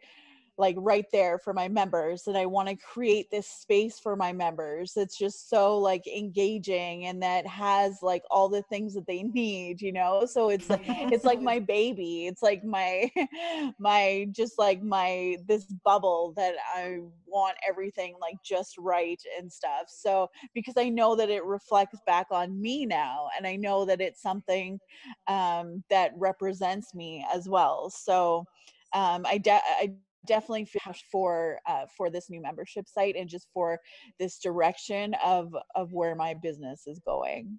like 0.58 0.74
right 0.78 1.06
there 1.12 1.38
for 1.38 1.54
my 1.54 1.68
members 1.68 2.26
and 2.26 2.36
I 2.36 2.46
want 2.46 2.68
to 2.68 2.76
create 2.76 3.30
this 3.30 3.46
space 3.46 4.00
for 4.00 4.16
my 4.16 4.32
members. 4.32 4.94
It's 4.96 5.16
just 5.16 5.48
so 5.48 5.78
like 5.78 6.06
engaging 6.08 7.06
and 7.06 7.22
that 7.22 7.46
has 7.46 7.98
like 8.02 8.24
all 8.30 8.48
the 8.48 8.62
things 8.62 8.94
that 8.94 9.06
they 9.06 9.22
need, 9.22 9.80
you 9.80 9.92
know? 9.92 10.26
So 10.26 10.48
it's 10.50 10.68
like 10.68 10.82
it's 10.84 11.24
like 11.24 11.40
my 11.42 11.60
baby. 11.60 12.26
It's 12.26 12.42
like 12.42 12.64
my 12.64 13.10
my 13.78 14.26
just 14.32 14.58
like 14.58 14.82
my 14.82 15.36
this 15.46 15.64
bubble 15.84 16.34
that 16.36 16.54
I 16.74 16.98
want 17.26 17.56
everything 17.66 18.16
like 18.20 18.36
just 18.44 18.76
right 18.78 19.22
and 19.38 19.50
stuff. 19.50 19.84
So 19.86 20.28
because 20.54 20.74
I 20.76 20.88
know 20.88 21.14
that 21.14 21.30
it 21.30 21.44
reflects 21.44 22.00
back 22.04 22.26
on 22.32 22.60
me 22.60 22.84
now 22.84 23.28
and 23.36 23.46
I 23.46 23.54
know 23.56 23.84
that 23.84 24.00
it's 24.00 24.20
something 24.20 24.80
um 25.28 25.84
that 25.88 26.10
represents 26.16 26.94
me 26.94 27.24
as 27.32 27.48
well. 27.48 27.90
So 27.90 28.44
um 28.92 29.24
I 29.26 29.38
de- 29.38 29.52
I 29.52 29.92
definitely 30.26 30.64
feel 30.66 30.94
for 31.10 31.58
uh, 31.66 31.86
for 31.96 32.10
this 32.10 32.28
new 32.30 32.40
membership 32.42 32.88
site 32.88 33.16
and 33.16 33.28
just 33.28 33.48
for 33.54 33.78
this 34.18 34.38
direction 34.38 35.14
of 35.24 35.54
of 35.74 35.92
where 35.92 36.14
my 36.14 36.34
business 36.34 36.86
is 36.86 37.00
going. 37.00 37.58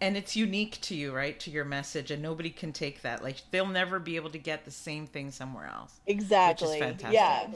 and 0.00 0.16
it's 0.16 0.34
unique 0.36 0.78
to 0.80 0.94
you 0.94 1.12
right 1.14 1.38
to 1.40 1.50
your 1.50 1.64
message 1.64 2.10
and 2.10 2.22
nobody 2.22 2.50
can 2.50 2.72
take 2.72 3.02
that 3.02 3.22
like 3.22 3.36
they'll 3.50 3.66
never 3.66 3.98
be 3.98 4.16
able 4.16 4.30
to 4.30 4.38
get 4.38 4.64
the 4.64 4.70
same 4.70 5.06
thing 5.06 5.30
somewhere 5.30 5.66
else 5.66 6.00
Exactly. 6.06 6.78
fantastic. 6.78 7.14
Yeah. 7.14 7.46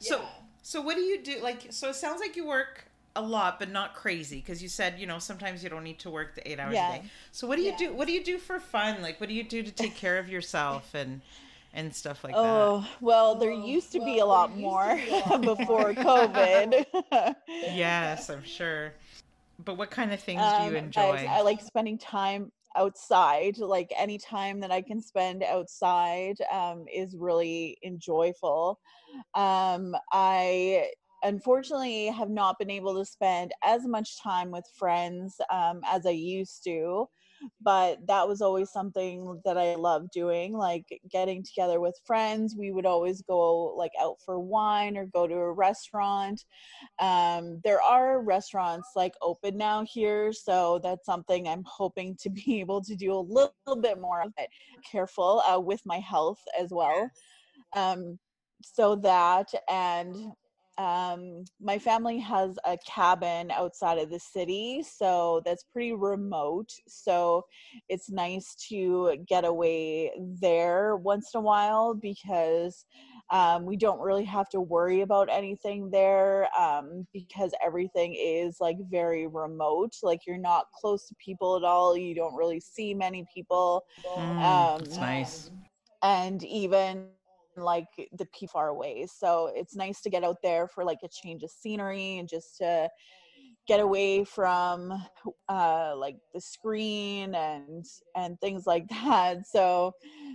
So 0.00 0.22
so 0.62 0.80
what 0.80 0.96
do 0.96 1.02
you 1.02 1.22
do 1.22 1.40
like 1.42 1.66
so 1.70 1.88
it 1.90 1.94
sounds 1.94 2.20
like 2.20 2.36
you 2.36 2.46
work 2.46 2.84
a 3.16 3.22
lot 3.22 3.58
but 3.60 3.70
not 3.70 3.94
crazy 3.94 4.40
because 4.40 4.60
you 4.62 4.68
said 4.68 4.98
you 4.98 5.06
know 5.06 5.18
sometimes 5.18 5.62
you 5.62 5.70
don't 5.70 5.84
need 5.84 5.98
to 6.00 6.10
work 6.10 6.34
the 6.34 6.50
eight 6.50 6.58
hours 6.58 6.74
Yeah. 6.74 6.90
a 6.96 6.98
day 6.98 7.04
so 7.32 7.46
what 7.46 7.56
do 7.56 7.62
you 7.62 7.76
do 7.76 7.92
what 7.94 8.06
do 8.08 8.12
you 8.12 8.24
do 8.24 8.38
for 8.38 8.58
fun 8.58 9.00
like 9.02 9.20
what 9.20 9.28
do 9.28 9.34
you 9.34 9.44
do 9.44 9.62
to 9.62 9.70
take 9.70 9.94
care 9.94 10.18
of 10.18 10.28
yourself 10.28 10.94
and 10.94 11.20
and 11.74 11.94
stuff 11.94 12.24
like 12.24 12.34
that 12.34 12.42
Oh, 12.42 12.88
well, 13.00 13.34
there 13.34 13.52
used 13.52 13.92
to 13.92 14.00
be 14.00 14.18
a 14.18 14.26
lot 14.26 14.56
more 14.58 14.98
before 15.40 15.92
COVID. 15.92 16.84
yes 17.74 18.30
i'm 18.30 18.44
sure 18.44 18.92
but 19.64 19.76
what 19.76 19.90
kind 19.90 20.12
of 20.12 20.20
things 20.20 20.40
do 20.40 20.62
Um, 20.62 20.72
you 20.72 20.78
I, 20.78 20.78
enjoy 20.78 21.28
I 21.30 21.42
like 21.42 21.60
spending 21.60 21.98
time 21.98 22.50
outside. 22.76 23.58
Like 23.58 23.92
any 23.96 24.18
time 24.18 24.60
that 24.60 24.70
I 24.70 24.82
can 24.82 25.00
spend 25.00 25.42
outside 25.42 26.36
um, 26.52 26.84
is 26.92 27.16
really 27.16 27.78
enjoyable. 27.84 28.80
Um, 29.34 29.94
I 30.12 30.90
unfortunately 31.22 32.06
have 32.06 32.30
not 32.30 32.58
been 32.58 32.70
able 32.70 32.94
to 32.96 33.04
spend 33.04 33.52
as 33.64 33.86
much 33.86 34.20
time 34.22 34.50
with 34.50 34.64
friends 34.76 35.36
um, 35.50 35.80
as 35.86 36.04
I 36.06 36.10
used 36.10 36.64
to. 36.64 37.06
But 37.60 37.98
that 38.06 38.26
was 38.28 38.40
always 38.40 38.70
something 38.70 39.40
that 39.44 39.58
I 39.58 39.74
loved 39.74 40.10
doing, 40.10 40.52
like 40.52 40.84
getting 41.10 41.42
together 41.42 41.80
with 41.80 41.98
friends. 42.04 42.56
We 42.58 42.72
would 42.72 42.86
always 42.86 43.22
go 43.22 43.74
like 43.76 43.92
out 44.00 44.16
for 44.24 44.38
wine 44.38 44.96
or 44.96 45.06
go 45.06 45.26
to 45.26 45.34
a 45.34 45.52
restaurant 45.52 46.44
um 47.00 47.60
there 47.64 47.82
are 47.82 48.22
restaurants 48.22 48.90
like 48.94 49.14
open 49.20 49.56
now 49.56 49.84
here 49.84 50.32
so 50.32 50.78
that's 50.82 51.04
something 51.06 51.48
i'm 51.48 51.64
hoping 51.66 52.16
to 52.20 52.30
be 52.46 52.60
able 52.60 52.82
to 52.82 52.94
do 52.94 53.12
a 53.12 53.18
little 53.18 53.80
bit 53.80 54.00
more 54.00 54.22
of 54.22 54.32
it 54.38 54.48
careful 54.90 55.42
uh, 55.48 55.58
with 55.58 55.80
my 55.84 55.98
health 55.98 56.40
as 56.58 56.70
well 56.70 57.10
um 57.74 58.18
so 58.62 58.94
that 58.94 59.48
and 59.68 60.14
um 60.78 61.44
my 61.60 61.78
family 61.78 62.18
has 62.18 62.58
a 62.66 62.76
cabin 62.86 63.50
outside 63.50 63.98
of 63.98 64.10
the 64.10 64.18
city 64.18 64.82
so 64.82 65.40
that's 65.44 65.64
pretty 65.64 65.92
remote 65.92 66.70
so 66.88 67.42
it's 67.88 68.10
nice 68.10 68.54
to 68.68 69.16
get 69.28 69.44
away 69.44 70.10
there 70.40 70.96
once 70.96 71.30
in 71.34 71.38
a 71.38 71.42
while 71.42 71.94
because 71.94 72.84
um, 73.30 73.64
we 73.64 73.76
don't 73.76 74.00
really 74.00 74.24
have 74.24 74.48
to 74.50 74.60
worry 74.60 75.00
about 75.00 75.28
anything 75.30 75.90
there 75.90 76.48
um, 76.58 77.06
because 77.12 77.52
everything 77.64 78.14
is 78.18 78.56
like 78.60 78.76
very 78.90 79.26
remote 79.26 79.92
like 80.02 80.20
you're 80.26 80.38
not 80.38 80.66
close 80.80 81.06
to 81.08 81.14
people 81.24 81.56
at 81.56 81.64
all 81.64 81.96
you 81.96 82.14
don't 82.14 82.34
really 82.36 82.60
see 82.60 82.94
many 82.94 83.24
people 83.34 83.84
Mm, 84.16 84.38
um, 84.44 84.80
that's 84.80 84.98
nice. 84.98 85.50
and 86.02 86.42
even 86.44 87.08
like 87.56 87.86
the 87.96 88.26
people 88.26 88.54
far 88.54 88.68
away. 88.68 89.06
So 89.06 89.50
it's 89.54 89.74
nice 89.74 90.00
to 90.02 90.10
get 90.10 90.24
out 90.24 90.36
there 90.42 90.68
for 90.68 90.84
like 90.84 91.00
a 91.04 91.08
change 91.08 91.42
of 91.42 91.50
scenery 91.50 92.18
and 92.18 92.28
just 92.28 92.56
to 92.58 92.88
get 93.66 93.80
away 93.80 94.24
from 94.24 94.92
uh 95.48 95.94
like 95.96 96.16
the 96.32 96.40
screen 96.40 97.34
and 97.34 97.84
and 98.16 98.40
things 98.40 98.66
like 98.66 98.88
that. 98.90 99.46
So 99.46 99.92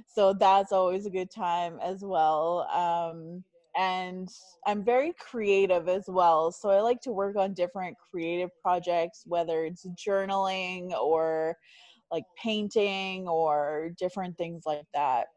so 0.08 0.34
that's 0.34 0.72
always 0.72 1.06
a 1.06 1.12
good 1.12 1.32
time 1.32 1.80
as 1.82 2.02
well. 2.04 2.68
Um 2.74 3.44
and 3.78 4.28
i'm 4.66 4.84
very 4.84 5.14
creative 5.20 5.88
as 5.88 6.06
well. 6.08 6.52
So 6.52 6.70
i 6.70 6.82
like 6.82 7.02
to 7.02 7.12
work 7.12 7.38
on 7.38 7.54
different 7.54 7.96
creative 8.12 8.50
projects 8.62 9.24
whether 9.26 9.64
it's 9.64 9.86
journaling 10.08 10.92
or 10.92 11.56
like 12.12 12.24
painting 12.44 13.28
or 13.28 13.92
different 13.98 14.36
things 14.38 14.64
like 14.66 14.88
that 14.94 15.28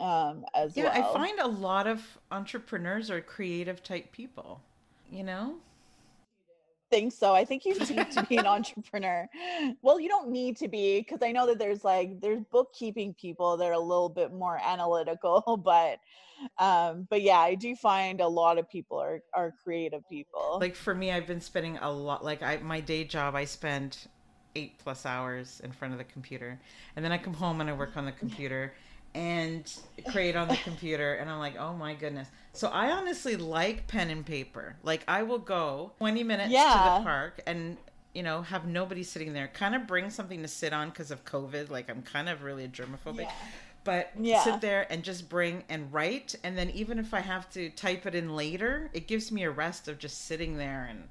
um 0.00 0.44
as 0.54 0.76
yeah 0.76 0.84
well 0.84 1.10
i 1.10 1.12
find 1.12 1.38
a 1.40 1.46
lot 1.46 1.86
of 1.86 2.18
entrepreneurs 2.30 3.10
are 3.10 3.20
creative 3.20 3.82
type 3.82 4.12
people 4.12 4.60
you 5.10 5.22
know 5.22 5.56
think 6.90 7.12
so. 7.12 7.34
I 7.34 7.44
think 7.44 7.64
you 7.64 7.78
need 7.78 8.10
to 8.12 8.26
be 8.28 8.36
an 8.36 8.46
entrepreneur. 8.46 9.28
Well, 9.82 10.00
you 10.00 10.08
don't 10.08 10.30
need 10.30 10.56
to 10.58 10.68
be 10.68 11.00
because 11.00 11.22
I 11.22 11.32
know 11.32 11.46
that 11.46 11.58
there's 11.58 11.84
like 11.84 12.20
there's 12.20 12.42
bookkeeping 12.50 13.14
people 13.14 13.56
that 13.56 13.66
are 13.66 13.72
a 13.72 13.78
little 13.78 14.08
bit 14.08 14.32
more 14.32 14.58
analytical, 14.64 15.56
but 15.64 15.98
um 16.58 17.06
but 17.10 17.22
yeah, 17.22 17.38
I 17.38 17.54
do 17.54 17.74
find 17.74 18.20
a 18.20 18.28
lot 18.28 18.58
of 18.58 18.68
people 18.68 18.98
are 18.98 19.22
are 19.34 19.54
creative 19.62 20.08
people. 20.08 20.58
like 20.60 20.74
for 20.74 20.94
me 20.94 21.10
i've 21.10 21.26
been 21.26 21.40
spending 21.40 21.76
a 21.78 21.90
lot 21.90 22.24
like 22.24 22.42
i 22.42 22.56
my 22.58 22.80
day 22.80 23.04
job 23.04 23.34
i 23.34 23.44
spend 23.44 23.98
eight 24.54 24.78
plus 24.78 25.04
hours 25.04 25.60
in 25.64 25.72
front 25.72 25.92
of 25.92 25.98
the 25.98 26.04
computer 26.04 26.58
and 26.96 27.04
then 27.04 27.12
i 27.12 27.18
come 27.18 27.34
home 27.34 27.60
and 27.60 27.68
i 27.68 27.72
work 27.72 27.96
on 27.96 28.04
the 28.04 28.12
computer 28.22 28.72
and 29.14 29.72
create 30.10 30.36
on 30.36 30.48
the 30.48 30.56
computer 30.58 31.14
and 31.14 31.28
i'm 31.30 31.38
like 31.38 31.56
oh 31.58 31.72
my 31.72 31.94
goodness. 31.94 32.28
So 32.52 32.68
i 32.68 32.90
honestly 32.90 33.36
like 33.36 33.86
pen 33.86 34.10
and 34.10 34.24
paper. 34.24 34.76
Like 34.82 35.02
i 35.08 35.22
will 35.22 35.38
go 35.38 35.92
20 35.98 36.22
minutes 36.24 36.50
to 36.50 36.98
the 37.00 37.04
park 37.04 37.40
and 37.46 37.76
you 38.14 38.22
know 38.22 38.42
have 38.42 38.66
nobody 38.66 39.02
sitting 39.02 39.32
there. 39.32 39.48
Kind 39.48 39.74
of 39.74 39.86
bring 39.86 40.10
something 40.10 40.42
to 40.42 40.48
sit 40.48 40.72
on 40.72 40.88
because 40.90 41.10
of 41.10 41.24
covid. 41.24 41.70
Like 41.70 41.88
i'm 41.90 42.02
kind 42.02 42.28
of 42.28 42.42
really 42.42 42.64
a 42.64 42.68
germophobic 42.68 43.28
but 43.84 44.10
Yeah. 44.18 44.42
sit 44.44 44.60
there 44.60 44.86
and 44.92 45.02
just 45.02 45.28
bring 45.30 45.64
and 45.68 45.90
write. 45.92 46.34
And 46.44 46.56
then 46.58 46.70
even 46.70 46.98
if 46.98 47.14
i 47.14 47.20
have 47.20 47.48
to 47.50 47.70
type 47.70 48.06
it 48.06 48.14
in 48.14 48.34
later 48.36 48.90
it 48.92 49.06
gives 49.06 49.32
me 49.32 49.42
a 49.44 49.50
rest 49.50 49.88
of 49.88 49.98
just 49.98 50.26
sitting 50.26 50.56
there 50.58 50.86
and 50.90 51.08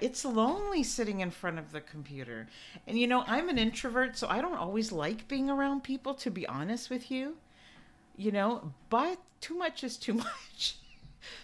It's 0.00 0.24
lonely 0.24 0.82
sitting 0.82 1.20
in 1.20 1.30
front 1.30 1.58
of 1.58 1.72
the 1.72 1.80
computer. 1.80 2.46
And 2.86 2.98
you 2.98 3.06
know, 3.06 3.24
I'm 3.26 3.48
an 3.48 3.58
introvert, 3.58 4.16
so 4.16 4.28
I 4.28 4.40
don't 4.40 4.56
always 4.56 4.92
like 4.92 5.26
being 5.28 5.50
around 5.50 5.82
people, 5.82 6.14
to 6.14 6.30
be 6.30 6.46
honest 6.46 6.90
with 6.90 7.10
you. 7.10 7.36
You 8.16 8.32
know, 8.32 8.72
but 8.90 9.18
too 9.40 9.54
much 9.56 9.82
is 9.84 9.96
too 9.96 10.14
much. 10.28 10.76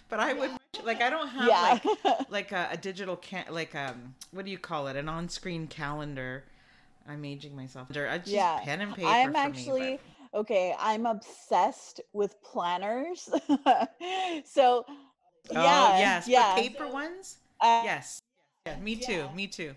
but 0.09 0.19
I 0.19 0.33
would 0.33 0.51
like 0.83 1.01
I 1.01 1.09
don't 1.09 1.27
have 1.29 1.47
Yeah. 1.47 1.79
like 2.05 2.29
like 2.29 2.51
a, 2.51 2.69
a 2.71 2.77
digital 2.77 3.15
can 3.15 3.45
like 3.49 3.75
um 3.75 4.15
what 4.31 4.45
do 4.45 4.51
you 4.51 4.57
call 4.59 4.87
it? 4.87 4.95
An 4.95 5.09
on-screen 5.09 5.67
calendar. 5.67 6.43
I'm 7.09 7.23
aging 7.25 7.55
myself. 7.55 7.87
I 7.91 8.17
just 8.17 8.27
yeah. 8.29 8.59
pen 8.63 8.81
and 8.81 8.93
paper. 8.93 9.07
I'm 9.07 9.27
for 9.27 9.31
me, 9.33 9.39
actually 9.39 9.99
okay, 10.33 10.75
I'm 10.79 11.05
obsessed 11.05 12.01
with 12.13 12.41
planners. 12.43 13.29
so 14.45 14.85
but- 15.47 15.53
yeah, 15.53 15.89
oh, 15.93 15.97
yes, 15.97 16.27
yeah. 16.27 16.53
but 16.55 16.61
paper 16.61 16.87
ones. 16.87 17.37
I- 17.61 17.81
Yes, 17.85 18.21
yeah, 18.67 18.75
me 18.77 18.95
too, 18.95 19.29
me 19.33 19.47
too. 19.47 19.75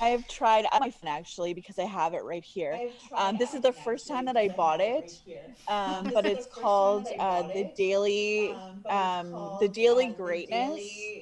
I've 0.00 0.26
tried 0.28 0.66
on 0.72 0.80
my 0.80 0.90
phone 0.90 1.08
actually 1.08 1.54
because 1.54 1.78
I 1.78 1.84
have 1.84 2.14
it 2.14 2.24
right 2.24 2.44
here. 2.44 2.82
Um, 3.16 3.36
this 3.36 3.54
is 3.54 3.62
the 3.62 3.72
first 3.72 4.08
time 4.08 4.24
that 4.26 4.36
I 4.36 4.48
bought 4.48 4.80
it, 4.80 5.10
um, 5.68 6.10
but 6.12 6.26
it's 6.26 6.46
called 6.46 7.08
uh, 7.18 7.42
the 7.52 7.64
Daily 7.64 8.62
um, 8.90 9.56
the 9.58 9.68
Daily 9.68 10.08
Greatness. 10.08 11.14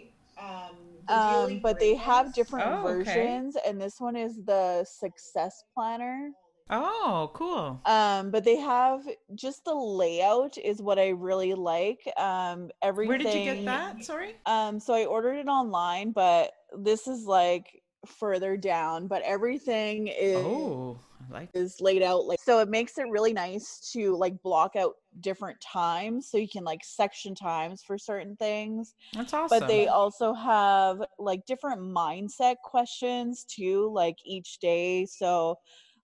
Um, 1.08 1.58
but 1.62 1.78
they 1.78 1.96
have 1.96 2.32
different 2.32 2.66
Oh, 2.66 2.86
okay. 3.00 3.12
versions, 3.12 3.56
and 3.66 3.80
this 3.80 4.00
one 4.00 4.16
is 4.16 4.44
the 4.44 4.84
Success 4.84 5.62
Planner. 5.74 6.32
Oh, 6.70 7.30
cool. 7.34 7.80
Um, 7.84 8.30
but 8.30 8.44
they 8.44 8.56
have 8.56 9.02
just 9.34 9.64
the 9.64 9.74
layout 9.74 10.56
is 10.56 10.80
what 10.80 10.98
I 10.98 11.08
really 11.10 11.54
like. 11.54 12.00
Um, 12.16 12.70
everything. 12.80 13.08
Where 13.08 13.18
did 13.18 13.34
you 13.34 13.40
get 13.40 13.64
that? 13.66 14.04
Sorry. 14.04 14.28
Um, 14.46 14.80
so 14.80 14.94
I 14.94 15.04
ordered 15.04 15.34
it 15.34 15.48
online, 15.48 16.12
but 16.12 16.52
this 16.78 17.06
is 17.06 17.24
like 17.26 17.82
further 18.06 18.56
down. 18.56 19.06
But 19.06 19.22
everything 19.22 20.08
is 20.08 20.37
Oh, 20.44 20.98
I 21.28 21.32
like. 21.32 21.50
is 21.54 21.80
laid 21.80 22.02
out 22.02 22.24
like 22.26 22.40
so. 22.42 22.58
It 22.61 22.68
makes 22.68 22.98
it 22.98 23.06
really 23.08 23.32
nice 23.32 23.90
to 23.92 24.16
like 24.16 24.42
block 24.42 24.76
out 24.76 24.94
different 25.20 25.61
times, 25.61 26.28
so 26.28 26.37
you 26.38 26.48
can 26.48 26.64
like 26.64 26.80
section 26.85 27.35
times 27.35 27.82
for 27.82 27.96
certain 27.98 28.37
things. 28.37 28.94
That's 29.14 29.32
awesome. 29.32 29.61
But 29.61 29.68
they 29.68 29.87
also 29.88 30.35
have 30.35 31.02
like 31.18 31.46
different 31.46 31.80
mindset 31.80 32.56
questions 32.64 33.44
too, 33.44 33.90
like 33.92 34.16
each 34.24 34.58
day. 34.58 35.06
So, 35.06 35.58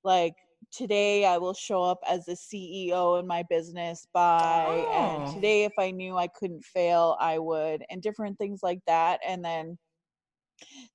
like 0.05 0.35
today 0.71 1.25
I 1.25 1.39
will 1.39 1.55
show 1.55 1.83
up 1.83 1.99
as 2.07 2.27
the 2.27 2.33
CEO 2.35 3.19
in 3.19 3.27
my 3.27 3.43
business 3.49 4.07
by, 4.13 4.65
Oh. 4.69 5.25
and 5.25 5.35
today 5.35 5.65
if 5.65 5.73
I 5.79 5.91
knew 5.91 6.17
I 6.17 6.27
couldn't 6.29 6.65
fail, 6.65 7.17
I 7.19 7.39
would, 7.39 7.85
and 7.91 8.03
different 8.03 8.39
things 8.39 8.61
like 8.63 8.81
that. 8.87 9.21
And 9.27 9.43
then 9.45 9.79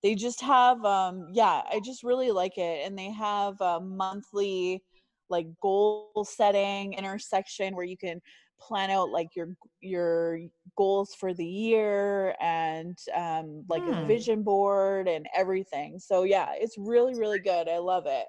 they 0.01 0.15
just 0.15 0.41
have, 0.41 0.83
um, 0.85 1.27
yeah, 1.33 1.61
I 1.71 1.79
just 1.83 2.03
really 2.03 2.31
like 2.31 2.57
it. 2.57 2.85
And 2.85 2.97
they 2.97 3.11
have 3.11 3.59
a 3.61 3.79
monthly 3.79 4.81
like 5.29 5.47
goal 5.61 6.25
setting 6.27 6.93
intersection 6.93 7.75
where 7.75 7.85
you 7.85 7.97
can 7.97 8.21
plan 8.59 8.89
out 8.91 9.09
like 9.09 9.29
your 9.35 9.55
your 9.81 10.39
goals 10.77 11.13
for 11.15 11.33
the 11.33 11.45
year 11.45 12.35
and 12.39 12.97
um 13.15 13.63
like 13.69 13.87
a 13.87 13.93
Hmm. 13.93 14.05
vision 14.05 14.43
board 14.43 15.07
and 15.07 15.27
everything 15.35 15.99
so 15.99 16.23
yeah 16.23 16.51
it's 16.55 16.77
really 16.77 17.15
really 17.15 17.39
good 17.39 17.67
i 17.67 17.77
love 17.77 18.05
it 18.05 18.25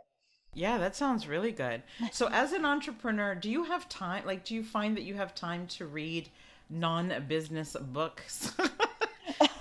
Yeah, 0.55 0.79
that 0.79 0.97
sounds 0.97 1.27
really 1.29 1.53
good. 1.53 1.83
So, 2.11 2.29
as 2.33 2.53
an 2.53 2.65
entrepreneur, 2.65 3.35
do 3.35 3.51
you 3.51 3.65
have 3.65 3.89
time? 3.89 4.25
Like, 4.27 4.45
do 4.45 4.55
you 4.55 4.63
find 4.63 4.97
that 4.97 5.03
you 5.03 5.15
have 5.15 5.35
time 5.35 5.67
to 5.69 5.87
read 5.87 6.31
non-business 6.71 7.77
books? 7.81 8.53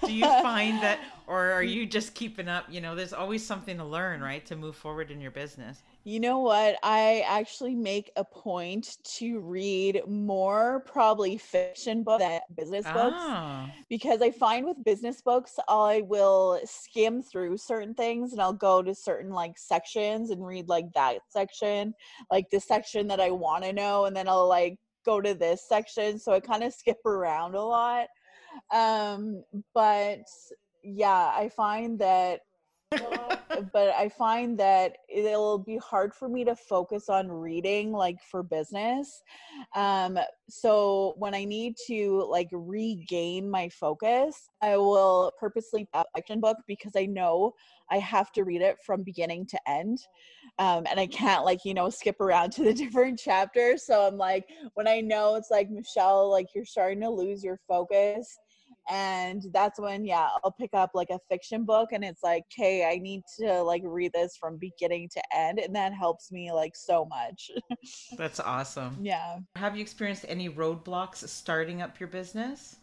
do 0.05 0.13
you 0.13 0.23
find 0.41 0.81
that, 0.83 0.99
or 1.27 1.51
are 1.51 1.63
you 1.63 1.85
just 1.85 2.13
keeping 2.13 2.47
up? 2.47 2.65
You 2.69 2.81
know, 2.81 2.95
there's 2.95 3.13
always 3.13 3.45
something 3.45 3.77
to 3.77 3.85
learn, 3.85 4.21
right, 4.21 4.45
to 4.47 4.55
move 4.55 4.75
forward 4.75 5.11
in 5.11 5.21
your 5.21 5.31
business. 5.31 5.81
you 6.05 6.19
know 6.19 6.39
what 6.39 6.77
i 6.83 7.23
actually 7.27 7.73
make 7.75 8.11
a 8.17 8.23
point 8.25 8.97
to 9.03 9.39
read 9.39 10.01
more 10.07 10.81
probably 10.85 11.37
fiction 11.37 12.03
books 12.03 12.21
than 12.23 12.41
business 12.55 12.85
books 12.91 13.15
Ah, 13.21 13.69
because 13.89 14.21
I 14.21 14.31
find 14.31 14.65
with 14.65 14.83
business 14.83 15.21
books, 15.21 15.57
I 15.69 16.01
will 16.07 16.59
skim 16.65 17.21
through 17.21 17.57
certain 17.57 17.93
things 17.93 18.33
and 18.33 18.41
I'll 18.41 18.53
go 18.53 18.81
to 18.81 18.93
certain 18.95 19.31
like 19.31 19.57
sections 19.57 20.29
and 20.31 20.45
read 20.45 20.67
like 20.67 20.91
that 20.93 21.19
section, 21.29 21.93
like 22.31 22.49
the 22.49 22.59
section 22.59 23.07
that 23.07 23.19
I 23.19 23.31
want 23.31 23.63
to 23.63 23.73
know, 23.73 24.05
and 24.05 24.15
then 24.15 24.27
I'll 24.27 24.47
like 24.49 24.77
go 25.05 25.21
to 25.21 25.33
this 25.33 25.61
section. 25.67 26.17
So 26.19 26.33
I 26.33 26.39
kind 26.39 26.63
of 26.63 26.73
skip 26.73 26.97
around 27.05 27.55
a 27.55 27.61
lot. 27.63 28.07
Um, 28.71 29.43
but 29.73 30.23
yeah, 30.83 31.31
I 31.35 31.49
find 31.55 31.99
that 31.99 32.41
but 33.73 33.89
I 33.89 34.09
find 34.09 34.57
that 34.59 34.97
it'll 35.09 35.59
be 35.59 35.77
hard 35.77 36.13
for 36.13 36.27
me 36.27 36.43
to 36.45 36.55
focus 36.55 37.09
on 37.09 37.31
reading 37.31 37.91
like 37.91 38.21
for 38.21 38.43
business. 38.43 39.21
Um, 39.75 40.17
so 40.49 41.13
when 41.17 41.33
I 41.33 41.45
need 41.45 41.75
to 41.87 42.25
like 42.29 42.49
regain 42.51 43.49
my 43.49 43.69
focus, 43.69 44.49
I 44.61 44.77
will 44.77 45.31
purposely 45.39 45.87
up 45.93 46.07
book 46.37 46.57
because 46.67 46.93
I 46.95 47.05
know 47.05 47.53
I 47.91 47.99
have 47.99 48.31
to 48.33 48.43
read 48.43 48.61
it 48.61 48.77
from 48.85 49.03
beginning 49.03 49.45
to 49.47 49.59
end. 49.67 49.99
Um, 50.59 50.85
and 50.89 50.99
I 50.99 51.07
can't 51.07 51.45
like, 51.45 51.65
you 51.65 51.73
know, 51.73 51.89
skip 51.89 52.19
around 52.19 52.51
to 52.53 52.63
the 52.63 52.73
different 52.83 53.19
chapters. 53.19 53.85
So 53.85 54.07
I'm 54.07 54.17
like, 54.17 54.45
when 54.73 54.87
I 54.87 55.01
know 55.01 55.35
it's 55.35 55.51
like, 55.51 55.69
Michelle, 55.69 56.29
like 56.29 56.47
you're 56.53 56.65
starting 56.65 57.01
to 57.01 57.09
lose 57.09 57.43
your 57.43 57.59
focus, 57.67 58.37
and 58.89 59.43
that's 59.53 59.79
when 59.79 60.05
yeah 60.05 60.27
i'll 60.43 60.51
pick 60.51 60.71
up 60.73 60.91
like 60.93 61.09
a 61.09 61.19
fiction 61.29 61.63
book 61.63 61.89
and 61.91 62.03
it's 62.03 62.23
like 62.23 62.43
okay 62.51 62.85
i 62.85 62.97
need 62.97 63.21
to 63.39 63.61
like 63.63 63.81
read 63.85 64.11
this 64.13 64.35
from 64.35 64.57
beginning 64.57 65.07
to 65.09 65.21
end 65.35 65.59
and 65.59 65.75
that 65.75 65.93
helps 65.93 66.31
me 66.31 66.51
like 66.51 66.75
so 66.75 67.05
much 67.05 67.49
that's 68.17 68.39
awesome. 68.39 68.97
yeah 69.01 69.37
Have 69.55 69.75
you 69.75 69.81
experienced 69.81 70.25
any 70.27 70.49
roadblocks 70.49 71.27
starting 71.27 71.81
up 71.81 71.99
your 71.99 72.09
business? 72.09 72.77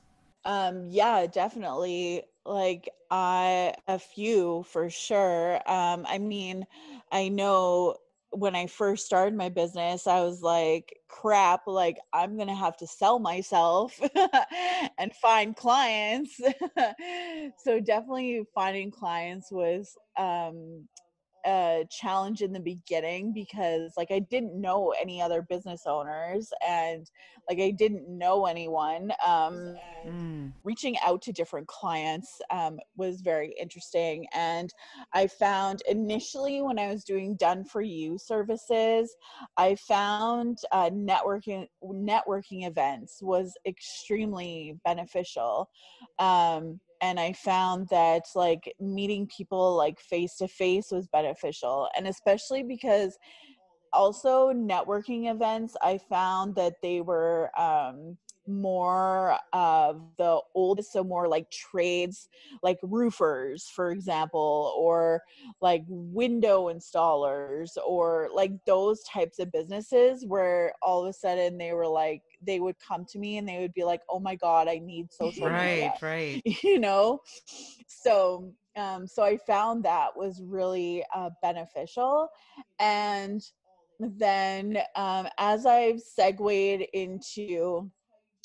um 0.46 0.86
yeah 0.88 1.26
definitely 1.26 2.22
like 2.46 2.88
i 3.10 3.74
a 3.86 3.98
few 3.98 4.64
for 4.66 4.88
sure 4.88 5.56
um 5.70 6.06
i 6.08 6.16
mean 6.18 6.64
i 7.12 7.28
know 7.28 7.94
when 8.30 8.54
i 8.54 8.66
first 8.66 9.04
started 9.04 9.34
my 9.36 9.50
business 9.50 10.06
i 10.06 10.20
was 10.22 10.40
like 10.40 10.96
crap 11.10 11.62
like 11.66 11.98
i'm 12.12 12.38
gonna 12.38 12.54
have 12.54 12.76
to 12.76 12.86
sell 12.86 13.18
myself 13.18 14.00
and 14.98 15.12
find 15.14 15.56
clients. 15.56 16.40
So 17.58 17.80
definitely 17.80 18.44
finding 18.54 18.90
clients 18.90 19.50
was 19.50 19.96
um 20.18 20.88
a 21.46 21.84
challenge 21.90 22.42
in 22.42 22.52
the 22.52 22.60
beginning 22.60 23.32
because 23.32 23.92
like 23.96 24.10
I 24.10 24.20
didn't 24.20 24.58
know 24.60 24.94
any 25.00 25.20
other 25.20 25.42
business 25.42 25.82
owners 25.86 26.50
and 26.66 27.10
like 27.48 27.60
I 27.60 27.70
didn't 27.70 28.08
know 28.08 28.46
anyone 28.46 29.12
um 29.26 29.76
Mm. 30.06 30.54
reaching 30.64 30.96
out 31.04 31.20
to 31.22 31.32
different 31.32 31.66
clients 31.66 32.40
um, 32.50 32.78
was 32.96 33.20
very 33.20 33.54
interesting 33.60 34.26
and 34.32 34.70
i 35.12 35.26
found 35.26 35.82
initially 35.90 36.62
when 36.62 36.78
i 36.78 36.86
was 36.88 37.04
doing 37.04 37.36
done 37.36 37.64
for 37.64 37.82
you 37.82 38.16
services 38.16 39.14
i 39.58 39.74
found 39.74 40.56
uh, 40.72 40.88
networking 40.88 41.66
networking 41.84 42.66
events 42.66 43.18
was 43.20 43.52
extremely 43.66 44.74
beneficial 44.86 45.68
um, 46.18 46.80
and 47.00 47.18
i 47.18 47.32
found 47.32 47.88
that 47.88 48.24
like 48.34 48.72
meeting 48.80 49.26
people 49.26 49.76
like 49.76 50.00
face 50.00 50.36
to 50.36 50.48
face 50.48 50.90
was 50.90 51.06
beneficial 51.08 51.88
and 51.96 52.06
especially 52.06 52.62
because 52.62 53.18
also 53.92 54.52
networking 54.52 55.30
events 55.30 55.76
i 55.82 55.98
found 55.98 56.54
that 56.54 56.74
they 56.82 57.00
were 57.00 57.50
um, 57.58 58.16
more 58.46 59.36
of 59.52 60.02
the 60.18 60.40
oldest 60.54 60.92
so 60.92 61.04
more 61.04 61.28
like 61.28 61.50
trades 61.50 62.28
like 62.62 62.78
roofers 62.82 63.68
for 63.74 63.90
example 63.90 64.74
or 64.76 65.22
like 65.60 65.84
window 65.88 66.72
installers 66.72 67.70
or 67.86 68.28
like 68.34 68.52
those 68.66 69.02
types 69.04 69.38
of 69.38 69.52
businesses 69.52 70.24
where 70.26 70.72
all 70.82 71.02
of 71.02 71.08
a 71.08 71.12
sudden 71.12 71.58
they 71.58 71.72
were 71.72 71.86
like 71.86 72.22
they 72.44 72.60
would 72.60 72.76
come 72.86 73.04
to 73.10 73.18
me 73.18 73.38
and 73.38 73.48
they 73.48 73.58
would 73.58 73.74
be 73.74 73.84
like 73.84 74.00
oh 74.08 74.20
my 74.20 74.34
god 74.34 74.68
i 74.68 74.78
need 74.78 75.12
social 75.12 75.50
media. 75.50 75.92
Right, 76.02 76.42
right. 76.44 76.62
you 76.64 76.78
know? 76.78 77.20
So 77.86 78.52
um 78.76 79.06
so 79.06 79.22
i 79.22 79.36
found 79.36 79.84
that 79.84 80.16
was 80.16 80.42
really 80.44 81.04
uh, 81.14 81.30
beneficial. 81.42 82.28
And 82.78 83.42
then 83.98 84.78
um 84.96 85.28
as 85.38 85.66
i've 85.66 86.00
segued 86.00 86.86
into 86.94 87.90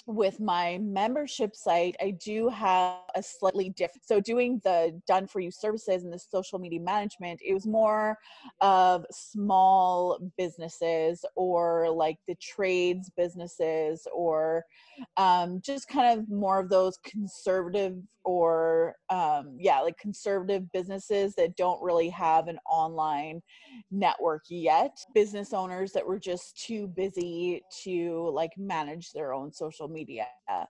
with 0.08 0.40
my 0.40 0.78
membership 0.80 1.56
site, 1.56 1.96
I 2.00 2.12
do 2.12 2.50
have 2.50 2.98
a 3.16 3.24
slightly 3.24 3.70
different. 3.70 4.06
So, 4.06 4.20
doing 4.20 4.62
the 4.64 5.00
done 5.08 5.28
for 5.28 5.40
you 5.40 5.52
services 5.52 6.04
and 6.04 6.14
the 6.14 6.20
social 6.20 6.60
media 6.60 6.80
management, 6.80 7.40
it 7.44 7.54
was 7.54 7.66
more 7.66 8.18
of 8.62 9.06
small 9.12 10.20
businesses 10.38 11.26
or 11.36 11.90
like 11.90 12.18
the 12.28 12.36
trades 12.36 13.10
businesses 13.18 14.08
or 14.14 14.64
um, 15.18 15.62
just 15.64 15.88
kind 15.88 16.20
of 16.20 16.30
more 16.30 16.60
of 16.60 16.70
those 16.70 16.98
conservative 17.04 17.96
or 18.26 18.96
um, 19.10 19.56
yeah 19.60 19.80
like 19.80 19.98
conservative 19.98 20.70
businesses 20.72 21.36
that 21.36 21.56
don't 21.56 21.82
really 21.82 22.10
have 22.10 22.48
an 22.48 22.58
online 22.70 23.42
network 23.92 24.44
yet 24.50 24.98
business 25.14 25.54
owners 25.54 25.92
that 25.92 26.06
were 26.06 26.20
just 26.20 26.60
too 26.66 26.88
busy 26.88 27.62
to 27.84 28.30
like 28.34 28.52
manage 28.58 29.12
their 29.12 29.34
own 29.34 29.54
social 29.54 29.88
media 29.88 29.95
Uh, 30.50 30.66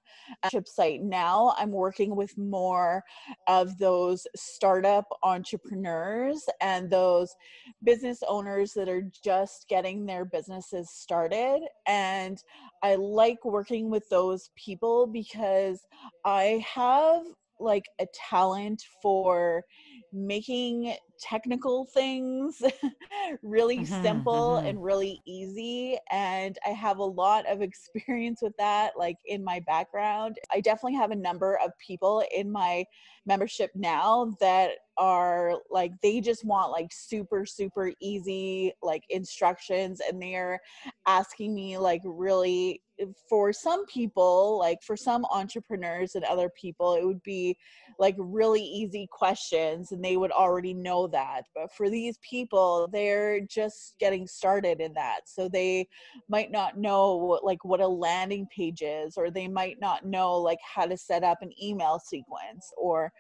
site. 0.66 1.02
Now 1.02 1.54
i'm 1.58 1.72
working 1.72 2.16
with 2.16 2.38
more 2.38 3.04
of 3.48 3.78
those 3.78 4.26
startup 4.36 5.06
entrepreneurs 5.24 6.44
and 6.62 6.90
those 6.90 7.36
business 7.84 8.20
owners 8.28 8.74
that 8.74 8.88
are 8.88 9.04
just 9.24 9.68
getting 9.70 10.06
their 10.06 10.26
businesses 10.26 10.90
started. 10.92 11.62
And 11.88 12.42
i 12.84 12.96
like 12.96 13.44
working 13.44 13.90
with 13.90 14.08
those 14.10 14.50
people 14.56 15.08
because 15.08 15.82
i 16.26 16.64
have 16.74 17.24
like 17.60 17.86
a 18.00 18.06
talent 18.30 18.84
for 19.02 19.64
making 20.12 20.96
technical 21.20 21.86
things 21.86 22.62
really 23.44 23.80
mm-hmm, 23.80 24.04
simple 24.04 24.58
mm-hmm. 24.58 24.68
and 24.68 24.84
really 24.84 25.22
easy 25.26 25.98
and 26.12 26.58
i 26.66 26.70
have 26.70 26.98
a 26.98 27.04
lot 27.04 27.46
of 27.48 27.62
experience 27.62 28.42
with 28.42 28.54
that 28.58 28.92
like 28.98 29.16
in 29.26 29.44
my 29.44 29.62
background 29.68 30.38
i 30.52 30.60
definitely 30.60 30.96
have 30.96 31.12
a 31.12 31.16
number 31.16 31.58
of 31.64 31.72
people 31.86 32.24
in 32.36 32.52
my 32.52 32.84
membership 33.26 33.72
now 33.76 34.34
that 34.40 34.72
are 34.98 35.56
like 35.70 35.92
they 36.02 36.22
just 36.22 36.46
want 36.46 36.72
like 36.72 36.88
super 36.92 37.46
super 37.46 37.92
easy 38.02 38.74
like 38.82 39.04
instructions 39.10 40.00
and 40.08 40.22
they're 40.22 40.60
asking 41.08 41.54
me 41.54 41.78
like 41.78 42.02
really 42.06 42.82
for 43.28 43.52
some 43.52 43.86
people 43.88 44.58
like 44.60 44.82
for 44.82 44.96
some 44.96 45.26
entrepreneurs 45.26 46.16
and 46.16 46.24
other 46.24 46.50
people 46.60 46.96
it 46.96 47.06
would 47.06 47.22
be 47.24 47.58
like 48.00 48.16
really 48.18 48.64
easy 48.64 49.08
questions 49.12 49.85
and 49.92 50.04
they 50.04 50.18
would 50.18 50.32
already 50.32 50.74
know 50.74 51.08
that. 51.08 51.44
But 51.54 51.74
for 51.74 51.90
these 51.90 52.18
people 52.20 52.88
they're 52.92 53.42
just 53.42 53.96
getting 54.00 54.28
started 54.28 54.82
in 54.82 54.94
that. 54.94 55.22
So 55.26 55.48
they 55.48 55.88
might 56.30 56.52
not 56.52 56.78
know 56.78 57.40
like 57.44 57.64
what 57.66 57.82
a 57.82 57.88
landing 57.88 58.48
page 58.56 58.82
is 58.82 59.18
or 59.18 59.30
they 59.30 59.48
might 59.48 59.80
not 59.80 60.06
know 60.06 60.36
like 60.36 60.60
how 60.62 60.86
to 60.86 60.98
set 60.98 61.24
up 61.24 61.40
an 61.42 61.52
email 61.62 62.00
sequence 62.00 62.72
or 62.78 63.12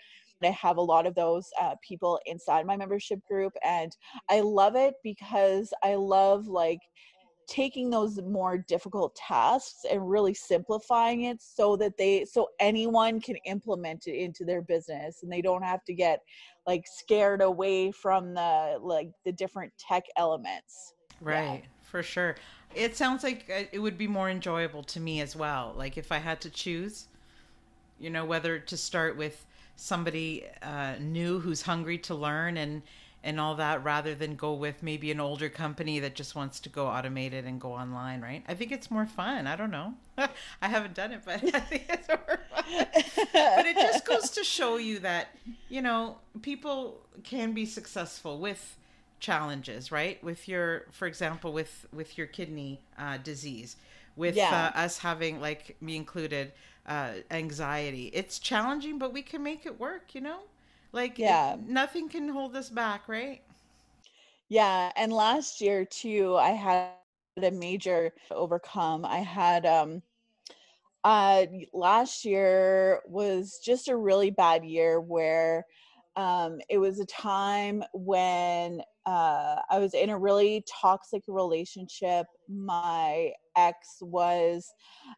I 0.43 0.47
have 0.51 0.77
a 0.77 0.81
lot 0.81 1.07
of 1.07 1.15
those 1.15 1.49
uh, 1.59 1.75
people 1.81 2.19
inside 2.25 2.65
my 2.65 2.77
membership 2.77 3.19
group, 3.25 3.53
and 3.63 3.95
I 4.29 4.41
love 4.41 4.75
it 4.75 4.95
because 5.03 5.73
I 5.83 5.95
love 5.95 6.47
like 6.47 6.79
taking 7.47 7.89
those 7.89 8.19
more 8.21 8.57
difficult 8.57 9.15
tasks 9.15 9.85
and 9.89 10.09
really 10.09 10.33
simplifying 10.33 11.23
it 11.23 11.41
so 11.41 11.75
that 11.77 11.97
they 11.97 12.25
so 12.25 12.47
anyone 12.59 13.21
can 13.21 13.35
implement 13.45 14.07
it 14.07 14.15
into 14.15 14.43
their 14.43 14.61
business 14.63 15.19
and 15.21 15.31
they 15.31 15.41
don't 15.41 15.61
have 15.61 15.83
to 15.85 15.93
get 15.93 16.21
like 16.67 16.85
scared 16.87 17.41
away 17.41 17.91
from 17.91 18.33
the 18.33 18.77
like 18.81 19.09
the 19.23 19.31
different 19.31 19.71
tech 19.77 20.03
elements 20.17 20.93
right 21.21 21.61
yeah. 21.63 21.69
for 21.81 22.03
sure 22.03 22.35
it 22.73 22.95
sounds 22.95 23.23
like 23.23 23.49
uh, 23.49 23.63
it 23.71 23.79
would 23.79 23.97
be 23.97 24.07
more 24.07 24.29
enjoyable 24.29 24.83
to 24.83 24.99
me 24.99 25.21
as 25.21 25.35
well 25.35 25.73
like 25.77 25.97
if 25.97 26.11
i 26.11 26.17
had 26.17 26.41
to 26.41 26.49
choose 26.49 27.07
you 27.99 28.09
know 28.09 28.25
whether 28.25 28.59
to 28.59 28.75
start 28.77 29.15
with 29.15 29.45
somebody 29.77 30.45
uh, 30.61 30.95
new 30.99 31.39
who's 31.39 31.61
hungry 31.61 31.97
to 31.97 32.15
learn 32.15 32.57
and 32.57 32.81
and 33.25 33.39
all 33.39 33.55
that 33.55 33.83
rather 33.83 34.13
than 34.13 34.35
go 34.35 34.53
with 34.53 34.83
maybe 34.83 35.09
an 35.09 35.19
older 35.19 35.49
company 35.49 35.99
that 35.99 36.13
just 36.13 36.35
wants 36.35 36.59
to 36.59 36.69
go 36.69 36.85
automated 36.85 37.43
and 37.43 37.59
go 37.59 37.73
online, 37.73 38.21
right? 38.21 38.43
I 38.47 38.53
think 38.53 38.71
it's 38.71 38.91
more 38.91 39.07
fun. 39.07 39.47
I 39.47 39.55
don't 39.55 39.71
know. 39.71 39.95
I 40.17 40.67
haven't 40.67 40.93
done 40.93 41.11
it, 41.11 41.21
but 41.25 41.43
I 41.55 41.59
think 41.59 41.85
it's 41.89 42.07
more 42.07 42.39
fun. 42.53 42.87
but 43.33 43.65
it 43.65 43.77
just 43.77 44.05
goes 44.05 44.29
to 44.29 44.43
show 44.43 44.77
you 44.77 44.99
that, 44.99 45.29
you 45.69 45.81
know, 45.81 46.19
people 46.43 47.01
can 47.23 47.53
be 47.53 47.65
successful 47.65 48.37
with 48.37 48.77
challenges, 49.19 49.91
right? 49.91 50.23
With 50.23 50.47
your, 50.47 50.85
for 50.91 51.07
example, 51.07 51.51
with 51.51 51.87
with 51.91 52.19
your 52.19 52.27
kidney 52.27 52.79
uh, 52.99 53.17
disease, 53.17 53.75
with 54.15 54.35
yeah. 54.35 54.71
uh, 54.75 54.79
us 54.79 54.99
having 54.99 55.41
like 55.41 55.75
me 55.81 55.95
included, 55.95 56.51
uh, 56.85 57.13
anxiety. 57.31 58.11
It's 58.13 58.37
challenging, 58.37 58.99
but 58.99 59.13
we 59.13 59.23
can 59.23 59.41
make 59.41 59.65
it 59.65 59.79
work, 59.79 60.13
you 60.13 60.21
know. 60.21 60.41
Like, 60.95 61.19
yeah, 61.19 61.57
nothing 61.67 62.09
can 62.09 62.29
hold 62.29 62.55
us 62.55 62.69
back, 62.69 63.07
right? 63.09 63.43
Yeah, 64.49 64.91
and 64.95 65.11
last 65.13 65.61
year 65.61 65.85
too, 65.85 66.35
I 66.37 66.51
had 66.51 66.85
a 66.85 66.91
major 66.91 67.59
overcome. 68.31 68.53
I 68.53 68.59
had 69.19 69.65
um 69.65 69.65
uh 70.59 71.07
last 71.73 72.25
year 72.25 73.01
was 73.07 73.59
just 73.63 73.87
a 73.87 73.95
really 73.95 74.29
bad 74.31 74.63
year 74.65 74.99
where 74.99 75.65
um 76.15 76.59
it 76.69 76.77
was 76.77 76.99
a 76.99 77.05
time 77.05 77.83
when 77.93 78.81
uh 79.05 79.57
I 79.69 79.79
was 79.79 79.93
in 79.93 80.09
a 80.09 80.17
really 80.17 80.63
toxic 80.81 81.23
relationship. 81.27 82.27
My 82.49 83.33
ex 83.55 83.99
was 84.01 84.73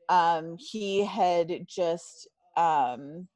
um 0.10 0.58
he 0.60 1.06
had 1.06 1.68
just 1.68 2.28
um 2.58 3.28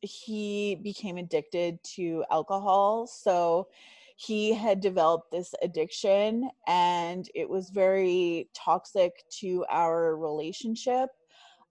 he 0.00 0.76
became 0.76 1.16
addicted 1.16 1.82
to 1.94 2.24
alcohol. 2.30 3.06
So 3.06 3.68
he 4.16 4.52
had 4.52 4.80
developed 4.80 5.30
this 5.30 5.54
addiction 5.62 6.50
and 6.66 7.28
it 7.34 7.48
was 7.48 7.70
very 7.70 8.48
toxic 8.52 9.24
to 9.38 9.64
our 9.70 10.16
relationship. 10.16 11.10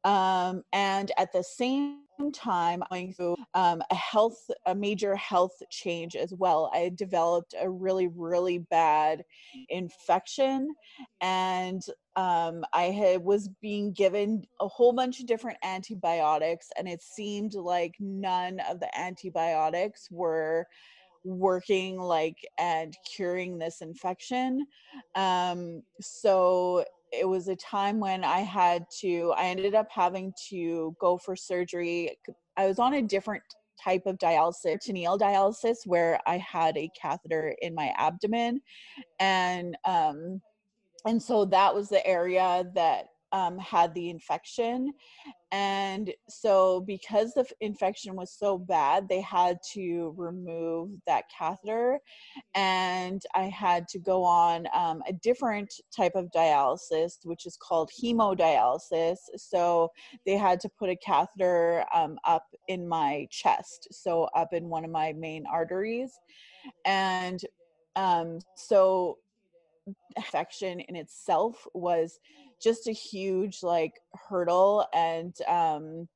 Um, 0.04 0.64
and 0.72 1.12
at 1.18 1.34
the 1.34 1.44
same 1.44 2.04
time 2.34 2.84
going 2.90 3.14
through 3.14 3.36
um, 3.54 3.82
a 3.92 3.96
health 3.96 4.50
a 4.66 4.76
major 4.76 5.16
health 5.16 5.56
change 5.72 6.16
as 6.16 6.34
well. 6.38 6.72
I 6.74 6.92
developed 6.96 7.56
a 7.60 7.70
really 7.70 8.08
really 8.08 8.60
bad 8.60 9.24
infection 9.70 10.74
and 11.22 11.82
um, 12.16 12.64
i 12.74 12.84
had 12.84 13.22
was 13.22 13.50
being 13.62 13.92
given 13.94 14.44
a 14.62 14.68
whole 14.68 14.94
bunch 14.94 15.20
of 15.20 15.26
different 15.26 15.58
antibiotics 15.64 16.70
and 16.78 16.88
it 16.88 17.02
seemed 17.02 17.54
like 17.54 17.94
none 18.00 18.60
of 18.70 18.80
the 18.80 18.98
antibiotics 18.98 20.08
were 20.10 20.66
working 21.28 21.98
like 21.98 22.38
and 22.58 22.96
curing 23.16 23.58
this 23.58 23.82
infection. 23.82 24.66
Um, 25.16 25.84
so 26.00 26.86
it 27.12 27.28
was 27.28 27.48
a 27.48 27.56
time 27.56 28.00
when 28.00 28.24
I 28.24 28.40
had 28.40 28.86
to, 29.00 29.34
I 29.38 29.46
ended 29.46 29.76
up 29.76 29.88
having 29.90 30.34
to 30.50 30.96
go 31.00 31.18
for 31.18 31.36
surgery. 31.36 32.18
I 32.58 32.68
was 32.68 32.80
on 32.80 32.96
a 32.96 33.02
different 33.02 33.44
type 33.82 34.06
of 34.06 34.18
dialysis, 34.18 34.64
peritoneal 34.64 35.20
dialysis, 35.20 35.78
where 35.86 36.20
I 36.28 36.38
had 36.38 36.78
a 36.78 36.90
catheter 37.00 37.56
in 37.62 37.76
my 37.76 37.94
abdomen. 37.98 38.62
And, 39.20 39.78
um, 39.86 40.42
and 41.06 41.22
so 41.22 41.46
that 41.46 41.74
was 41.74 41.90
the 41.90 42.06
area 42.06 42.66
that 42.76 43.06
um, 43.32 43.58
had 43.58 43.94
the 43.94 44.10
infection. 44.10 44.94
And 45.52 46.14
so, 46.28 46.82
because 46.82 47.34
the 47.34 47.46
infection 47.62 48.16
was 48.16 48.32
so 48.32 48.58
bad, 48.58 49.08
they 49.08 49.22
had 49.22 49.58
to 49.74 50.14
remove 50.18 50.90
that 51.08 51.26
catheter. 51.36 52.00
And 52.54 53.22
I 53.34 53.44
had 53.44 53.88
to 53.90 54.00
go 54.00 54.24
on 54.24 54.68
um, 54.74 55.02
a 55.08 55.14
different 55.14 55.74
type 55.96 56.16
of 56.16 56.30
dialysis, 56.36 57.14
which 57.24 57.46
is 57.46 57.58
called 57.58 57.90
hemodialysis. 58.02 59.18
So, 59.38 59.90
they 60.26 60.36
had 60.36 60.60
to 60.62 60.70
put 60.78 60.90
a 60.90 60.98
catheter 60.98 61.86
um, 61.94 62.18
up 62.26 62.44
in 62.68 62.88
my 62.88 63.28
chest, 63.32 63.88
so 63.92 64.24
up 64.36 64.54
in 64.54 64.70
one 64.70 64.84
of 64.84 64.92
my 64.92 65.14
main 65.14 65.46
arteries. 65.52 66.12
And 66.86 67.40
um, 67.96 68.40
so, 68.56 69.18
infection 70.16 70.80
in 70.82 70.96
itself 70.96 71.68
was 71.74 72.20
just 72.62 72.88
a 72.88 72.92
huge 72.92 73.64
like 73.64 73.94
hurdle 74.30 74.86
and 74.94 75.36
um 75.48 76.08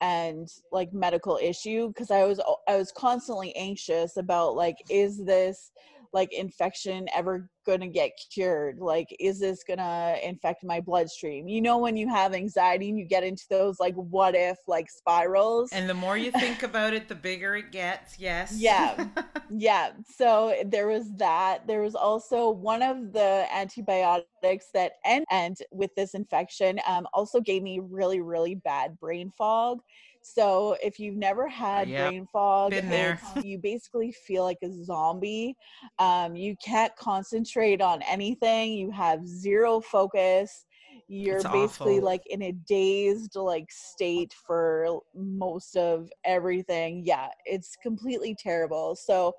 and 0.00 0.48
like 0.72 0.92
medical 0.92 1.38
issue 1.40 1.88
because 1.88 2.10
i 2.10 2.24
was 2.24 2.40
i 2.68 2.76
was 2.76 2.92
constantly 2.92 3.54
anxious 3.56 4.16
about 4.16 4.54
like 4.54 4.76
is 4.88 5.24
this 5.24 5.70
like 6.12 6.32
infection 6.32 7.06
ever 7.14 7.48
going 7.66 7.80
to 7.80 7.88
get 7.88 8.10
cured? 8.32 8.78
Like 8.78 9.06
is 9.18 9.40
this 9.40 9.62
going 9.64 9.78
to 9.78 10.18
infect 10.22 10.64
my 10.64 10.80
bloodstream? 10.80 11.48
You 11.48 11.60
know 11.60 11.78
when 11.78 11.96
you 11.96 12.08
have 12.08 12.34
anxiety 12.34 12.88
and 12.88 12.98
you 12.98 13.04
get 13.04 13.24
into 13.24 13.44
those 13.50 13.78
like 13.80 13.94
what 13.94 14.34
if 14.34 14.58
like 14.66 14.90
spirals? 14.90 15.70
And 15.72 15.88
the 15.88 15.94
more 15.94 16.16
you 16.16 16.30
think 16.32 16.62
about 16.62 16.92
it 16.94 17.08
the 17.08 17.14
bigger 17.14 17.56
it 17.56 17.72
gets 17.72 18.18
yes. 18.18 18.54
Yeah. 18.56 19.06
Yeah. 19.52 19.90
So 20.08 20.54
there 20.66 20.86
was 20.86 21.12
that. 21.16 21.66
There 21.66 21.82
was 21.82 21.96
also 21.96 22.50
one 22.50 22.82
of 22.82 23.12
the 23.12 23.46
antibiotics 23.52 24.66
that 24.74 24.92
end, 25.04 25.24
end 25.30 25.56
with 25.72 25.90
this 25.96 26.14
infection 26.14 26.78
um, 26.86 27.06
also 27.12 27.40
gave 27.40 27.62
me 27.62 27.80
really 27.82 28.20
really 28.20 28.54
bad 28.54 28.98
brain 29.00 29.32
fog 29.36 29.80
so 30.22 30.76
if 30.82 30.98
you've 30.98 31.16
never 31.16 31.48
had 31.48 31.88
yeah, 31.88 32.08
brain 32.08 32.26
fog, 32.30 32.74
you 33.42 33.58
basically 33.58 34.12
feel 34.12 34.44
like 34.44 34.58
a 34.62 34.70
zombie. 34.84 35.56
Um, 35.98 36.36
you 36.36 36.56
can't 36.64 36.94
concentrate 36.96 37.80
on 37.80 38.02
anything. 38.02 38.74
You 38.74 38.90
have 38.90 39.26
zero 39.26 39.80
focus. 39.80 40.66
You're 41.08 41.36
It's 41.36 41.44
basically 41.46 41.94
awful. 41.94 42.04
like 42.04 42.22
in 42.26 42.42
a 42.42 42.52
dazed 42.52 43.34
like 43.34 43.66
state 43.70 44.34
for 44.46 45.00
most 45.14 45.76
of 45.76 46.10
everything. 46.24 47.02
Yeah, 47.04 47.28
it's 47.46 47.76
completely 47.82 48.36
terrible. 48.38 48.96
So 48.96 49.32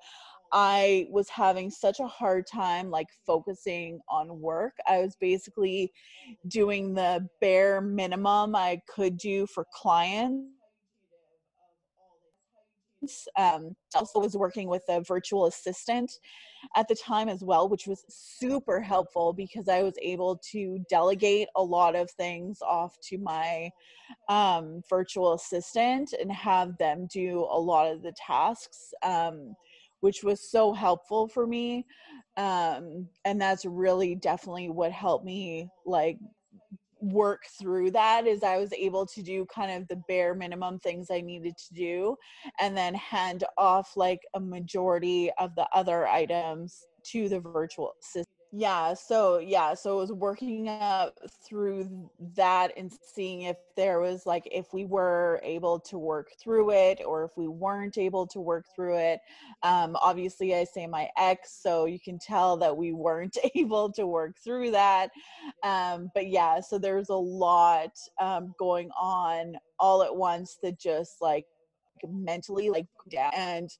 I 0.54 1.06
was 1.10 1.28
having 1.30 1.70
such 1.70 2.00
a 2.00 2.06
hard 2.06 2.46
time 2.46 2.90
like 2.90 3.06
focusing 3.26 4.00
on 4.10 4.40
work. 4.40 4.74
I 4.86 4.98
was 4.98 5.16
basically 5.18 5.92
doing 6.48 6.92
the 6.92 7.26
bare 7.40 7.80
minimum 7.80 8.54
I 8.54 8.80
could 8.86 9.16
do 9.16 9.46
for 9.46 9.64
clients 9.72 10.52
um, 13.36 13.74
also 13.94 14.20
was 14.20 14.36
working 14.36 14.68
with 14.68 14.82
a 14.88 15.00
virtual 15.00 15.46
assistant 15.46 16.10
at 16.76 16.86
the 16.88 16.94
time 16.94 17.28
as 17.28 17.42
well 17.42 17.68
which 17.68 17.86
was 17.86 18.04
super 18.08 18.80
helpful 18.80 19.32
because 19.32 19.68
i 19.68 19.82
was 19.82 19.94
able 20.00 20.36
to 20.36 20.78
delegate 20.88 21.48
a 21.56 21.62
lot 21.62 21.96
of 21.96 22.10
things 22.12 22.60
off 22.62 22.96
to 23.02 23.18
my 23.18 23.68
um, 24.28 24.82
virtual 24.88 25.32
assistant 25.32 26.12
and 26.20 26.30
have 26.30 26.76
them 26.78 27.06
do 27.12 27.46
a 27.50 27.58
lot 27.58 27.90
of 27.90 28.02
the 28.02 28.12
tasks 28.12 28.92
um, 29.02 29.54
which 30.00 30.22
was 30.22 30.50
so 30.50 30.72
helpful 30.72 31.28
for 31.28 31.46
me 31.46 31.86
um, 32.36 33.08
and 33.24 33.40
that's 33.40 33.64
really 33.64 34.14
definitely 34.14 34.70
what 34.70 34.92
helped 34.92 35.24
me 35.24 35.68
like 35.84 36.18
work 37.02 37.42
through 37.58 37.90
that 37.90 38.26
is 38.26 38.42
I 38.42 38.58
was 38.58 38.72
able 38.72 39.06
to 39.06 39.22
do 39.22 39.44
kind 39.46 39.72
of 39.72 39.88
the 39.88 40.00
bare 40.08 40.34
minimum 40.34 40.78
things 40.78 41.08
I 41.10 41.20
needed 41.20 41.56
to 41.56 41.74
do 41.74 42.16
and 42.60 42.76
then 42.76 42.94
hand 42.94 43.44
off 43.58 43.96
like 43.96 44.20
a 44.34 44.40
majority 44.40 45.30
of 45.38 45.54
the 45.56 45.66
other 45.74 46.06
items 46.06 46.86
to 47.04 47.28
the 47.28 47.40
virtual 47.40 47.92
assistant. 48.00 48.28
Yeah, 48.54 48.92
so 48.92 49.38
yeah, 49.38 49.72
so 49.72 49.94
it 49.94 50.00
was 50.00 50.12
working 50.12 50.68
up 50.68 51.18
through 51.42 52.10
that 52.36 52.70
and 52.76 52.92
seeing 52.92 53.42
if 53.42 53.56
there 53.76 53.98
was 53.98 54.26
like 54.26 54.46
if 54.52 54.74
we 54.74 54.84
were 54.84 55.40
able 55.42 55.80
to 55.80 55.96
work 55.96 56.32
through 56.38 56.72
it 56.72 57.00
or 57.06 57.24
if 57.24 57.30
we 57.38 57.48
weren't 57.48 57.96
able 57.96 58.26
to 58.26 58.40
work 58.40 58.66
through 58.76 58.98
it. 58.98 59.20
Um, 59.62 59.96
obviously, 60.02 60.54
I 60.54 60.64
say 60.64 60.86
my 60.86 61.08
ex, 61.16 61.58
so 61.62 61.86
you 61.86 61.98
can 61.98 62.18
tell 62.18 62.58
that 62.58 62.76
we 62.76 62.92
weren't 62.92 63.38
able 63.54 63.90
to 63.92 64.06
work 64.06 64.36
through 64.44 64.72
that. 64.72 65.08
Um, 65.62 66.10
but 66.14 66.28
yeah, 66.28 66.60
so 66.60 66.76
there's 66.76 67.08
a 67.08 67.14
lot 67.14 67.96
um, 68.20 68.54
going 68.58 68.90
on 69.00 69.56
all 69.78 70.02
at 70.02 70.14
once 70.14 70.58
that 70.62 70.78
just 70.78 71.22
like 71.22 71.46
mentally 72.06 72.68
like 72.68 72.86
down 73.10 73.32
and 73.34 73.70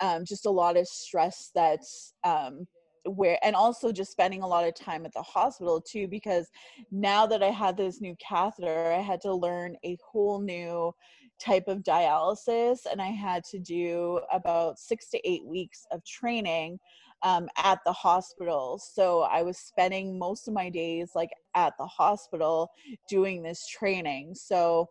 um, 0.00 0.26
just 0.26 0.44
a 0.44 0.50
lot 0.50 0.76
of 0.76 0.86
stress 0.86 1.50
that's 1.54 2.12
um, 2.24 2.66
where 3.08 3.38
and 3.42 3.56
also 3.56 3.92
just 3.92 4.12
spending 4.12 4.42
a 4.42 4.46
lot 4.46 4.66
of 4.66 4.74
time 4.74 5.04
at 5.04 5.12
the 5.12 5.22
hospital 5.22 5.80
too 5.80 6.06
because 6.08 6.48
now 6.90 7.26
that 7.26 7.42
I 7.42 7.50
had 7.50 7.76
this 7.76 8.00
new 8.00 8.16
catheter 8.16 8.92
I 8.92 9.00
had 9.00 9.20
to 9.22 9.34
learn 9.34 9.76
a 9.84 9.96
whole 10.04 10.40
new 10.40 10.92
type 11.40 11.68
of 11.68 11.78
dialysis 11.78 12.78
and 12.90 13.00
I 13.00 13.08
had 13.08 13.44
to 13.44 13.58
do 13.58 14.20
about 14.32 14.78
6 14.78 15.10
to 15.10 15.28
8 15.28 15.44
weeks 15.46 15.86
of 15.92 16.04
training 16.04 16.78
um, 17.22 17.48
at 17.56 17.78
the 17.84 17.92
hospital. 17.92 18.80
So 18.82 19.22
I 19.22 19.42
was 19.42 19.58
spending 19.58 20.18
most 20.18 20.48
of 20.48 20.54
my 20.54 20.68
days 20.68 21.12
like 21.14 21.30
at 21.54 21.74
the 21.78 21.86
hospital 21.86 22.70
doing 23.08 23.42
this 23.42 23.66
training. 23.66 24.34
So 24.34 24.88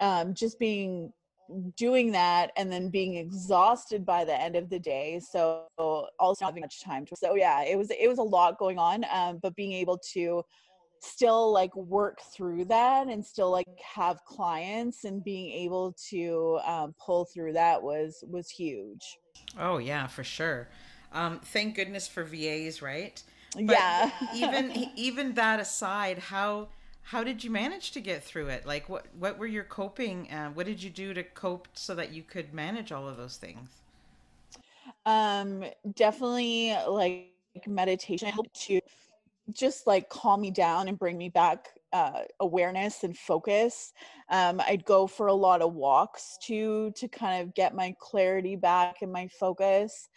um, 0.00 0.34
just 0.34 0.58
being 0.58 1.12
doing 1.76 2.12
that 2.12 2.50
and 2.56 2.72
then 2.72 2.88
being 2.88 3.16
exhausted 3.16 4.04
by 4.04 4.24
the 4.24 4.34
end 4.34 4.56
of 4.56 4.70
the 4.70 4.78
day 4.78 5.20
so 5.20 5.64
also 6.18 6.44
not 6.44 6.50
having 6.50 6.62
much 6.62 6.82
time 6.82 7.04
to 7.04 7.14
so 7.16 7.34
yeah 7.34 7.62
it 7.62 7.76
was 7.76 7.90
it 7.90 8.08
was 8.08 8.18
a 8.18 8.22
lot 8.22 8.58
going 8.58 8.78
on 8.78 9.04
um, 9.12 9.38
but 9.42 9.54
being 9.54 9.72
able 9.72 9.98
to 9.98 10.42
still 11.00 11.52
like 11.52 11.74
work 11.76 12.20
through 12.34 12.64
that 12.64 13.08
and 13.08 13.24
still 13.24 13.50
like 13.50 13.66
have 13.78 14.24
clients 14.24 15.04
and 15.04 15.22
being 15.22 15.52
able 15.52 15.94
to 16.08 16.58
um, 16.64 16.94
pull 16.98 17.26
through 17.26 17.52
that 17.52 17.82
was 17.82 18.24
was 18.26 18.48
huge 18.48 19.18
Oh 19.58 19.78
yeah, 19.78 20.06
for 20.06 20.24
sure. 20.24 20.68
Um, 21.12 21.40
thank 21.40 21.76
goodness 21.76 22.08
for 22.08 22.24
VAs, 22.24 22.82
right? 22.82 23.22
But 23.54 23.70
yeah 23.70 24.10
even 24.34 24.90
even 24.96 25.34
that 25.34 25.60
aside, 25.60 26.18
how 26.18 26.68
how 27.04 27.22
did 27.24 27.44
you 27.44 27.50
manage 27.50 27.92
to 27.92 28.00
get 28.00 28.24
through 28.24 28.48
it? 28.48 28.66
Like 28.66 28.88
what 28.88 29.06
what 29.18 29.38
were 29.38 29.46
your 29.46 29.64
coping? 29.64 30.30
Uh, 30.30 30.50
what 30.50 30.66
did 30.66 30.82
you 30.82 30.90
do 30.90 31.14
to 31.14 31.22
cope 31.22 31.68
so 31.74 31.94
that 31.94 32.12
you 32.12 32.22
could 32.22 32.52
manage 32.54 32.92
all 32.92 33.08
of 33.08 33.16
those 33.16 33.36
things? 33.36 33.68
um 35.06 35.64
definitely 35.94 36.74
like 36.88 37.30
meditation 37.66 38.28
helped 38.28 38.54
to 38.54 38.80
just 39.52 39.86
like 39.86 40.08
calm 40.08 40.40
me 40.40 40.50
down 40.50 40.88
and 40.88 40.98
bring 40.98 41.18
me 41.18 41.28
back 41.28 41.68
uh, 41.92 42.22
awareness 42.40 43.04
and 43.04 43.16
focus. 43.16 43.92
Um, 44.30 44.60
I'd 44.60 44.84
go 44.84 45.06
for 45.06 45.28
a 45.28 45.34
lot 45.34 45.62
of 45.62 45.74
walks 45.74 46.38
to 46.46 46.92
to 46.92 47.08
kind 47.08 47.42
of 47.42 47.54
get 47.54 47.74
my 47.74 47.94
clarity 48.00 48.56
back 48.56 49.02
and 49.02 49.12
my 49.12 49.28
focus. 49.28 50.08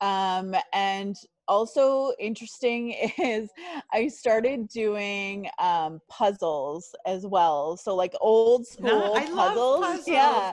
Um, 0.00 0.54
and 0.74 1.16
also 1.52 2.12
interesting 2.18 2.82
is 3.18 3.50
I 3.92 4.08
started 4.08 4.68
doing 4.68 5.48
um, 5.58 6.00
puzzles 6.08 6.94
as 7.06 7.26
well. 7.26 7.76
So 7.76 7.94
like 7.94 8.14
old 8.20 8.62
No, 8.80 8.88
school 8.88 9.12
I 9.16 9.24
love 9.30 9.54
puzzles. 9.54 9.80
puzzles. 9.86 10.08
Yeah. 10.08 10.52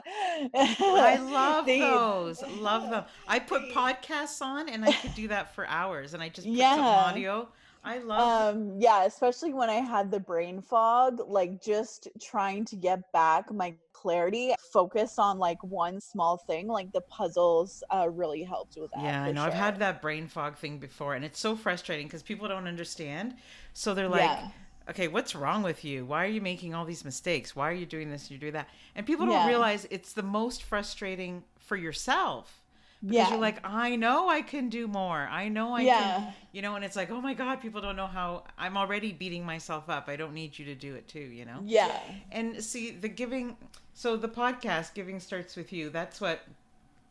I 0.54 1.16
love 1.40 1.66
They- 1.66 1.80
those. 1.80 2.42
Love 2.70 2.90
them. 2.90 3.04
I 3.28 3.38
put 3.38 3.62
podcasts 3.70 4.40
on 4.42 4.68
and 4.68 4.84
I 4.84 4.92
could 4.92 5.14
do 5.14 5.26
that 5.28 5.54
for 5.54 5.66
hours 5.66 6.14
and 6.14 6.22
I 6.22 6.28
just 6.28 6.46
put 6.46 6.56
some 6.56 6.78
Yeah. 6.78 7.04
audio. 7.08 7.48
I 7.82 7.96
love 7.98 8.20
um 8.54 8.58
yeah 8.78 9.04
especially 9.06 9.54
when 9.54 9.70
i 9.70 9.80
had 9.94 10.10
the 10.10 10.20
brain 10.20 10.60
fog 10.60 11.12
like 11.38 11.52
just 11.72 12.08
trying 12.20 12.62
to 12.70 12.76
get 12.76 13.00
back 13.20 13.50
my 13.62 13.70
clarity 14.00 14.54
focus 14.72 15.18
on 15.18 15.38
like 15.38 15.62
one 15.62 16.00
small 16.00 16.36
thing 16.36 16.66
like 16.66 16.90
the 16.92 17.00
puzzles 17.02 17.82
uh 17.94 18.08
really 18.08 18.42
helped 18.42 18.76
with 18.76 18.90
that 18.92 19.02
Yeah, 19.02 19.22
I 19.24 19.32
know. 19.32 19.42
I've 19.42 19.54
had 19.54 19.78
that 19.80 20.00
brain 20.00 20.26
fog 20.28 20.56
thing 20.56 20.78
before, 20.78 21.14
and 21.14 21.24
it's 21.24 21.38
so 21.38 21.56
frustrating 21.56 22.06
because 22.06 22.22
people 22.22 22.48
don't 22.48 22.66
understand. 22.66 23.34
So 23.74 23.94
they're 23.94 24.08
like, 24.08 24.30
Yeah. 24.30 24.48
okay, 24.88 25.08
what's 25.08 25.34
wrong 25.34 25.62
with 25.62 25.84
you? 25.84 26.04
Why 26.04 26.24
are 26.24 26.28
you 26.28 26.40
making 26.40 26.74
all 26.74 26.84
these 26.84 27.04
mistakes? 27.04 27.54
Why 27.54 27.68
are 27.68 27.74
you 27.74 27.86
doing 27.86 28.10
this? 28.10 28.30
You 28.30 28.38
do 28.38 28.50
that. 28.52 28.68
And 28.94 29.06
people 29.06 29.26
don't 29.26 29.46
realize 29.46 29.86
it's 29.90 30.12
the 30.12 30.22
most 30.22 30.62
frustrating 30.62 31.44
for 31.58 31.76
yourself. 31.76 32.59
Because 33.02 33.16
yeah 33.16 33.30
you're 33.30 33.40
like, 33.40 33.58
I 33.64 33.96
know 33.96 34.28
I 34.28 34.42
can 34.42 34.68
do 34.68 34.86
more. 34.86 35.26
I 35.30 35.48
know 35.48 35.74
I 35.74 35.82
Yeah. 35.82 36.14
can, 36.14 36.34
you 36.52 36.60
know, 36.60 36.74
and 36.74 36.84
it's 36.84 36.96
like, 36.96 37.10
oh 37.10 37.20
my 37.20 37.32
God, 37.32 37.60
people 37.62 37.80
don't 37.80 37.96
know 37.96 38.06
how 38.06 38.44
I'm 38.58 38.76
already 38.76 39.12
beating 39.12 39.44
myself 39.44 39.88
up. 39.88 40.08
I 40.08 40.16
don't 40.16 40.34
need 40.34 40.58
you 40.58 40.66
to 40.66 40.74
do 40.74 40.94
it 40.94 41.08
too, 41.08 41.20
you 41.20 41.44
know? 41.46 41.62
yeah 41.66 41.98
And 42.30 42.62
see, 42.62 42.90
the 42.90 43.08
giving, 43.08 43.56
so 43.94 44.16
the 44.16 44.28
podcast, 44.28 44.92
Giving 44.94 45.18
Starts 45.18 45.56
With 45.56 45.72
You, 45.72 45.88
that's 45.88 46.20
what 46.20 46.42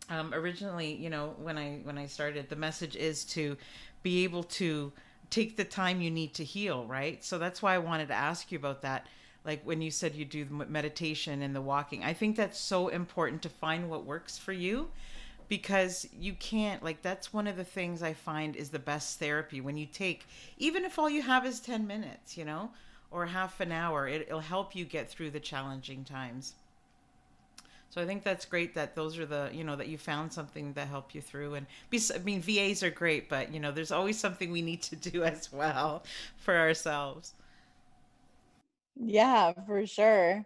um, 0.09 0.33
originally, 0.33 0.93
you 0.93 1.09
know, 1.09 1.35
when 1.41 1.57
I 1.57 1.79
when 1.83 1.97
I 1.97 2.07
started, 2.07 2.49
the 2.49 2.55
message 2.55 2.95
is 2.95 3.23
to 3.25 3.57
be 4.01 4.23
able 4.23 4.43
to 4.43 4.91
take 5.29 5.55
the 5.57 5.63
time 5.63 6.01
you 6.01 6.09
need 6.09 6.33
to 6.35 6.43
heal, 6.43 6.85
right? 6.85 7.23
So 7.23 7.37
that's 7.37 7.61
why 7.61 7.75
I 7.75 7.77
wanted 7.77 8.07
to 8.07 8.15
ask 8.15 8.51
you 8.51 8.57
about 8.57 8.81
that. 8.81 9.05
Like 9.45 9.61
when 9.63 9.81
you 9.81 9.91
said 9.91 10.15
you 10.15 10.25
do 10.25 10.45
the 10.45 10.65
meditation 10.65 11.41
and 11.41 11.55
the 11.55 11.61
walking, 11.61 12.03
I 12.03 12.13
think 12.13 12.35
that's 12.35 12.59
so 12.59 12.87
important 12.87 13.41
to 13.43 13.49
find 13.49 13.89
what 13.89 14.05
works 14.05 14.37
for 14.37 14.51
you 14.51 14.89
because 15.49 16.07
you 16.17 16.33
can't 16.33 16.81
like 16.83 17.01
that's 17.01 17.33
one 17.33 17.47
of 17.47 17.57
the 17.57 17.65
things 17.65 18.01
I 18.01 18.13
find 18.13 18.55
is 18.55 18.69
the 18.69 18.79
best 18.79 19.19
therapy 19.19 19.59
when 19.61 19.77
you 19.77 19.85
take 19.85 20.27
even 20.57 20.85
if 20.85 20.97
all 20.99 21.09
you 21.09 21.23
have 21.23 21.45
is 21.45 21.59
10 21.59 21.87
minutes, 21.87 22.37
you 22.37 22.45
know, 22.45 22.71
or 23.11 23.25
half 23.27 23.59
an 23.59 23.71
hour, 23.73 24.07
it, 24.07 24.21
it'll 24.21 24.39
help 24.41 24.75
you 24.75 24.85
get 24.85 25.09
through 25.09 25.31
the 25.31 25.41
challenging 25.41 26.05
times. 26.05 26.53
So 27.91 28.01
I 28.01 28.05
think 28.07 28.23
that's 28.23 28.45
great 28.45 28.73
that 28.75 28.95
those 28.95 29.17
are 29.19 29.25
the 29.27 29.49
you 29.53 29.63
know 29.63 29.75
that 29.75 29.87
you 29.89 29.97
found 29.99 30.31
something 30.33 30.73
that 30.73 30.87
helped 30.87 31.13
you 31.15 31.21
through 31.21 31.55
and 31.55 31.67
I 31.93 32.17
mean 32.19 32.41
VAs 32.41 32.83
are 32.83 32.89
great 32.91 33.29
but 33.29 33.51
you 33.53 33.59
know 33.59 33.71
there's 33.71 33.91
always 33.91 34.19
something 34.19 34.51
we 34.51 34.61
need 34.63 34.81
to 34.83 34.95
do 34.95 35.23
as 35.33 35.51
well 35.51 36.03
for 36.37 36.55
ourselves. 36.57 37.33
yeah 38.95 39.53
for 39.65 39.85
sure 39.85 40.45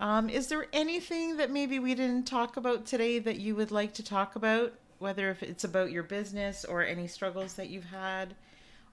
Um, 0.00 0.28
is 0.28 0.48
there 0.48 0.66
anything 0.72 1.36
that 1.36 1.50
maybe 1.50 1.78
we 1.78 1.94
didn't 1.94 2.26
talk 2.26 2.56
about 2.56 2.86
today 2.86 3.18
that 3.20 3.36
you 3.36 3.54
would 3.54 3.70
like 3.70 3.94
to 3.94 4.02
talk 4.02 4.36
about 4.36 4.72
whether 4.98 5.30
if 5.30 5.42
it's 5.42 5.64
about 5.64 5.90
your 5.92 6.02
business 6.02 6.64
or 6.64 6.84
any 6.84 7.06
struggles 7.06 7.54
that 7.54 7.68
you've 7.68 7.84
had 7.84 8.34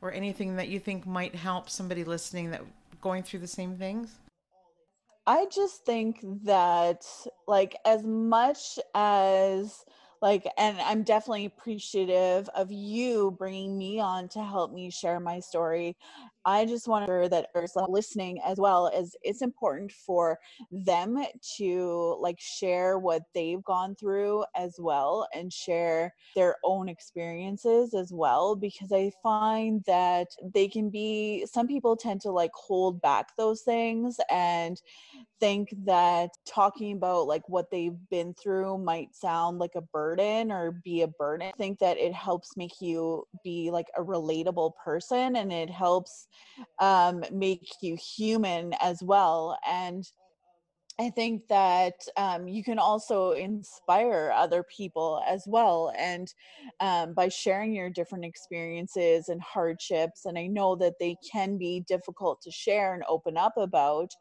or 0.01 0.11
anything 0.11 0.55
that 0.55 0.69
you 0.69 0.79
think 0.79 1.05
might 1.05 1.35
help 1.35 1.69
somebody 1.69 2.03
listening 2.03 2.51
that 2.51 2.61
going 3.01 3.23
through 3.23 3.39
the 3.39 3.47
same 3.47 3.75
things? 3.75 4.15
I 5.25 5.45
just 5.45 5.85
think 5.85 6.19
that 6.43 7.05
like 7.47 7.75
as 7.85 8.03
much 8.03 8.79
as 8.95 9.85
like 10.21 10.47
and 10.57 10.77
i'm 10.81 11.03
definitely 11.03 11.45
appreciative 11.45 12.49
of 12.49 12.71
you 12.71 13.35
bringing 13.37 13.77
me 13.77 13.99
on 13.99 14.27
to 14.27 14.43
help 14.43 14.73
me 14.73 14.89
share 14.89 15.19
my 15.19 15.39
story 15.39 15.95
i 16.49 16.65
just 16.65 16.87
want 16.87 17.05
to 17.05 17.29
that 17.29 17.47
others 17.55 17.73
listening 17.89 18.39
as 18.45 18.57
well 18.57 18.91
as 18.95 19.15
it's 19.21 19.41
important 19.41 19.91
for 19.91 20.39
them 20.71 21.23
to 21.57 22.17
like 22.19 22.39
share 22.39 22.97
what 22.97 23.23
they've 23.33 23.63
gone 23.63 23.95
through 23.95 24.43
as 24.55 24.75
well 24.79 25.27
and 25.33 25.53
share 25.53 26.13
their 26.35 26.55
own 26.63 26.89
experiences 26.89 27.93
as 27.93 28.11
well 28.11 28.55
because 28.55 28.91
i 28.91 29.11
find 29.21 29.83
that 29.85 30.27
they 30.53 30.67
can 30.67 30.89
be 30.89 31.45
some 31.45 31.67
people 31.67 31.95
tend 31.95 32.19
to 32.19 32.31
like 32.31 32.51
hold 32.53 33.01
back 33.01 33.35
those 33.37 33.61
things 33.61 34.17
and 34.31 34.81
think 35.39 35.73
that 35.85 36.31
talking 36.47 36.93
about 36.93 37.27
like 37.27 37.47
what 37.47 37.71
they've 37.71 37.97
been 38.09 38.33
through 38.33 38.77
might 38.77 39.15
sound 39.15 39.59
like 39.59 39.75
a 39.75 39.81
burden 39.81 40.51
or 40.51 40.71
be 40.83 41.01
a 41.01 41.07
burden. 41.07 41.47
I 41.47 41.57
think 41.57 41.79
that 41.79 41.97
it 41.97 42.13
helps 42.13 42.57
make 42.57 42.81
you 42.81 43.25
be 43.43 43.71
like 43.71 43.87
a 43.97 44.01
relatable 44.01 44.73
person 44.83 45.35
and 45.35 45.51
it 45.51 45.69
helps 45.69 46.27
um, 46.79 47.23
make 47.31 47.69
you 47.81 47.95
human 47.95 48.73
as 48.81 49.01
well. 49.01 49.57
And 49.67 50.05
I 50.99 51.09
think 51.09 51.47
that 51.47 51.93
um, 52.17 52.49
you 52.49 52.61
can 52.61 52.77
also 52.77 53.31
inspire 53.31 54.33
other 54.35 54.63
people 54.63 55.21
as 55.25 55.45
well. 55.47 55.93
And 55.97 56.33
um, 56.81 57.13
by 57.13 57.29
sharing 57.29 57.73
your 57.73 57.89
different 57.89 58.25
experiences 58.25 59.29
and 59.29 59.41
hardships, 59.41 60.25
and 60.25 60.37
I 60.37 60.47
know 60.47 60.75
that 60.75 60.95
they 60.99 61.15
can 61.31 61.57
be 61.57 61.85
difficult 61.87 62.41
to 62.41 62.51
share 62.51 62.93
and 62.93 63.03
open 63.07 63.37
up 63.37 63.53
about, 63.55 64.11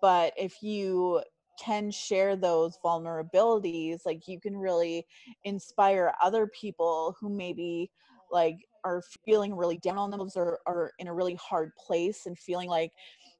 but 0.00 0.32
if 0.38 0.62
you 0.62 1.22
can 1.62 1.90
share 1.90 2.34
those 2.34 2.78
vulnerabilities, 2.82 4.00
like 4.06 4.26
you 4.26 4.40
can 4.40 4.56
really 4.56 5.06
inspire 5.44 6.14
other 6.22 6.46
people 6.46 7.14
who 7.20 7.28
maybe 7.28 7.90
like 8.30 8.56
are 8.84 9.02
feeling 9.24 9.54
really 9.54 9.78
down 9.78 9.98
on 9.98 10.10
themselves 10.10 10.36
or 10.36 10.58
are 10.66 10.92
in 10.98 11.06
a 11.06 11.14
really 11.14 11.34
hard 11.34 11.70
place 11.76 12.26
and 12.26 12.38
feeling 12.38 12.68
like 12.68 12.90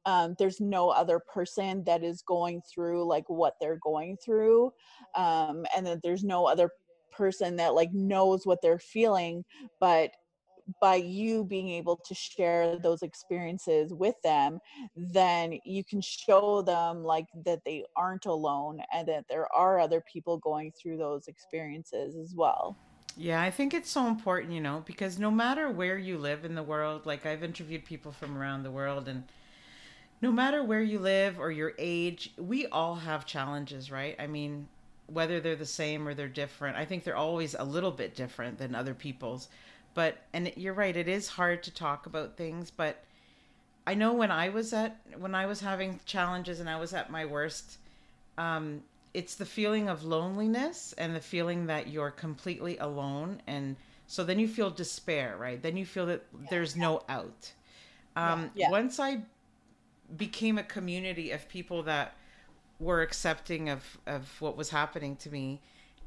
um, 0.07 0.35
there's 0.39 0.61
no 0.61 0.91
other 0.91 1.21
person 1.21 1.85
that 1.85 2.03
is 2.03 2.23
going 2.23 2.63
through 2.73 3.05
like 3.07 3.29
what 3.29 3.55
they're 3.61 3.81
going 3.83 4.17
through 4.25 4.73
um, 5.15 5.65
and 5.77 5.87
that 5.87 6.03
there's 6.03 6.25
no 6.25 6.47
other 6.47 6.71
person 7.11 7.57
that 7.57 7.75
like 7.75 7.93
knows 7.93 8.47
what 8.47 8.61
they're 8.63 8.79
feeling 8.79 9.45
but 9.81 10.11
by 10.81 10.95
you 10.95 11.45
being 11.45 11.69
able 11.69 11.97
to 11.97 12.15
share 12.15 12.79
those 12.79 13.03
experiences 13.03 13.93
with 13.93 14.15
them 14.23 14.59
then 14.97 15.59
you 15.65 15.85
can 15.85 16.01
show 16.01 16.63
them 16.63 17.03
like 17.03 17.27
that 17.45 17.61
they 17.65 17.85
aren't 17.97 18.27
alone 18.27 18.81
and 18.93 19.09
that 19.09 19.25
there 19.29 19.53
are 19.55 19.79
other 19.81 20.03
people 20.13 20.39
going 20.39 20.73
through 20.73 20.97
those 20.97 21.29
experiences 21.29 22.17
as 22.17 22.35
well. 22.35 22.77
Yeah, 23.17 23.43
I 23.43 23.51
think 23.51 23.75
it's 23.75 23.91
so 23.91 24.07
important, 24.07 24.55
you 24.55 24.61
know, 24.61 24.83
because 24.87 25.19
no 25.19 25.31
matter 25.31 25.71
where 25.71 25.99
you 25.99 26.17
live 26.17 26.45
in 26.45 26.55
the 26.55 26.63
world, 26.63 27.05
like 27.05 27.27
I've 27.27 27.45
interviewed 27.45 27.85
people 27.85 28.11
from 28.13 28.39
around 28.39 28.63
the 28.63 28.71
world 28.71 29.07
and 29.07 29.25
no 30.23 30.31
matter 30.31 30.63
where 30.63 30.83
you 30.83 31.01
live 31.01 31.41
or 31.41 31.51
your 31.51 31.73
age, 31.79 32.33
we 32.39 32.67
all 32.69 32.95
have 32.95 33.27
challenges, 33.27 33.91
right? 33.91 34.15
I 34.21 34.29
mean, 34.29 34.69
whether 35.09 35.41
they're 35.41 35.57
the 35.57 35.67
same 35.67 36.07
or 36.07 36.15
they're 36.15 36.29
different, 36.29 36.77
I 36.77 36.85
think 36.85 37.03
they're 37.03 37.17
always 37.17 37.57
a 37.59 37.65
little 37.65 37.91
bit 37.91 38.15
different 38.15 38.57
than 38.57 38.75
other 38.75 38.95
people's. 38.95 39.49
But, 39.95 40.19
and 40.33 40.53
you're 40.57 40.75
right, 40.75 40.97
it 40.97 41.09
is 41.09 41.29
hard 41.29 41.65
to 41.65 41.75
talk 41.75 42.07
about 42.07 42.37
things, 42.37 42.71
but 42.71 43.03
I 43.85 43.95
know 43.95 44.13
when 44.15 44.31
I 44.31 44.49
was 44.49 44.73
at, 44.73 44.97
when 45.19 45.35
I 45.35 45.47
was 45.47 45.61
having 45.61 45.99
challenges 46.07 46.61
and 46.61 46.71
I 46.71 46.79
was 46.79 46.95
at 46.95 47.11
my 47.11 47.27
worst, 47.27 47.79
um, 48.39 48.83
it's 49.13 49.35
the 49.35 49.45
feeling 49.45 49.89
of 49.89 50.05
loneliness 50.05 50.95
and 50.97 51.15
the 51.17 51.21
feeling 51.21 51.67
that 51.67 51.89
you're 51.89 52.13
completely 52.13 52.79
alone. 52.79 53.43
And 53.49 53.77
so 54.07 54.23
then 54.23 54.39
you 54.39 54.47
feel 54.47 54.71
despair, 54.71 55.37
right? 55.37 55.61
Then 55.61 55.77
you 55.77 55.85
feel 55.85 56.07
that 56.07 56.25
there's 56.49 56.77
no 56.77 57.03
out. 57.09 57.53
Um, 58.15 58.51
yeah. 58.55 58.67
Yeah. 58.67 58.71
Once 58.71 59.01
I 59.01 59.19
became 60.17 60.59
a 60.59 60.63
community 60.63 61.31
of 61.31 61.49
people 61.49 61.83
that 61.85 62.15
were 62.79 63.03
accepting 63.03 63.69
of 63.69 63.99
of 64.07 64.41
what 64.41 64.57
was 64.57 64.71
happening 64.71 65.17
to 65.17 65.31
me. 65.31 65.61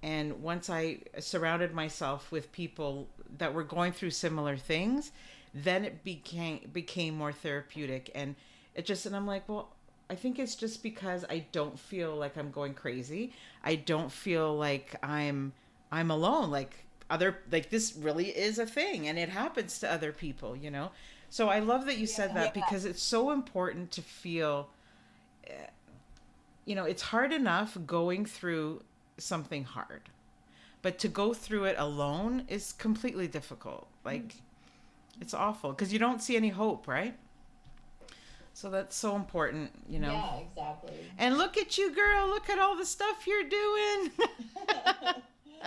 And 0.03 0.43
once 0.43 0.69
i 0.69 0.99
surrounded 1.19 1.73
myself 1.73 2.31
with 2.31 2.51
people 2.51 3.07
that 3.37 3.53
were 3.53 3.63
going 3.63 3.91
through 3.93 4.11
similar 4.11 4.57
things 4.57 5.11
then 5.53 5.85
it 5.85 6.03
became 6.03 6.69
became 6.73 7.15
more 7.15 7.31
therapeutic. 7.31 8.11
And 8.13 8.35
it 8.75 8.85
just 8.85 9.05
and 9.05 9.15
i'm 9.15 9.25
like 9.25 9.47
well 9.47 9.69
i 10.09 10.15
think 10.15 10.37
it's 10.37 10.55
just 10.55 10.83
because 10.83 11.23
i 11.29 11.45
don't 11.51 11.79
feel 11.79 12.15
like 12.15 12.37
i'm 12.37 12.51
going 12.51 12.73
crazy. 12.73 13.33
I 13.63 13.75
don't 13.75 14.11
feel 14.11 14.55
like 14.55 14.95
i'm 15.01 15.53
i'm 15.91 16.11
alone. 16.11 16.51
Like 16.51 16.85
other 17.09 17.37
like 17.51 17.69
this 17.69 17.95
really 17.95 18.29
is 18.29 18.59
a 18.59 18.65
thing 18.65 19.07
and 19.07 19.17
it 19.17 19.29
happens 19.29 19.79
to 19.79 19.91
other 19.91 20.11
people 20.11 20.55
you 20.55 20.71
know 20.71 20.91
so 21.29 21.49
I 21.49 21.59
love 21.59 21.85
that 21.85 21.97
you 21.97 22.07
said 22.07 22.35
that 22.35 22.53
because 22.53 22.85
it's 22.85 23.01
so 23.01 23.31
important 23.31 23.91
to 23.91 24.01
feel 24.01 24.69
eh, 25.47 25.53
you 26.65 26.75
know, 26.75 26.85
it's 26.85 27.01
hard 27.01 27.31
enough 27.31 27.77
going 27.85 28.25
through 28.25 28.81
something 29.17 29.63
hard. 29.63 30.01
But 30.81 30.99
to 30.99 31.07
go 31.07 31.33
through 31.33 31.65
it 31.65 31.75
alone 31.77 32.43
is 32.47 32.73
completely 32.73 33.27
difficult. 33.27 33.87
Like 34.03 34.29
mm. 34.29 34.35
it's 35.21 35.33
awful 35.33 35.71
because 35.71 35.91
you 35.93 35.99
don't 35.99 36.21
see 36.21 36.35
any 36.35 36.49
hope, 36.49 36.87
right? 36.87 37.15
So 38.53 38.69
that's 38.69 38.95
so 38.95 39.17
important, 39.17 39.71
you 39.89 39.99
know. 39.99 40.13
Yeah, 40.13 40.37
exactly. 40.37 40.93
And 41.17 41.37
look 41.37 41.57
at 41.57 41.77
you, 41.77 41.93
girl. 41.93 42.27
Look 42.27 42.49
at 42.49 42.57
all 42.57 42.77
the 42.77 42.85
stuff 42.85 43.27
you're 43.27 43.49
doing. 43.49 44.11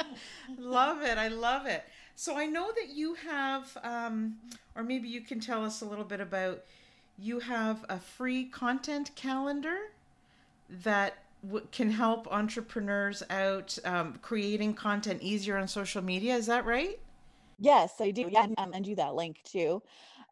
love 0.59 1.03
it. 1.03 1.19
I 1.19 1.29
love 1.29 1.67
it. 1.67 1.85
So 2.19 2.37
I 2.37 2.47
know 2.47 2.73
that 2.75 2.89
you 2.89 3.15
have, 3.15 3.79
um, 3.85 4.39
or 4.75 4.83
maybe 4.83 5.09
you 5.09 5.21
can 5.21 5.39
tell 5.39 5.65
us 5.65 5.83
a 5.83 5.85
little 5.85 6.05
bit 6.05 6.21
about, 6.21 6.65
you 7.17 7.39
have 7.39 7.85
a 7.89 8.01
free 8.01 8.45
content 8.47 9.13
calendar 9.15 9.79
that 10.69 11.25
w- 11.45 11.69
can 11.73 11.93
help 11.93 12.27
entrepreneurs 12.33 13.23
out 13.31 13.79
um, 13.85 14.19
creating 14.23 14.75
content 14.75 15.23
easier 15.23 15.59
on 15.59 15.69
social 15.69 16.03
media. 16.03 16.35
Is 16.37 16.47
that 16.47 16.67
right? 16.67 16.99
Yes, 17.59 18.01
I 18.01 18.11
do. 18.13 18.29
Yeah, 18.31 18.47
um, 18.57 18.73
and 18.73 18.85
do 18.85 18.95
that 18.97 19.15
link 19.15 19.43
too 19.45 19.83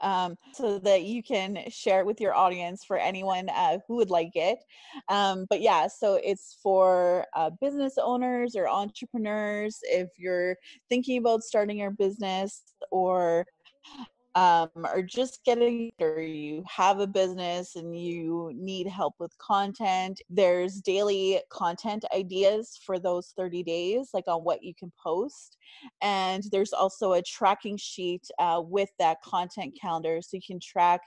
um, 0.00 0.36
so 0.52 0.78
that 0.78 1.04
you 1.04 1.22
can 1.22 1.58
share 1.68 2.00
it 2.00 2.06
with 2.06 2.20
your 2.20 2.34
audience 2.34 2.84
for 2.84 2.98
anyone 2.98 3.48
uh, 3.48 3.78
who 3.86 3.96
would 3.96 4.10
like 4.10 4.32
it. 4.34 4.58
Um, 5.08 5.46
but 5.48 5.60
yeah, 5.60 5.86
so 5.88 6.20
it's 6.22 6.58
for 6.62 7.26
uh, 7.34 7.50
business 7.60 7.94
owners 7.98 8.56
or 8.56 8.68
entrepreneurs. 8.68 9.78
If 9.82 10.08
you're 10.16 10.56
thinking 10.88 11.18
about 11.18 11.42
starting 11.42 11.78
your 11.78 11.90
business 11.90 12.62
or 12.90 13.46
um, 14.36 14.68
or 14.76 15.00
just 15.02 15.42
getting 15.46 15.90
or 15.98 16.20
you 16.20 16.62
have 16.68 17.00
a 17.00 17.06
business 17.06 17.74
and 17.74 17.98
you 17.98 18.52
need 18.54 18.86
help 18.86 19.14
with 19.18 19.36
content 19.38 20.20
there's 20.28 20.80
daily 20.82 21.40
content 21.50 22.04
ideas 22.14 22.78
for 22.84 22.98
those 22.98 23.32
30 23.36 23.62
days 23.62 24.10
like 24.12 24.28
on 24.28 24.42
what 24.42 24.62
you 24.62 24.74
can 24.74 24.92
post 25.02 25.56
and 26.02 26.44
there's 26.52 26.74
also 26.74 27.14
a 27.14 27.22
tracking 27.22 27.78
sheet 27.78 28.26
uh, 28.38 28.60
with 28.62 28.90
that 28.98 29.22
content 29.22 29.74
calendar 29.80 30.20
so 30.20 30.36
you 30.36 30.42
can 30.46 30.60
track 30.60 31.00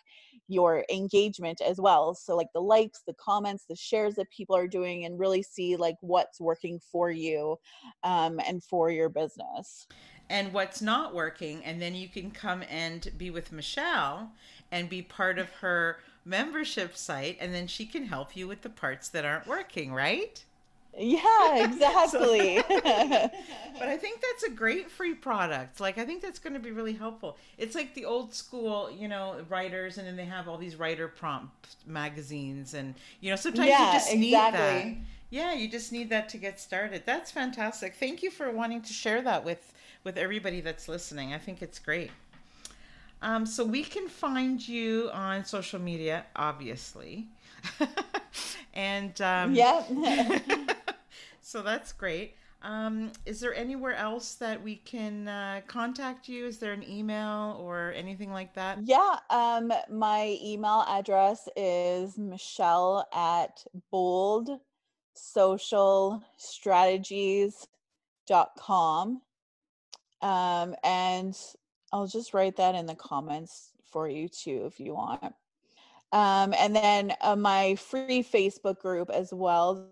your 0.49 0.83
engagement 0.91 1.61
as 1.61 1.79
well. 1.79 2.15
So 2.15 2.35
like 2.35 2.47
the 2.53 2.59
likes 2.59 3.01
the 3.05 3.13
comments 3.13 3.65
the 3.69 3.75
shares 3.75 4.15
that 4.15 4.31
people 4.31 4.55
are 4.55 4.67
doing 4.67 5.05
and 5.05 5.19
really 5.19 5.43
see 5.43 5.75
like 5.75 5.95
what's 6.01 6.41
working 6.41 6.79
for 6.91 7.11
you 7.11 7.57
um, 8.03 8.39
and 8.45 8.63
for 8.63 8.89
your 8.89 9.09
business 9.09 9.87
and 10.29 10.53
what's 10.53 10.81
not 10.81 11.13
working 11.13 11.63
and 11.65 11.81
then 11.81 11.95
you 11.95 12.07
can 12.07 12.31
come 12.31 12.63
and 12.69 13.11
be 13.17 13.29
with 13.29 13.51
michelle 13.51 14.31
and 14.71 14.89
be 14.89 15.01
part 15.01 15.39
of 15.39 15.49
her 15.61 15.99
membership 16.25 16.95
site 16.95 17.37
and 17.39 17.53
then 17.53 17.67
she 17.67 17.85
can 17.85 18.05
help 18.05 18.35
you 18.35 18.47
with 18.47 18.61
the 18.61 18.69
parts 18.69 19.09
that 19.09 19.25
aren't 19.25 19.47
working 19.47 19.93
right? 19.93 20.43
Yeah 20.97 21.63
exactly. 21.65 22.57
So, 22.67 22.79
but 22.81 23.87
i 23.87 23.95
think 23.97 24.21
that's 24.21 24.43
a 24.43 24.49
great 24.49 24.89
free 24.91 25.13
product. 25.13 25.79
Like 25.79 25.97
i 25.97 26.05
think 26.05 26.21
that's 26.21 26.39
going 26.39 26.53
to 26.53 26.59
be 26.59 26.71
really 26.71 26.93
helpful. 26.93 27.37
It's 27.57 27.75
like 27.75 27.93
the 27.93 28.05
old 28.05 28.33
school 28.33 28.89
you 28.91 29.07
know 29.07 29.37
writers 29.49 29.97
and 29.97 30.07
then 30.07 30.15
they 30.15 30.25
have 30.25 30.47
all 30.47 30.57
these 30.57 30.75
writer 30.75 31.07
prompt 31.07 31.75
magazines 31.87 32.73
and 32.73 32.95
you 33.21 33.29
know 33.29 33.35
sometimes 33.35 33.69
yeah, 33.69 33.87
you 33.87 33.93
just 33.93 34.15
need 34.15 34.27
exactly. 34.27 34.59
that 34.59 34.97
yeah 35.29 35.53
you 35.53 35.67
just 35.67 35.91
need 35.91 36.09
that 36.09 36.29
to 36.29 36.37
get 36.37 36.59
started. 36.59 37.03
That's 37.05 37.31
fantastic. 37.31 37.95
Thank 37.95 38.21
you 38.21 38.29
for 38.29 38.51
wanting 38.51 38.81
to 38.81 38.93
share 38.93 39.21
that 39.21 39.45
with 39.45 39.73
with 40.03 40.17
everybody 40.17 40.61
that's 40.61 40.87
listening. 40.87 41.33
I 41.33 41.37
think 41.37 41.61
it's 41.61 41.79
great. 41.79 42.11
Um, 43.21 43.45
so 43.45 43.65
we 43.65 43.83
can 43.83 44.07
find 44.07 44.65
you 44.65 45.09
on 45.11 45.43
social 45.43 45.79
media, 45.79 46.25
obviously. 46.35 47.27
and 48.73 49.19
um, 49.21 49.53
yeah. 49.53 49.83
so 51.41 51.61
that's 51.61 51.91
great. 51.91 52.35
Um, 52.61 53.13
is 53.25 53.39
there 53.39 53.55
anywhere 53.55 53.95
else 53.95 54.35
that 54.35 54.61
we 54.61 54.75
can 54.75 55.29
uh, 55.29 55.61
contact 55.67 56.27
you? 56.27 56.45
Is 56.45 56.57
there 56.57 56.73
an 56.73 56.83
email 56.87 57.57
or 57.61 57.93
anything 57.95 58.31
like 58.31 58.53
that? 58.55 58.79
Yeah, 58.83 59.15
um, 59.29 59.71
my 59.89 60.37
email 60.43 60.83
address 60.87 61.47
is 61.55 62.17
michelle 62.17 63.07
at 63.13 63.63
bold 63.91 64.49
social 65.13 66.21
strategies.com. 66.37 69.21
Um, 70.21 70.75
and 70.83 71.37
I'll 71.91 72.07
just 72.07 72.33
write 72.33 72.57
that 72.57 72.75
in 72.75 72.85
the 72.85 72.95
comments 72.95 73.71
for 73.91 74.07
you 74.07 74.27
too 74.27 74.63
if 74.65 74.79
you 74.79 74.93
want. 74.93 75.33
Um, 76.11 76.53
and 76.57 76.75
then 76.75 77.13
uh, 77.21 77.35
my 77.35 77.75
free 77.75 78.23
Facebook 78.23 78.79
group 78.79 79.09
as 79.09 79.33
well 79.33 79.89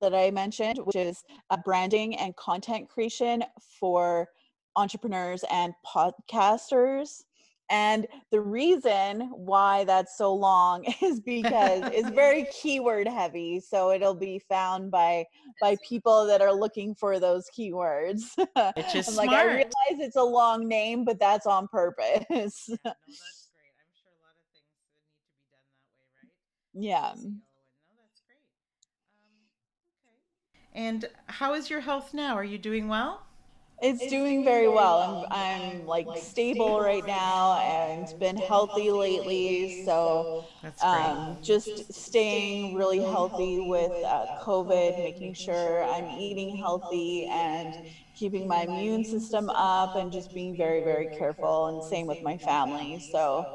that 0.00 0.14
I 0.14 0.30
mentioned, 0.30 0.78
which 0.78 0.96
is 0.96 1.22
uh, 1.50 1.58
branding 1.64 2.16
and 2.16 2.34
content 2.36 2.88
creation 2.88 3.44
for 3.58 4.28
entrepreneurs 4.76 5.44
and 5.50 5.74
podcasters. 5.86 7.24
And 7.70 8.08
the 8.32 8.40
reason 8.40 9.30
why 9.32 9.84
that's 9.84 10.18
so 10.18 10.34
long 10.34 10.84
is 11.00 11.20
because 11.20 11.84
it's 11.86 12.10
very 12.14 12.46
keyword 12.46 13.06
heavy. 13.06 13.60
So 13.60 13.92
it'll 13.92 14.14
be 14.14 14.40
found 14.40 14.90
by 14.90 15.26
by 15.60 15.76
people 15.86 16.26
that 16.26 16.42
are 16.42 16.52
looking 16.52 16.94
for 16.94 17.20
those 17.20 17.46
keywords. 17.56 18.22
Which 18.76 18.94
is 18.94 19.06
I'm 19.08 19.14
smart. 19.14 19.16
like 19.16 19.30
I 19.30 19.44
realize 19.44 19.72
it's 20.06 20.16
a 20.16 20.22
long 20.22 20.66
name, 20.66 21.04
but 21.04 21.20
that's 21.20 21.46
on 21.46 21.68
purpose. 21.68 22.68
Yeah, 22.70 22.90
no, 22.90 23.14
that's 23.20 23.50
great. 23.54 23.74
I'm 23.78 23.92
sure 23.94 24.10
a 24.10 24.20
lot 24.24 24.34
of 24.34 24.46
things 24.50 24.66
need 24.72 24.82
to 24.82 24.98
be 24.98 25.14
done 25.14 25.54
that 25.54 25.70
way, 25.70 26.10
right? 26.18 26.30
yeah. 26.74 27.12
SEO, 27.14 27.30
no, 27.86 27.92
that's 28.00 28.20
great. 28.26 28.46
Um, 29.14 29.46
okay. 30.16 30.70
And 30.74 31.08
how 31.26 31.54
is 31.54 31.70
your 31.70 31.80
health 31.80 32.14
now? 32.14 32.34
Are 32.34 32.44
you 32.44 32.58
doing 32.58 32.88
well? 32.88 33.29
It's, 33.80 34.06
doing 34.06 34.44
very 34.44 34.68
well. 34.68 35.00
I'm, 35.00 35.24
I'm 35.30 35.86
like 35.86 36.10
stable 36.16 36.80
right 36.80 37.04
now 37.04 37.54
and 37.58 38.12
been 38.18 38.36
healthy 38.36 38.90
lately. 38.92 39.68
So 39.68 40.28
um, 40.82 41.38
just 41.42 41.82
staying 41.92 42.72
really 42.72 43.02
healthy 43.02 43.58
with 43.60 43.94
uh, 44.06 44.26
COVID, 44.36 44.98
making 44.98 45.34
sure 45.34 45.84
I'm 45.84 46.10
eating 46.10 46.56
healthy 46.56 47.26
and 47.32 47.76
keeping 48.14 48.46
my 48.48 48.62
immune 48.62 49.04
system 49.04 49.50
up 49.50 49.94
and 49.94 50.12
just 50.12 50.32
being 50.34 50.56
very, 50.56 50.80
very 50.82 51.08
careful. 51.08 51.66
And 51.68 51.82
same 51.82 52.06
with 52.06 52.22
my 52.22 52.36
family. 52.38 52.98
So 52.98 53.48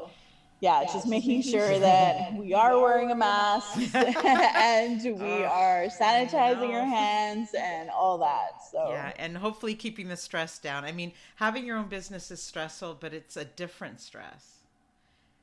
yeah, 0.60 0.84
just 0.84 1.06
making 1.06 1.42
sure 1.42 1.78
that 1.78 2.32
we 2.34 2.54
are 2.54 2.80
wearing 2.80 3.10
a 3.10 3.14
mask 3.14 3.94
and 3.94 5.02
we 5.02 5.10
Oh, 5.12 5.44
are 5.44 5.84
sanitizing 5.86 6.72
our 6.72 6.86
hands 6.86 7.50
and 7.58 7.90
all 7.90 8.18
that. 8.18 8.62
So 8.72 8.88
Yeah, 8.88 9.12
and 9.18 9.36
hopefully 9.36 9.74
keeping 9.74 10.08
the 10.08 10.16
stress 10.16 10.58
down. 10.58 10.84
I 10.84 10.92
mean, 10.92 11.12
having 11.36 11.66
your 11.66 11.76
own 11.76 11.88
business 11.88 12.30
is 12.30 12.42
stressful, 12.42 12.96
but 13.00 13.12
it's 13.12 13.36
a 13.36 13.44
different 13.44 14.00
stress 14.00 14.54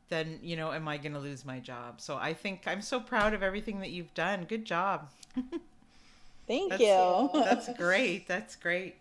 than, 0.10 0.40
you 0.42 0.56
know, 0.56 0.72
am 0.72 0.88
I 0.88 0.98
going 0.98 1.14
to 1.14 1.20
lose 1.20 1.46
my 1.46 1.60
job? 1.60 2.02
So 2.02 2.18
I 2.18 2.34
think 2.34 2.64
I'm 2.66 2.82
so 2.82 3.00
proud 3.00 3.34
of 3.34 3.44
everything 3.44 3.80
that 3.82 3.92
you've 3.92 4.14
done. 4.16 4.46
Good 4.46 4.66
job. 4.66 5.10
thank 6.48 6.72
That's- 6.72 6.80
you. 6.80 7.30
That's 7.44 7.70
great. 7.78 8.28
That's 8.28 8.56
great. 8.56 8.96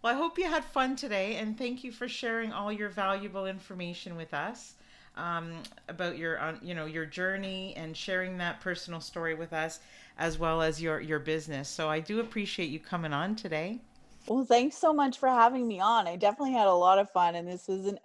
Well, 0.00 0.14
I 0.14 0.16
hope 0.16 0.38
you 0.38 0.44
had 0.48 0.64
fun 0.64 0.94
today, 0.96 1.36
and 1.36 1.58
thank 1.58 1.82
you 1.84 1.90
for 1.92 2.08
sharing 2.08 2.52
all 2.52 2.72
your 2.72 2.88
valuable 2.88 3.46
information 3.46 4.16
with 4.16 4.32
us 4.32 4.74
um, 5.18 5.62
about 5.88 6.16
your, 6.16 6.54
you 6.62 6.74
know, 6.74 6.86
your 6.86 7.04
journey 7.04 7.74
and 7.76 7.96
sharing 7.96 8.38
that 8.38 8.60
personal 8.60 9.00
story 9.00 9.34
with 9.34 9.52
us, 9.52 9.80
as 10.18 10.38
well 10.38 10.62
as 10.62 10.80
your 10.80 11.00
your 11.00 11.18
business. 11.18 11.68
So 11.68 11.88
I 11.88 12.00
do 12.00 12.20
appreciate 12.20 12.70
you 12.70 12.78
coming 12.78 13.12
on 13.12 13.36
today. 13.36 13.80
Well, 14.26 14.44
thanks 14.44 14.76
so 14.76 14.92
much 14.92 15.18
for 15.18 15.28
having 15.28 15.66
me 15.66 15.80
on. 15.80 16.06
I 16.06 16.16
definitely 16.16 16.52
had 16.52 16.66
a 16.66 16.74
lot 16.74 16.98
of 16.98 17.10
fun, 17.10 17.34
and 17.34 17.48
this 17.48 17.66
was 17.66 17.86
an 17.86 17.98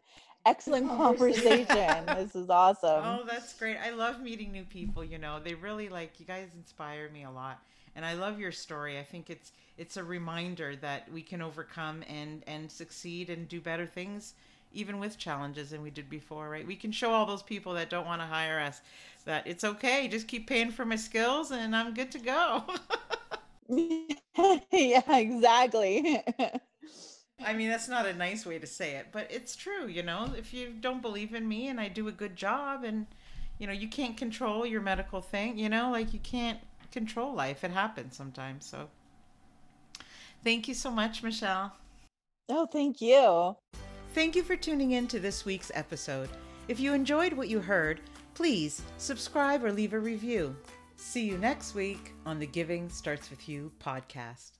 excellent 0.46 0.88
conversation. 0.98 2.06
this 2.08 2.36
is 2.36 2.50
awesome. 2.50 3.04
Oh, 3.04 3.24
that's 3.28 3.54
great. 3.54 3.78
I 3.78 3.92
love 3.92 4.22
meeting 4.22 4.52
new 4.52 4.64
people, 4.64 5.04
you 5.04 5.18
know. 5.18 5.40
They 5.40 5.54
really 5.54 5.90
like 5.90 6.20
you 6.20 6.26
guys 6.26 6.50
inspire 6.56 7.10
me 7.10 7.24
a 7.24 7.32
lot. 7.32 7.62
And 7.96 8.04
I 8.04 8.14
love 8.14 8.40
your 8.40 8.52
story. 8.52 8.98
I 8.98 9.04
think 9.04 9.30
it's 9.30 9.52
it's 9.78 9.98
a 9.98 10.04
reminder 10.04 10.76
that 10.78 11.12
we 11.12 11.22
can 11.22 11.42
overcome 11.42 12.04
and 12.08 12.44
and 12.48 12.72
succeed 12.72 13.30
and 13.30 13.48
do 13.48 13.62
better 13.62 13.86
things 13.86 14.34
even 14.74 15.00
with 15.00 15.18
challenges 15.18 15.70
than 15.70 15.82
we 15.82 15.90
did 15.90 16.10
before, 16.10 16.50
right? 16.50 16.66
We 16.66 16.76
can 16.76 16.92
show 16.92 17.12
all 17.12 17.26
those 17.26 17.44
people 17.44 17.74
that 17.74 17.90
don't 17.90 18.06
want 18.06 18.22
to 18.22 18.28
hire 18.28 18.60
us 18.60 18.82
that 19.26 19.48
it's 19.48 19.64
okay. 19.64 20.08
Just 20.08 20.28
keep 20.28 20.48
paying 20.48 20.72
for 20.72 20.86
my 20.86 20.96
skills 20.96 21.52
and 21.52 21.76
I'm 21.76 21.94
good 21.94 22.12
to 22.12 22.20
go. 22.20 22.64
yeah, 24.72 25.18
exactly. 25.18 26.24
I 27.46 27.54
mean, 27.54 27.70
that's 27.70 27.88
not 27.88 28.06
a 28.06 28.14
nice 28.14 28.46
way 28.46 28.60
to 28.60 28.68
say 28.68 28.96
it, 28.96 29.08
but 29.12 29.28
it's 29.30 29.56
true, 29.56 29.88
you 29.88 30.04
know. 30.04 30.32
If 30.38 30.54
you 30.54 30.74
don't 30.80 31.02
believe 31.02 31.34
in 31.34 31.48
me 31.48 31.68
and 31.68 31.80
I 31.80 31.88
do 31.88 32.08
a 32.08 32.12
good 32.12 32.36
job 32.36 32.84
and 32.84 33.06
you 33.60 33.68
know, 33.68 33.74
you 33.74 33.88
can't 33.88 34.18
control 34.18 34.66
your 34.66 34.82
medical 34.82 35.22
thing, 35.22 35.58
you 35.58 35.70
know, 35.70 35.92
like 35.92 36.14
you 36.14 36.20
can't 36.20 36.60
control 36.92 37.34
life. 37.34 37.64
It 37.64 37.72
happens 37.72 38.16
sometimes. 38.16 38.66
So 38.66 38.90
thank 40.44 40.68
you 40.68 40.74
so 40.74 40.92
much, 40.92 41.24
Michelle. 41.24 41.74
oh, 42.50 42.66
thank 42.66 43.02
you. 43.02 43.56
Thank 44.14 44.36
you 44.36 44.44
for 44.44 44.56
tuning 44.56 44.92
in 44.92 45.08
to 45.08 45.20
this 45.20 45.44
week's 45.44 45.72
episode. 45.74 46.30
If 46.68 46.80
you 46.80 46.94
enjoyed 46.94 47.34
what 47.34 47.48
you 47.48 47.60
heard, 47.60 48.00
please 48.36 48.84
subscribe 49.00 49.64
or 49.64 49.72
leave 49.72 49.94
a 49.94 50.00
review. 50.00 50.56
See 50.98 51.26
you 51.26 51.36
next 51.40 51.74
week 51.74 52.14
on 52.24 52.38
the 52.38 52.46
Giving 52.46 52.90
Starts 52.90 53.32
With 53.32 53.50
You 53.50 53.72
podcast. 53.84 54.52